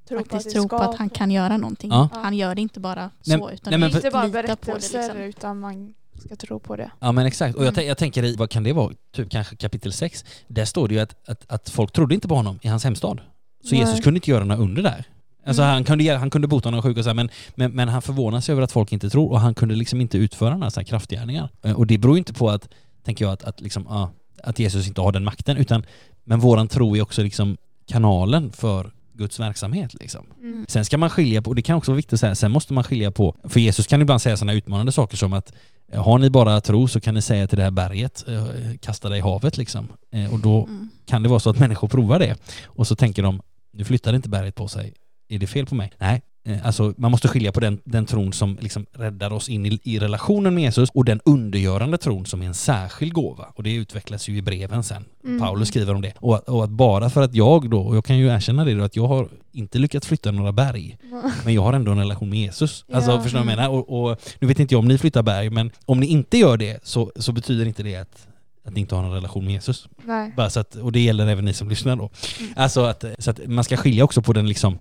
tro 0.07 0.17
faktiskt 0.17 0.51
tro 0.55 0.69
på 0.69 0.75
att 0.75 0.95
han 0.97 1.09
kan 1.09 1.31
göra 1.31 1.57
någonting. 1.57 1.91
Ja. 1.91 2.09
Han 2.13 2.33
gör 2.37 2.55
det 2.55 2.61
inte 2.61 2.79
bara 2.79 3.11
Nej, 3.25 3.37
så. 3.39 3.49
Utan 3.51 3.71
nej, 3.71 3.79
men 3.79 3.91
inte 3.95 4.09
bara 4.11 4.23
lita 4.23 4.31
på 4.31 4.41
det, 4.41 4.47
berättelser 4.47 4.99
liksom. 5.03 5.21
utan 5.21 5.59
man 5.59 5.93
ska 6.25 6.35
tro 6.35 6.59
på 6.59 6.75
det. 6.75 6.91
Ja 6.99 7.11
men 7.11 7.25
exakt, 7.25 7.55
och 7.55 7.61
jag, 7.65 7.67
Mm. 7.73 7.83
tän- 7.83 7.87
jag 7.87 7.97
tänker 7.97 8.23
i, 8.23 8.35
vad 8.35 8.49
kan 8.49 8.63
det 8.63 8.73
vara, 8.73 8.93
typ 9.15 9.29
kanske 9.31 9.55
kapitel 9.55 9.93
6, 9.93 10.25
där 10.47 10.65
står 10.65 10.87
det 10.87 10.93
ju 10.93 10.99
att, 10.99 11.29
att, 11.29 11.43
att 11.51 11.69
folk 11.69 11.91
trodde 11.91 12.15
inte 12.15 12.27
på 12.27 12.35
honom 12.35 12.59
i 12.61 12.67
hans 12.67 12.83
hemstad. 12.83 13.21
Så 13.63 13.75
Nej. 13.75 13.79
Jesus 13.79 13.99
kunde 14.03 14.17
inte 14.17 14.31
göra 14.31 14.43
några 14.45 14.61
under 14.61 14.83
där. 14.83 15.03
Alltså 15.45 15.61
Mm. 15.61 15.73
han, 15.73 15.83
kunde, 15.83 16.17
han 16.17 16.29
kunde 16.29 16.47
bota 16.47 16.69
någon 16.71 16.81
sjuk 16.81 16.97
och 16.97 17.03
så 17.03 17.09
här, 17.09 17.13
men, 17.15 17.29
men, 17.55 17.71
men 17.71 17.87
han 17.89 18.01
förvånar 18.01 18.41
sig 18.41 18.53
över 18.53 18.61
att 18.61 18.71
folk 18.71 18.91
inte 18.91 19.09
tror 19.09 19.31
och 19.31 19.39
han 19.39 19.53
kunde 19.55 19.75
liksom 19.75 20.01
inte 20.01 20.17
utföra 20.17 20.57
några 20.57 20.71
så 20.71 20.79
här 20.79 20.85
kraftgärningar. 20.85 21.49
Eh, 21.63 21.71
Och 21.73 21.87
det 21.87 21.97
beror 21.97 22.15
ju 22.15 22.17
inte 22.19 22.33
på 22.33 22.49
att, 22.49 22.69
tänker 23.03 23.25
jag, 23.25 23.31
att, 23.33 23.43
att, 23.43 23.61
liksom, 23.61 23.85
ja, 23.89 24.09
att 24.43 24.59
Jesus 24.59 24.87
inte 24.87 25.01
har 25.01 25.11
den 25.11 25.23
makten 25.23 25.57
utan 25.57 25.85
men 26.23 26.39
våran 26.39 26.67
tro 26.67 26.95
är 26.97 27.01
också 27.01 27.23
liksom 27.23 27.57
kanalen 27.87 28.51
för 28.51 28.91
Guds 29.13 29.39
verksamhet 29.39 29.93
liksom. 29.93 30.25
Mm. 30.41 30.65
Sen 30.69 30.85
ska 30.85 30.97
man 30.97 31.09
skilja 31.09 31.41
på, 31.41 31.49
och 31.49 31.55
det 31.55 31.61
kan 31.61 31.77
också 31.77 31.91
vara 31.91 31.95
viktigt 31.97 32.13
att 32.13 32.19
säga, 32.19 32.35
sen 32.35 32.51
måste 32.51 32.73
man 32.73 32.83
skilja 32.83 33.11
på, 33.11 33.35
för 33.43 33.59
Jesus 33.59 33.87
kan 33.87 34.01
ibland 34.01 34.21
säga 34.21 34.37
sådana 34.37 34.53
utmanande 34.53 34.91
saker 34.91 35.17
som 35.17 35.33
att 35.33 35.53
eh, 35.91 36.03
har 36.03 36.17
ni 36.17 36.29
bara 36.29 36.61
tro 36.61 36.87
så 36.87 36.99
kan 36.99 37.13
ni 37.13 37.21
säga 37.21 37.47
till 37.47 37.57
det 37.57 37.63
här 37.63 37.71
berget, 37.71 38.25
eh, 38.27 38.45
kasta 38.81 39.09
det 39.09 39.17
i 39.17 39.21
havet 39.21 39.57
liksom. 39.57 39.87
Eh, 40.11 40.33
Och 40.33 40.39
då 40.39 40.63
Mm. 40.65 40.89
kan 41.05 41.23
det 41.23 41.29
vara 41.29 41.39
så 41.39 41.49
att 41.49 41.59
människor 41.59 41.87
provar 41.87 42.19
det 42.19 42.35
och 42.65 42.87
så 42.87 42.95
tänker 42.95 43.23
de, 43.23 43.41
nu 43.73 43.83
flyttar 43.83 44.13
inte 44.13 44.29
berget 44.29 44.55
på 44.55 44.67
sig, 44.67 44.93
är 45.29 45.39
det 45.39 45.47
fel 45.47 45.65
på 45.65 45.75
mig? 45.75 45.91
Nej, 45.97 46.21
alltså 46.63 46.93
man 46.97 47.11
måste 47.11 47.27
skilja 47.27 47.51
på 47.51 47.59
den, 47.59 47.79
den 47.83 48.05
tron 48.05 48.33
som 48.33 48.57
liksom 48.61 48.85
räddar 48.93 49.33
oss 49.33 49.49
in 49.49 49.65
i, 49.65 49.79
i 49.83 49.99
relationen 49.99 50.55
med 50.55 50.63
Jesus 50.63 50.89
och 50.93 51.05
den 51.05 51.19
undergörande 51.25 51.97
tron 51.97 52.25
som 52.25 52.41
är 52.41 52.45
en 52.45 52.53
särskild 52.53 53.13
gåva 53.13 53.45
och 53.55 53.63
det 53.63 53.73
utvecklas 53.73 54.29
ju 54.29 54.37
i 54.37 54.41
breven 54.41 54.83
sen. 54.83 55.05
Mm. 55.23 55.39
Paulus 55.39 55.67
skriver 55.67 55.93
om 55.95 56.01
det. 56.01 56.13
Och, 56.19 56.35
att- 56.35 56.49
och 56.49 56.63
att 56.63 56.69
bara 56.69 57.09
för 57.09 57.21
att 57.21 57.35
jag 57.35 57.69
då, 57.69 57.81
och 57.81 57.95
jag 57.95 58.05
kan 58.05 58.17
ju 58.17 58.27
erkänna 58.27 58.65
det 58.65 58.73
då, 58.73 58.83
att 58.83 58.95
jag 58.95 59.07
har 59.07 59.27
inte 59.51 59.79
lyckats 59.79 60.07
flytta 60.07 60.31
några 60.31 60.51
berg, 60.51 60.97
men 61.45 61.53
jag 61.53 61.61
har 61.61 61.73
ändå 61.73 61.91
en 61.91 61.97
relation 61.99 62.29
med 62.29 62.39
Jesus. 62.39 62.85
Alltså 62.93 63.11
Ja. 63.11 63.21
förstår 63.21 63.39
du 63.39 63.45
vad 63.45 63.51
jag 63.53 63.59
Mm. 63.59 63.71
menar? 63.71 63.83
Och, 63.89 64.09
och 64.11 64.21
nu 64.39 64.47
vet 64.47 64.59
inte 64.59 64.73
jag 64.73 64.79
om 64.79 64.87
ni 64.87 64.97
flyttar 64.97 65.23
berg, 65.23 65.49
men 65.49 65.71
om 65.85 65.99
ni 65.99 66.05
inte 66.05 66.37
gör 66.37 66.57
det 66.57 66.79
så, 66.83 67.11
så 67.15 67.31
betyder 67.31 67.65
inte 67.65 67.83
det 67.83 67.95
att, 67.95 68.27
att 68.65 68.73
ni 68.73 68.79
inte 68.81 68.95
har 68.95 69.03
en 69.03 69.11
relation 69.11 69.45
med 69.45 69.53
Jesus. 69.53 69.87
Nej. 70.05 70.33
Bara 70.37 70.49
så 70.49 70.59
att, 70.59 70.75
och 70.75 70.91
det 70.91 70.99
gäller 70.99 71.27
även 71.27 71.45
ni 71.45 71.53
som 71.53 71.69
lyssnar 71.69 71.95
då. 71.95 72.09
Mm. 72.39 72.53
Alltså 72.55 72.81
att, 72.85 73.03
så 73.19 73.31
att 73.31 73.39
man 73.47 73.63
ska 73.63 73.77
skilja 73.77 74.03
också 74.03 74.21
på 74.21 74.33
den 74.33 74.47
liksom 74.49 74.77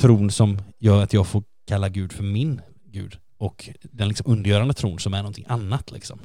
tron 0.00 0.30
som 0.30 0.58
gör 0.78 1.02
att 1.02 1.12
jag 1.12 1.26
får 1.26 1.42
kalla 1.66 1.88
Gud 1.88 2.12
för 2.12 2.22
min 2.22 2.60
Gud 2.92 3.16
och 3.38 3.68
den 3.82 4.08
liksom 4.08 4.32
undergörande 4.32 4.74
tron 4.74 4.98
som 4.98 5.14
är 5.14 5.18
någonting 5.18 5.44
annat 5.48 5.90
liksom. 5.90 6.18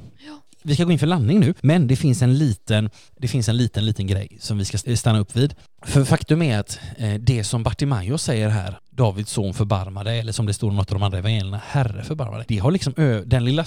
vi 0.62 0.74
ska 0.74 0.84
gå 0.84 0.92
in 0.92 0.98
för 0.98 1.06
landning 1.06 1.40
nu, 1.40 1.54
men 1.60 1.86
det 1.86 1.96
finns 1.96 2.22
en 2.22 2.38
liten, 2.38 2.90
det 3.16 3.28
finns 3.28 3.48
en 3.48 3.56
liten, 3.56 3.86
liten 3.86 4.06
grej 4.06 4.38
som 4.40 4.58
vi 4.58 4.64
ska 4.64 4.96
stanna 4.96 5.18
upp 5.18 5.36
vid. 5.36 5.54
För 5.82 6.04
faktum 6.04 6.42
är 6.42 6.58
att 6.58 6.78
eh, 6.96 7.14
det 7.14 7.44
som 7.44 7.62
Bartimaeus 7.62 8.22
säger 8.22 8.48
här, 8.48 8.78
Davids 8.90 9.30
son 9.30 9.54
förbarmade, 9.54 10.12
eller 10.12 10.32
som 10.32 10.46
det 10.46 10.54
står 10.54 10.72
i 10.72 10.76
något 10.76 10.92
av 10.92 10.98
de 10.98 11.02
andra 11.02 11.18
evangelierna, 11.18 11.60
Herre 11.66 12.04
förbarmade. 12.04 12.44
Det 12.48 12.58
har 12.58 12.70
liksom, 12.70 13.22
den 13.26 13.44
lilla 13.44 13.64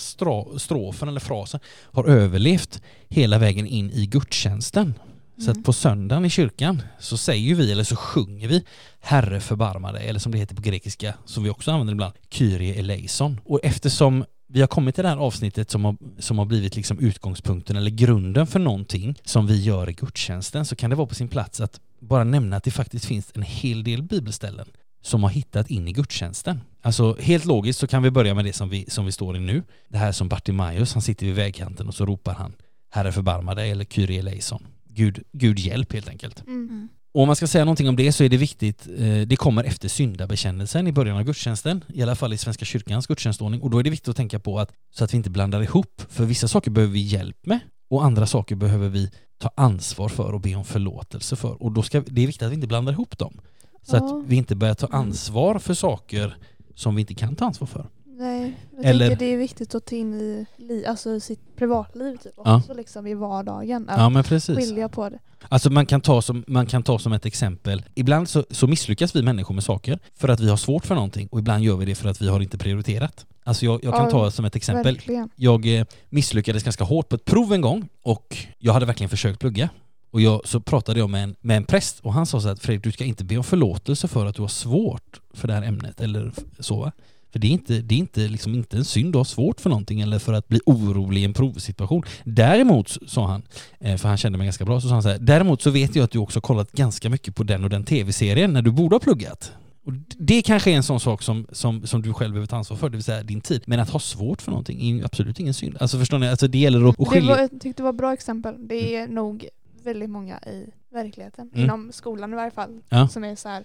strofen 0.58 1.10
eller 1.10 1.20
frasen 1.20 1.60
har 1.92 2.06
överlevt 2.06 2.82
hela 3.10 3.38
vägen 3.38 3.68
in 3.68 3.92
i 3.92 4.06
gudstjänsten. 4.06 4.94
Så 5.40 5.52
att 5.52 5.64
på 5.64 5.74
söndagen 5.74 6.26
i 6.26 6.30
kyrkan 6.30 6.82
så 7.00 7.18
säger 7.18 7.56
vi, 7.56 7.72
eller 7.72 7.84
så 7.84 7.96
sjunger 7.96 8.48
vi 8.48 8.64
Herre 9.00 9.40
förbarmade, 9.40 10.00
eller 10.00 10.20
som 10.20 10.32
det 10.32 10.38
heter 10.38 10.56
på 10.56 10.62
grekiska, 10.62 11.14
som 11.26 11.44
vi 11.44 11.50
också 11.50 11.72
använder 11.72 11.94
ibland, 11.94 12.14
Kyrie 12.30 12.74
eleison. 12.74 13.40
Och 13.46 13.60
eftersom 13.64 14.26
vi 14.48 14.60
har 14.60 14.68
kommit 14.68 14.96
till 14.96 15.04
det 15.04 15.10
här 15.10 15.18
avsnittet 15.18 15.72
som 15.72 15.86
har, 15.86 15.98
som 16.20 16.38
har 16.38 16.46
blivit 16.46 16.76
liksom 16.76 17.00
utgångspunkten 17.00 17.76
eller 17.76 17.92
grunden 17.92 18.48
för 18.48 18.60
någonting 18.60 19.16
som 19.24 19.48
vi 19.48 19.64
gör 19.64 19.90
i 19.90 19.94
gudstjänsten 19.94 20.66
så 20.66 20.76
kan 20.76 20.90
det 20.90 20.96
vara 20.96 21.08
på 21.08 21.16
sin 21.16 21.28
plats 21.28 21.62
att 21.62 21.80
bara 22.00 22.24
nämna 22.24 22.56
att 22.56 22.64
det 22.64 22.72
faktiskt 22.72 23.06
finns 23.06 23.32
en 23.34 23.42
hel 23.42 23.84
del 23.84 24.04
bibelställen 24.04 24.68
som 25.02 25.24
har 25.24 25.30
hittat 25.30 25.70
in 25.70 25.88
i 25.88 25.92
gudstjänsten. 25.92 26.62
Alltså 26.82 27.18
helt 27.20 27.46
logiskt 27.46 27.80
så 27.80 27.88
kan 27.88 28.04
vi 28.04 28.12
börja 28.12 28.34
med 28.34 28.46
det 28.46 28.54
som 28.54 28.70
vi, 28.70 28.86
som 28.90 29.06
vi 29.06 29.12
står 29.12 29.38
i 29.38 29.40
nu. 29.40 29.64
Det 29.90 29.98
här 29.98 30.12
som 30.12 30.30
Bartimaeus, 30.30 30.94
han 30.94 31.02
sitter 31.02 31.26
vid 31.26 31.36
vägkanten 31.36 31.88
och 31.88 31.96
så 31.96 32.06
ropar 32.06 32.34
han 32.34 32.54
Herre 32.92 33.12
förbarma 33.12 33.56
dig 33.56 33.72
eller 33.72 33.86
Kyrie 33.86 34.20
eleison. 34.20 34.68
Gud, 35.00 35.24
Gud 35.32 35.60
hjälp 35.60 35.94
helt 35.94 36.10
enkelt. 36.10 36.44
Mm. 36.48 36.90
Och 37.14 37.22
om 37.22 37.28
man 37.28 37.36
ska 37.36 37.48
säga 37.48 37.66
någonting 37.66 37.90
om 37.90 37.96
det 37.96 38.12
så 38.12 38.24
är 38.24 38.30
det 38.30 38.38
viktigt, 38.38 38.88
eh, 38.98 39.22
det 39.28 39.36
kommer 39.36 39.64
efter 39.64 39.90
syndabekännelsen 39.90 40.88
i 40.88 40.92
början 40.92 41.18
av 41.18 41.24
gudstjänsten, 41.24 41.84
i 41.94 42.02
alla 42.04 42.16
fall 42.16 42.34
i 42.34 42.38
Svenska 42.38 42.66
kyrkans 42.66 43.08
gudstjänstordning, 43.08 43.62
och 43.62 43.70
då 43.70 43.80
är 43.80 43.84
det 43.84 43.90
viktigt 43.90 44.10
att 44.10 44.16
tänka 44.16 44.40
på 44.40 44.60
att 44.60 44.72
så 44.96 45.04
att 45.04 45.14
vi 45.14 45.18
inte 45.18 45.30
blandar 45.30 45.62
ihop, 45.62 46.02
för 46.10 46.26
vissa 46.26 46.48
saker 46.48 46.72
behöver 46.72 46.94
vi 46.94 47.00
hjälp 47.00 47.46
med 47.46 47.60
och 47.90 48.06
andra 48.06 48.26
saker 48.26 48.56
behöver 48.56 48.90
vi 48.90 49.12
ta 49.38 49.52
ansvar 49.56 50.10
för 50.10 50.34
och 50.34 50.42
be 50.42 50.56
om 50.56 50.66
förlåtelse 50.66 51.36
för. 51.36 51.64
Och 51.64 51.72
då 51.72 51.82
ska, 51.82 52.02
det 52.02 52.22
är 52.22 52.28
viktigt 52.28 52.46
att 52.46 52.52
vi 52.52 52.56
inte 52.56 52.68
blandar 52.68 52.94
ihop 52.94 53.18
dem. 53.18 53.40
Så 53.84 53.96
Ja. 53.96 54.06
att 54.06 54.26
vi 54.28 54.36
inte 54.36 54.56
börjar 54.56 54.76
ta 54.76 54.88
ansvar 54.88 55.60
för 55.60 55.74
saker 55.74 56.38
som 56.76 56.96
vi 56.96 57.02
inte 57.02 57.14
kan 57.14 57.36
ta 57.36 57.46
ansvar 57.46 57.68
för. 57.68 57.86
Nej, 58.20 58.58
jag 58.76 58.86
Eller- 58.86 59.08
tänker 59.08 59.26
det 59.26 59.34
är 59.34 59.38
viktigt 59.38 59.76
att 59.76 59.86
ta 59.86 59.96
in 59.96 60.14
i 60.14 60.46
li, 60.58 60.86
alltså 60.86 61.20
sitt 61.20 61.56
privatliv 61.56 62.18
typ 62.18 62.32
Ja. 62.46 62.58
också 62.58 62.74
liksom 62.74 63.08
i 63.08 63.14
vardagen. 63.14 63.90
Att 63.90 64.00
Ja 64.00 64.10
men 64.10 64.24
precis. 64.24 64.58
skilja 64.58 64.90
på 64.90 65.10
det. 65.10 65.20
Alltså 65.50 65.70
man 65.70 65.86
kan 65.86 66.02
ta 66.02 66.22
som, 66.22 66.44
man 66.48 66.66
kan 66.66 66.84
ta 66.84 67.00
som 67.00 67.14
ett 67.14 67.26
exempel, 67.26 67.84
ibland 67.96 68.30
så, 68.30 68.46
så 68.50 68.68
misslyckas 68.68 69.16
vi 69.16 69.22
människor 69.24 69.56
med 69.56 69.64
saker 69.64 70.00
för 70.16 70.30
att 70.30 70.40
vi 70.40 70.50
har 70.50 70.58
svårt 70.58 70.86
för 70.86 70.96
någonting 70.96 71.28
och 71.32 71.40
ibland 71.40 71.64
gör 71.64 71.76
vi 71.76 71.86
det 71.86 71.96
för 71.96 72.10
att 72.10 72.22
vi 72.22 72.28
har 72.28 72.40
inte 72.40 72.58
prioriterat. 72.58 73.26
Alltså 73.44 73.66
jag, 73.66 73.84
jag 73.84 73.94
kan 73.94 74.06
Ja, 74.06 74.12
ta 74.12 74.32
som 74.32 74.46
ett 74.46 74.56
exempel, 74.56 74.96
Verkligen. 74.96 75.30
jag 75.36 75.80
eh, 75.80 75.86
misslyckades 76.10 76.64
ganska 76.64 76.84
hårt 76.84 77.10
på 77.10 77.16
ett 77.16 77.26
prov 77.26 77.54
en 77.54 77.62
gång 77.62 77.90
och 78.04 78.38
jag 78.58 78.74
hade 78.74 78.86
verkligen 78.86 79.10
försökt 79.10 79.40
plugga. 79.40 79.70
Och 80.12 80.22
jag, 80.22 80.42
så 80.48 80.60
pratade 80.60 81.00
jag 81.00 81.10
med 81.10 81.24
en, 81.24 81.36
med 81.42 81.58
en 81.58 81.64
präst 81.64 82.00
och 82.00 82.14
han 82.14 82.26
sa 82.26 82.42
så 82.42 82.50
att 82.50 82.60
Fredrik 82.60 82.84
du 82.84 82.92
ska 82.92 83.04
inte 83.04 83.24
be 83.24 83.38
om 83.38 83.44
förlåtelse 83.44 84.08
för 84.08 84.26
att 84.26 84.36
du 84.36 84.42
har 84.42 84.50
svårt 84.50 85.20
för 85.34 85.48
det 85.48 85.54
här 85.54 85.64
ämnet 85.64 86.02
eller 86.02 86.32
så 86.60 86.80
va? 86.80 86.92
För 87.32 87.40
det 87.40 87.48
är 87.48 87.52
inte, 87.52 87.74
det 87.82 87.96
är 87.96 88.00
inte, 88.00 88.20
liksom 88.28 88.56
inte 88.56 88.78
en 88.78 88.86
synd 88.86 89.16
att 89.16 89.20
ha 89.20 89.26
svårt 89.26 89.62
för 89.62 89.70
någonting 89.70 90.02
eller 90.02 90.20
för 90.20 90.34
att 90.34 90.48
bli 90.48 90.60
orolig 90.66 91.22
i 91.22 91.26
en 91.26 91.34
provsituation. 91.34 92.04
Däremot, 92.24 92.98
sa 93.08 93.28
han, 93.28 93.42
eh, 93.80 93.98
för 93.98 94.08
han 94.08 94.18
kände 94.18 94.38
mig 94.38 94.46
ganska 94.46 94.66
bra, 94.66 94.82
så 94.82 94.88
sa 94.88 94.94
han 94.94 95.04
så 95.04 95.10
här, 95.10 95.18
däremot 95.20 95.62
så 95.62 95.70
vet 95.72 95.96
jag 95.96 96.04
att 96.04 96.12
du 96.12 96.20
också 96.20 96.42
kollat 96.42 96.72
ganska 96.72 97.10
mycket 97.10 97.36
på 97.36 97.44
den 97.44 97.64
och 97.64 97.70
den 97.70 97.84
tv-serien 97.84 98.54
när 98.54 98.62
du 98.62 98.72
borde 98.72 98.96
ha 98.96 99.00
pluggat. 99.00 99.52
Och 99.86 99.94
det 100.18 100.42
kanske 100.42 100.72
är 100.72 100.76
en 100.76 100.84
sån 100.84 101.00
sak 101.00 101.22
som, 101.22 101.48
som, 101.52 101.88
som 101.88 102.02
du 102.02 102.14
själv 102.14 102.34
behöver 102.34 102.48
ta 102.48 102.58
ansvar 102.58 102.78
för, 102.78 102.90
det 102.90 102.98
vill 102.98 103.04
säga 103.04 103.24
din 103.24 103.42
tid. 103.42 103.64
Men 103.66 103.80
att 103.80 103.90
ha 103.90 104.00
svårt 104.00 104.42
för 104.42 104.52
någonting 104.52 104.82
är 104.82 104.86
ju 104.96 105.06
absolut 105.06 105.40
ingen 105.40 105.54
synd. 105.54 105.78
Alltså 105.80 106.00
förstår 106.00 106.20
ni? 106.20 106.28
Alltså 106.30 106.48
det 106.48 106.58
gäller 106.58 106.84
att, 106.84 106.90
att 106.90 106.98
Det 106.98 107.06
skilja... 107.06 107.30
var, 107.36 107.42
jag 107.42 107.50
tyckte 107.52 107.74
det 107.74 107.84
var 107.84 107.90
ett 107.90 107.96
bra 107.98 108.14
exempel. 108.14 108.68
Det 108.68 108.96
är 108.96 109.08
nog 109.08 109.48
väldigt 109.84 110.10
många 110.10 110.40
i 110.40 110.66
verkligheten, 110.94 111.50
Mm. 111.54 111.66
inom 111.66 111.92
skolan 111.92 112.34
i 112.34 112.36
varje 112.36 112.52
fall, 112.52 112.82
Ja. 112.90 113.08
som 113.08 113.24
är 113.24 113.36
så 113.36 113.50
här. 113.50 113.64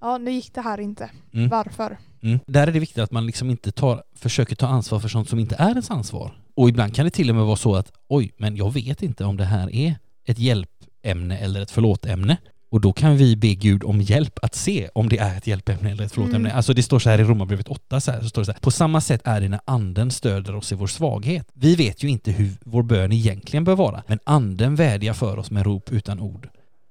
Ja, 0.00 0.18
nu 0.18 0.30
gick 0.30 0.54
det 0.54 0.60
här 0.60 0.80
inte. 0.80 1.10
Mm. 1.32 1.48
Varför? 1.48 1.98
Mm. 2.22 2.38
Där 2.46 2.66
är 2.66 2.72
det 2.72 2.80
viktigt 2.80 2.98
att 2.98 3.10
man 3.10 3.26
liksom 3.26 3.50
inte 3.50 3.72
tar, 3.72 4.02
försöker 4.14 4.56
ta 4.56 4.66
ansvar 4.66 5.00
för 5.00 5.08
sånt 5.08 5.28
som 5.28 5.38
inte 5.38 5.56
är 5.58 5.68
ens 5.68 5.90
ansvar. 5.90 6.32
Och 6.54 6.68
ibland 6.68 6.94
kan 6.94 7.04
det 7.04 7.10
till 7.10 7.30
och 7.30 7.36
med 7.36 7.44
vara 7.44 7.56
så 7.56 7.76
att 7.76 7.92
oj, 8.08 8.32
men 8.36 8.56
jag 8.56 8.72
vet 8.72 9.02
inte 9.02 9.24
om 9.24 9.36
det 9.36 9.44
här 9.44 9.74
är 9.74 9.94
ett 10.24 10.38
hjälpämne 10.38 11.38
eller 11.38 11.60
ett 11.60 11.70
förlåtämne. 11.70 12.36
Och 12.70 12.80
då 12.80 12.92
kan 12.92 13.16
vi 13.16 13.36
be 13.36 13.54
Gud 13.54 13.84
om 13.84 14.00
hjälp 14.00 14.38
att 14.42 14.54
se 14.54 14.88
om 14.94 15.08
det 15.08 15.18
är 15.18 15.36
ett 15.36 15.46
hjälpämne 15.46 15.90
eller 15.90 16.04
ett 16.04 16.12
förlåtämne. 16.12 16.48
Mm. 16.48 16.56
Alltså 16.56 16.74
det 16.74 16.82
står 16.82 16.98
så 16.98 17.10
här 17.10 17.18
i 17.18 17.24
Romarbrevet 17.24 17.68
8, 17.68 18.00
så, 18.00 18.10
här, 18.10 18.20
så 18.20 18.28
står 18.28 18.42
det 18.42 18.46
så 18.46 18.52
här. 18.52 18.60
På 18.60 18.70
samma 18.70 19.00
sätt 19.00 19.20
är 19.24 19.40
det 19.40 19.48
när 19.48 19.60
anden 19.64 20.10
stöder 20.10 20.54
oss 20.54 20.72
i 20.72 20.74
vår 20.74 20.86
svaghet. 20.86 21.48
Vi 21.52 21.74
vet 21.74 22.02
ju 22.02 22.08
inte 22.08 22.32
hur 22.32 22.50
vår 22.64 22.82
bön 22.82 23.12
egentligen 23.12 23.64
bör 23.64 23.76
vara, 23.76 24.02
men 24.06 24.18
anden 24.24 24.74
vädjar 24.74 25.14
för 25.14 25.38
oss 25.38 25.50
med 25.50 25.66
rop 25.66 25.92
utan 25.92 26.20
ord. 26.20 26.48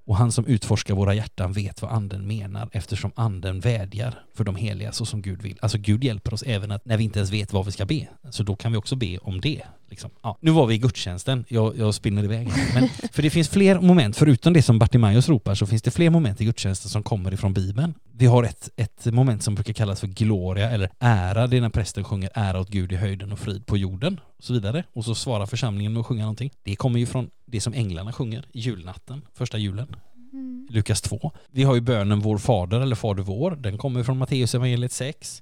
Och 0.10 0.18
han 0.18 0.32
som 0.32 0.46
utforskar 0.46 0.96
våra 0.96 1.14
hjärtan 1.14 1.54
vet 1.54 1.82
vad 1.82 1.92
anden 1.92 2.28
menar 2.28 2.70
eftersom 2.72 3.12
anden 3.16 3.60
vädjar 3.60 4.24
för 4.34 4.44
de 4.44 4.56
heliga 4.56 4.92
så 4.92 5.06
som 5.06 5.22
Gud 5.22 5.42
vill. 5.42 5.58
Alltså 5.62 5.78
Gud 5.78 6.04
hjälper 6.04 6.34
oss 6.34 6.44
även 6.44 6.72
att 6.72 6.86
när 6.86 6.98
vi 6.98 7.04
inte 7.04 7.20
ens 7.20 7.32
vet 7.32 7.54
vad 7.54 7.66
vi 7.66 7.72
ska 7.72 7.86
be. 7.86 8.08
Så 8.30 8.44
då 8.44 8.56
kan 8.56 8.72
vi 8.72 8.78
också 8.78 8.96
be 8.96 9.18
om 9.18 9.42
det. 9.42 9.62
Liksom. 9.90 10.10
Ja, 10.22 10.38
nu 10.42 10.52
var 10.52 10.66
vi 10.66 10.76
i 10.76 10.78
gudstjänsten, 10.78 11.46
jag, 11.48 11.78
jag 11.78 11.96
spinner 11.96 12.24
iväg. 12.24 12.48
Men, 12.74 12.90
för 13.12 13.22
det 13.22 13.30
finns 13.30 13.50
fler 13.50 13.80
moment, 13.80 14.18
förutom 14.18 14.54
det 14.54 14.62
som 14.62 14.80
Bartimaeus 14.80 15.30
ropar 15.30 15.56
så 15.56 15.66
finns 15.66 15.82
det 15.82 15.92
fler 15.92 16.10
moment 16.10 16.42
i 16.42 16.46
gudstjänsten 16.46 16.90
som 16.90 17.04
kommer 17.04 17.34
ifrån 17.34 17.54
Bibeln. 17.54 17.94
Vi 18.12 18.26
har 18.26 18.44
ett, 18.44 18.70
ett 18.76 19.06
moment 19.06 19.44
som 19.44 19.56
brukar 19.56 19.74
kallas 19.74 20.00
för 20.00 20.08
gloria 20.08 20.70
eller 20.70 20.90
ära, 21.00 21.48
det 21.48 21.58
är 21.58 21.62
när 21.62 21.70
prästen 21.70 22.04
sjunger 22.04 22.30
ära 22.34 22.60
åt 22.60 22.70
Gud 22.70 22.92
i 22.92 22.96
höjden 22.96 23.32
och 23.32 23.40
frid 23.40 23.66
på 23.66 23.78
jorden 23.78 24.20
och 24.38 24.44
så 24.44 24.54
vidare. 24.54 24.84
Och 24.94 25.06
så 25.06 25.16
svarar 25.16 25.46
församlingen 25.46 25.94
med 25.94 26.00
att 26.00 26.06
sjunga 26.06 26.22
någonting. 26.22 26.52
Det 26.64 26.76
kommer 26.76 27.00
ju 27.00 27.06
från 27.06 27.30
det 27.46 27.62
som 27.62 27.74
änglarna 27.74 28.14
sjunger 28.14 28.46
julnatten, 28.52 29.22
första 29.34 29.58
julen. 29.58 29.96
Mm. 30.34 30.68
Lukas 30.70 31.02
2. 31.02 31.32
Vi 31.52 31.64
har 31.64 31.76
ju 31.76 31.82
bönen 31.82 32.20
Vår 32.20 32.38
Fader 32.38 32.80
eller 32.80 32.96
Fader 32.96 33.24
vår, 33.24 33.52
den 33.52 33.78
kommer 33.78 34.04
från 34.04 34.18
Matteus 34.18 34.56
evangeliet 34.56 34.92
6. 34.92 35.42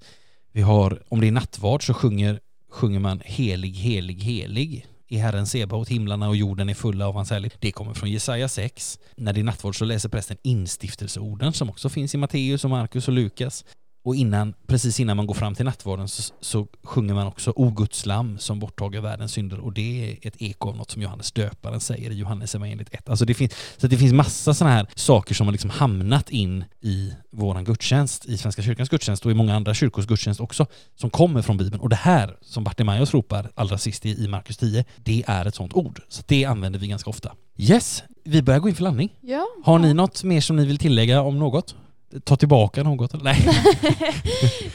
Vi 0.51 0.61
har, 0.61 1.03
om 1.09 1.21
det 1.21 1.27
är 1.27 1.31
nattvard 1.31 1.85
så 1.85 1.93
sjunger, 1.93 2.39
sjunger 2.70 2.99
man 2.99 3.22
Helig, 3.26 3.76
helig, 3.76 4.24
helig 4.24 4.86
i 5.07 5.18
Herren 5.18 5.47
Sebaot, 5.47 5.89
himlarna 5.89 6.30
och 6.30 6.36
jorden 6.36 6.70
är 6.70 6.74
fulla 6.74 7.07
av 7.07 7.13
hans 7.13 7.30
härlighet. 7.30 7.57
Det 7.61 7.72
kommer 7.72 7.93
från 7.93 8.11
Jesaja 8.11 8.47
6. 8.47 8.99
När 9.15 9.34
det 9.34 9.39
är 9.39 9.43
nattvard 9.43 9.78
så 9.78 9.86
läser 9.86 10.09
prästen 10.09 10.38
instiftelseorden 10.41 11.53
som 11.53 11.70
också 11.70 11.89
finns 11.89 12.15
i 12.15 12.18
Matteus 12.18 12.63
och 12.63 12.70
Markus 12.70 13.07
och 13.07 13.13
Lukas. 13.13 13.65
Och 14.07 14.15
innan, 14.15 14.53
precis 14.67 14.99
innan 14.99 15.17
man 15.17 15.27
går 15.27 15.33
fram 15.33 15.55
till 15.55 15.65
nattvarden 15.65 16.07
så, 16.07 16.33
så 16.39 16.67
sjunger 16.83 17.13
man 17.13 17.27
också 17.27 17.53
O 17.55 17.69
Guds 17.69 18.05
lamm 18.05 18.37
som 18.37 18.59
borttager 18.59 19.01
världens 19.01 19.31
synder 19.31 19.59
och 19.59 19.73
det 19.73 20.11
är 20.11 20.27
ett 20.27 20.41
eko 20.41 20.69
av 20.69 20.77
något 20.77 20.91
som 20.91 21.01
Johannes 21.01 21.31
döparen 21.31 21.79
säger 21.79 22.11
i 22.11 22.13
Johannes 22.13 22.55
evangeliet 22.55 22.93
1. 22.93 23.09
Alltså 23.09 23.25
det 23.25 23.33
finns, 23.33 23.53
så 23.77 23.87
det 23.87 23.97
finns 23.97 24.13
massa 24.13 24.53
sådana 24.53 24.75
här 24.75 24.87
saker 24.95 25.35
som 25.35 25.47
har 25.47 25.51
liksom 25.51 25.69
hamnat 25.69 26.29
in 26.29 26.65
i 26.81 27.13
våran 27.31 27.63
gudstjänst, 27.63 28.25
i 28.25 28.37
Svenska 28.37 28.61
kyrkans 28.61 28.89
gudstjänst 28.89 29.25
och 29.25 29.31
i 29.31 29.35
många 29.35 29.55
andra 29.55 29.73
kyrkors 29.73 30.05
gudstjänst 30.05 30.41
också, 30.41 30.65
som 30.95 31.09
kommer 31.09 31.41
från 31.41 31.57
Bibeln. 31.57 31.81
Och 31.81 31.89
det 31.89 31.95
här 31.95 32.37
som 32.41 32.63
Bartimaeus 32.63 33.13
ropar 33.13 33.51
allra 33.55 33.77
sist 33.77 34.05
i, 34.05 34.23
i 34.23 34.27
Markus 34.27 34.57
10, 34.57 34.85
det 34.97 35.23
är 35.27 35.45
ett 35.45 35.55
sådant 35.55 35.73
ord. 35.73 36.01
Så 36.09 36.23
det 36.27 36.45
använder 36.45 36.79
vi 36.79 36.87
ganska 36.87 37.09
ofta. 37.09 37.31
Yes, 37.57 38.03
vi 38.23 38.41
börjar 38.41 38.59
gå 38.59 38.69
in 38.69 38.75
för 38.75 38.83
landning. 38.83 39.09
Ja. 39.21 39.47
Har 39.63 39.79
ni 39.79 39.93
något 39.93 40.23
mer 40.23 40.41
som 40.41 40.55
ni 40.55 40.65
vill 40.65 40.77
tillägga 40.77 41.21
om 41.21 41.39
något? 41.39 41.75
Ta 42.23 42.35
tillbaka 42.35 42.83
något? 42.83 43.13
eller? 43.13 43.23
Nej. 43.23 43.45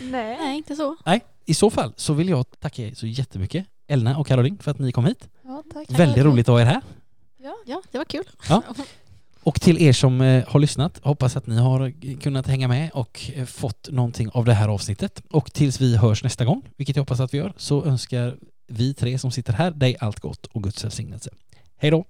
Nej. 0.00 0.36
Nej, 0.40 0.56
inte 0.56 0.76
så. 0.76 0.96
Nej, 1.06 1.20
i 1.46 1.54
så 1.54 1.70
fall 1.70 1.92
så 1.96 2.12
vill 2.12 2.28
jag 2.28 2.46
tacka 2.60 2.82
er 2.82 2.94
så 2.94 3.06
jättemycket, 3.06 3.66
Elna 3.88 4.18
och 4.18 4.26
Caroline, 4.26 4.58
för 4.58 4.70
att 4.70 4.78
ni 4.78 4.92
kom 4.92 5.04
hit. 5.04 5.28
Ja, 5.44 5.62
tack. 5.74 5.90
Väldigt 5.90 6.24
roligt 6.24 6.48
att 6.48 6.52
ha 6.52 6.60
er 6.60 6.64
här. 6.64 6.80
Ja. 7.42 7.56
Ja, 7.66 7.82
det 7.92 7.98
var 7.98 8.04
kul. 8.04 8.24
Ja. 8.48 8.62
Och 9.42 9.60
till 9.60 9.82
er 9.82 9.92
som 9.92 10.20
eh, 10.20 10.44
har 10.48 10.60
lyssnat, 10.60 11.00
hoppas 11.02 11.36
att 11.36 11.46
ni 11.46 11.56
har 11.56 11.92
kunnat 12.20 12.46
hänga 12.46 12.68
med 12.68 12.90
och 12.94 13.30
eh, 13.34 13.44
fått 13.44 13.88
någonting 13.90 14.30
av 14.32 14.44
det 14.44 14.54
här 14.54 14.68
avsnittet. 14.68 15.22
Och 15.30 15.52
tills 15.52 15.80
vi 15.80 15.96
hörs 15.96 16.24
nästa 16.24 16.44
gång, 16.44 16.62
vilket 16.76 16.96
jag 16.96 17.00
hoppas 17.02 17.20
att 17.20 17.34
vi 17.34 17.38
gör, 17.38 17.52
så 17.56 17.84
önskar 17.84 18.36
vi 18.66 18.94
tre 18.94 19.18
som 19.18 19.30
sitter 19.30 19.52
här 19.52 19.70
dig 19.70 19.96
allt 20.00 20.20
gott 20.20 20.46
och 20.46 20.62
Guds 20.62 20.84
välsignelse. 20.84 21.30
Hej 21.76 21.90
då! 21.90 22.04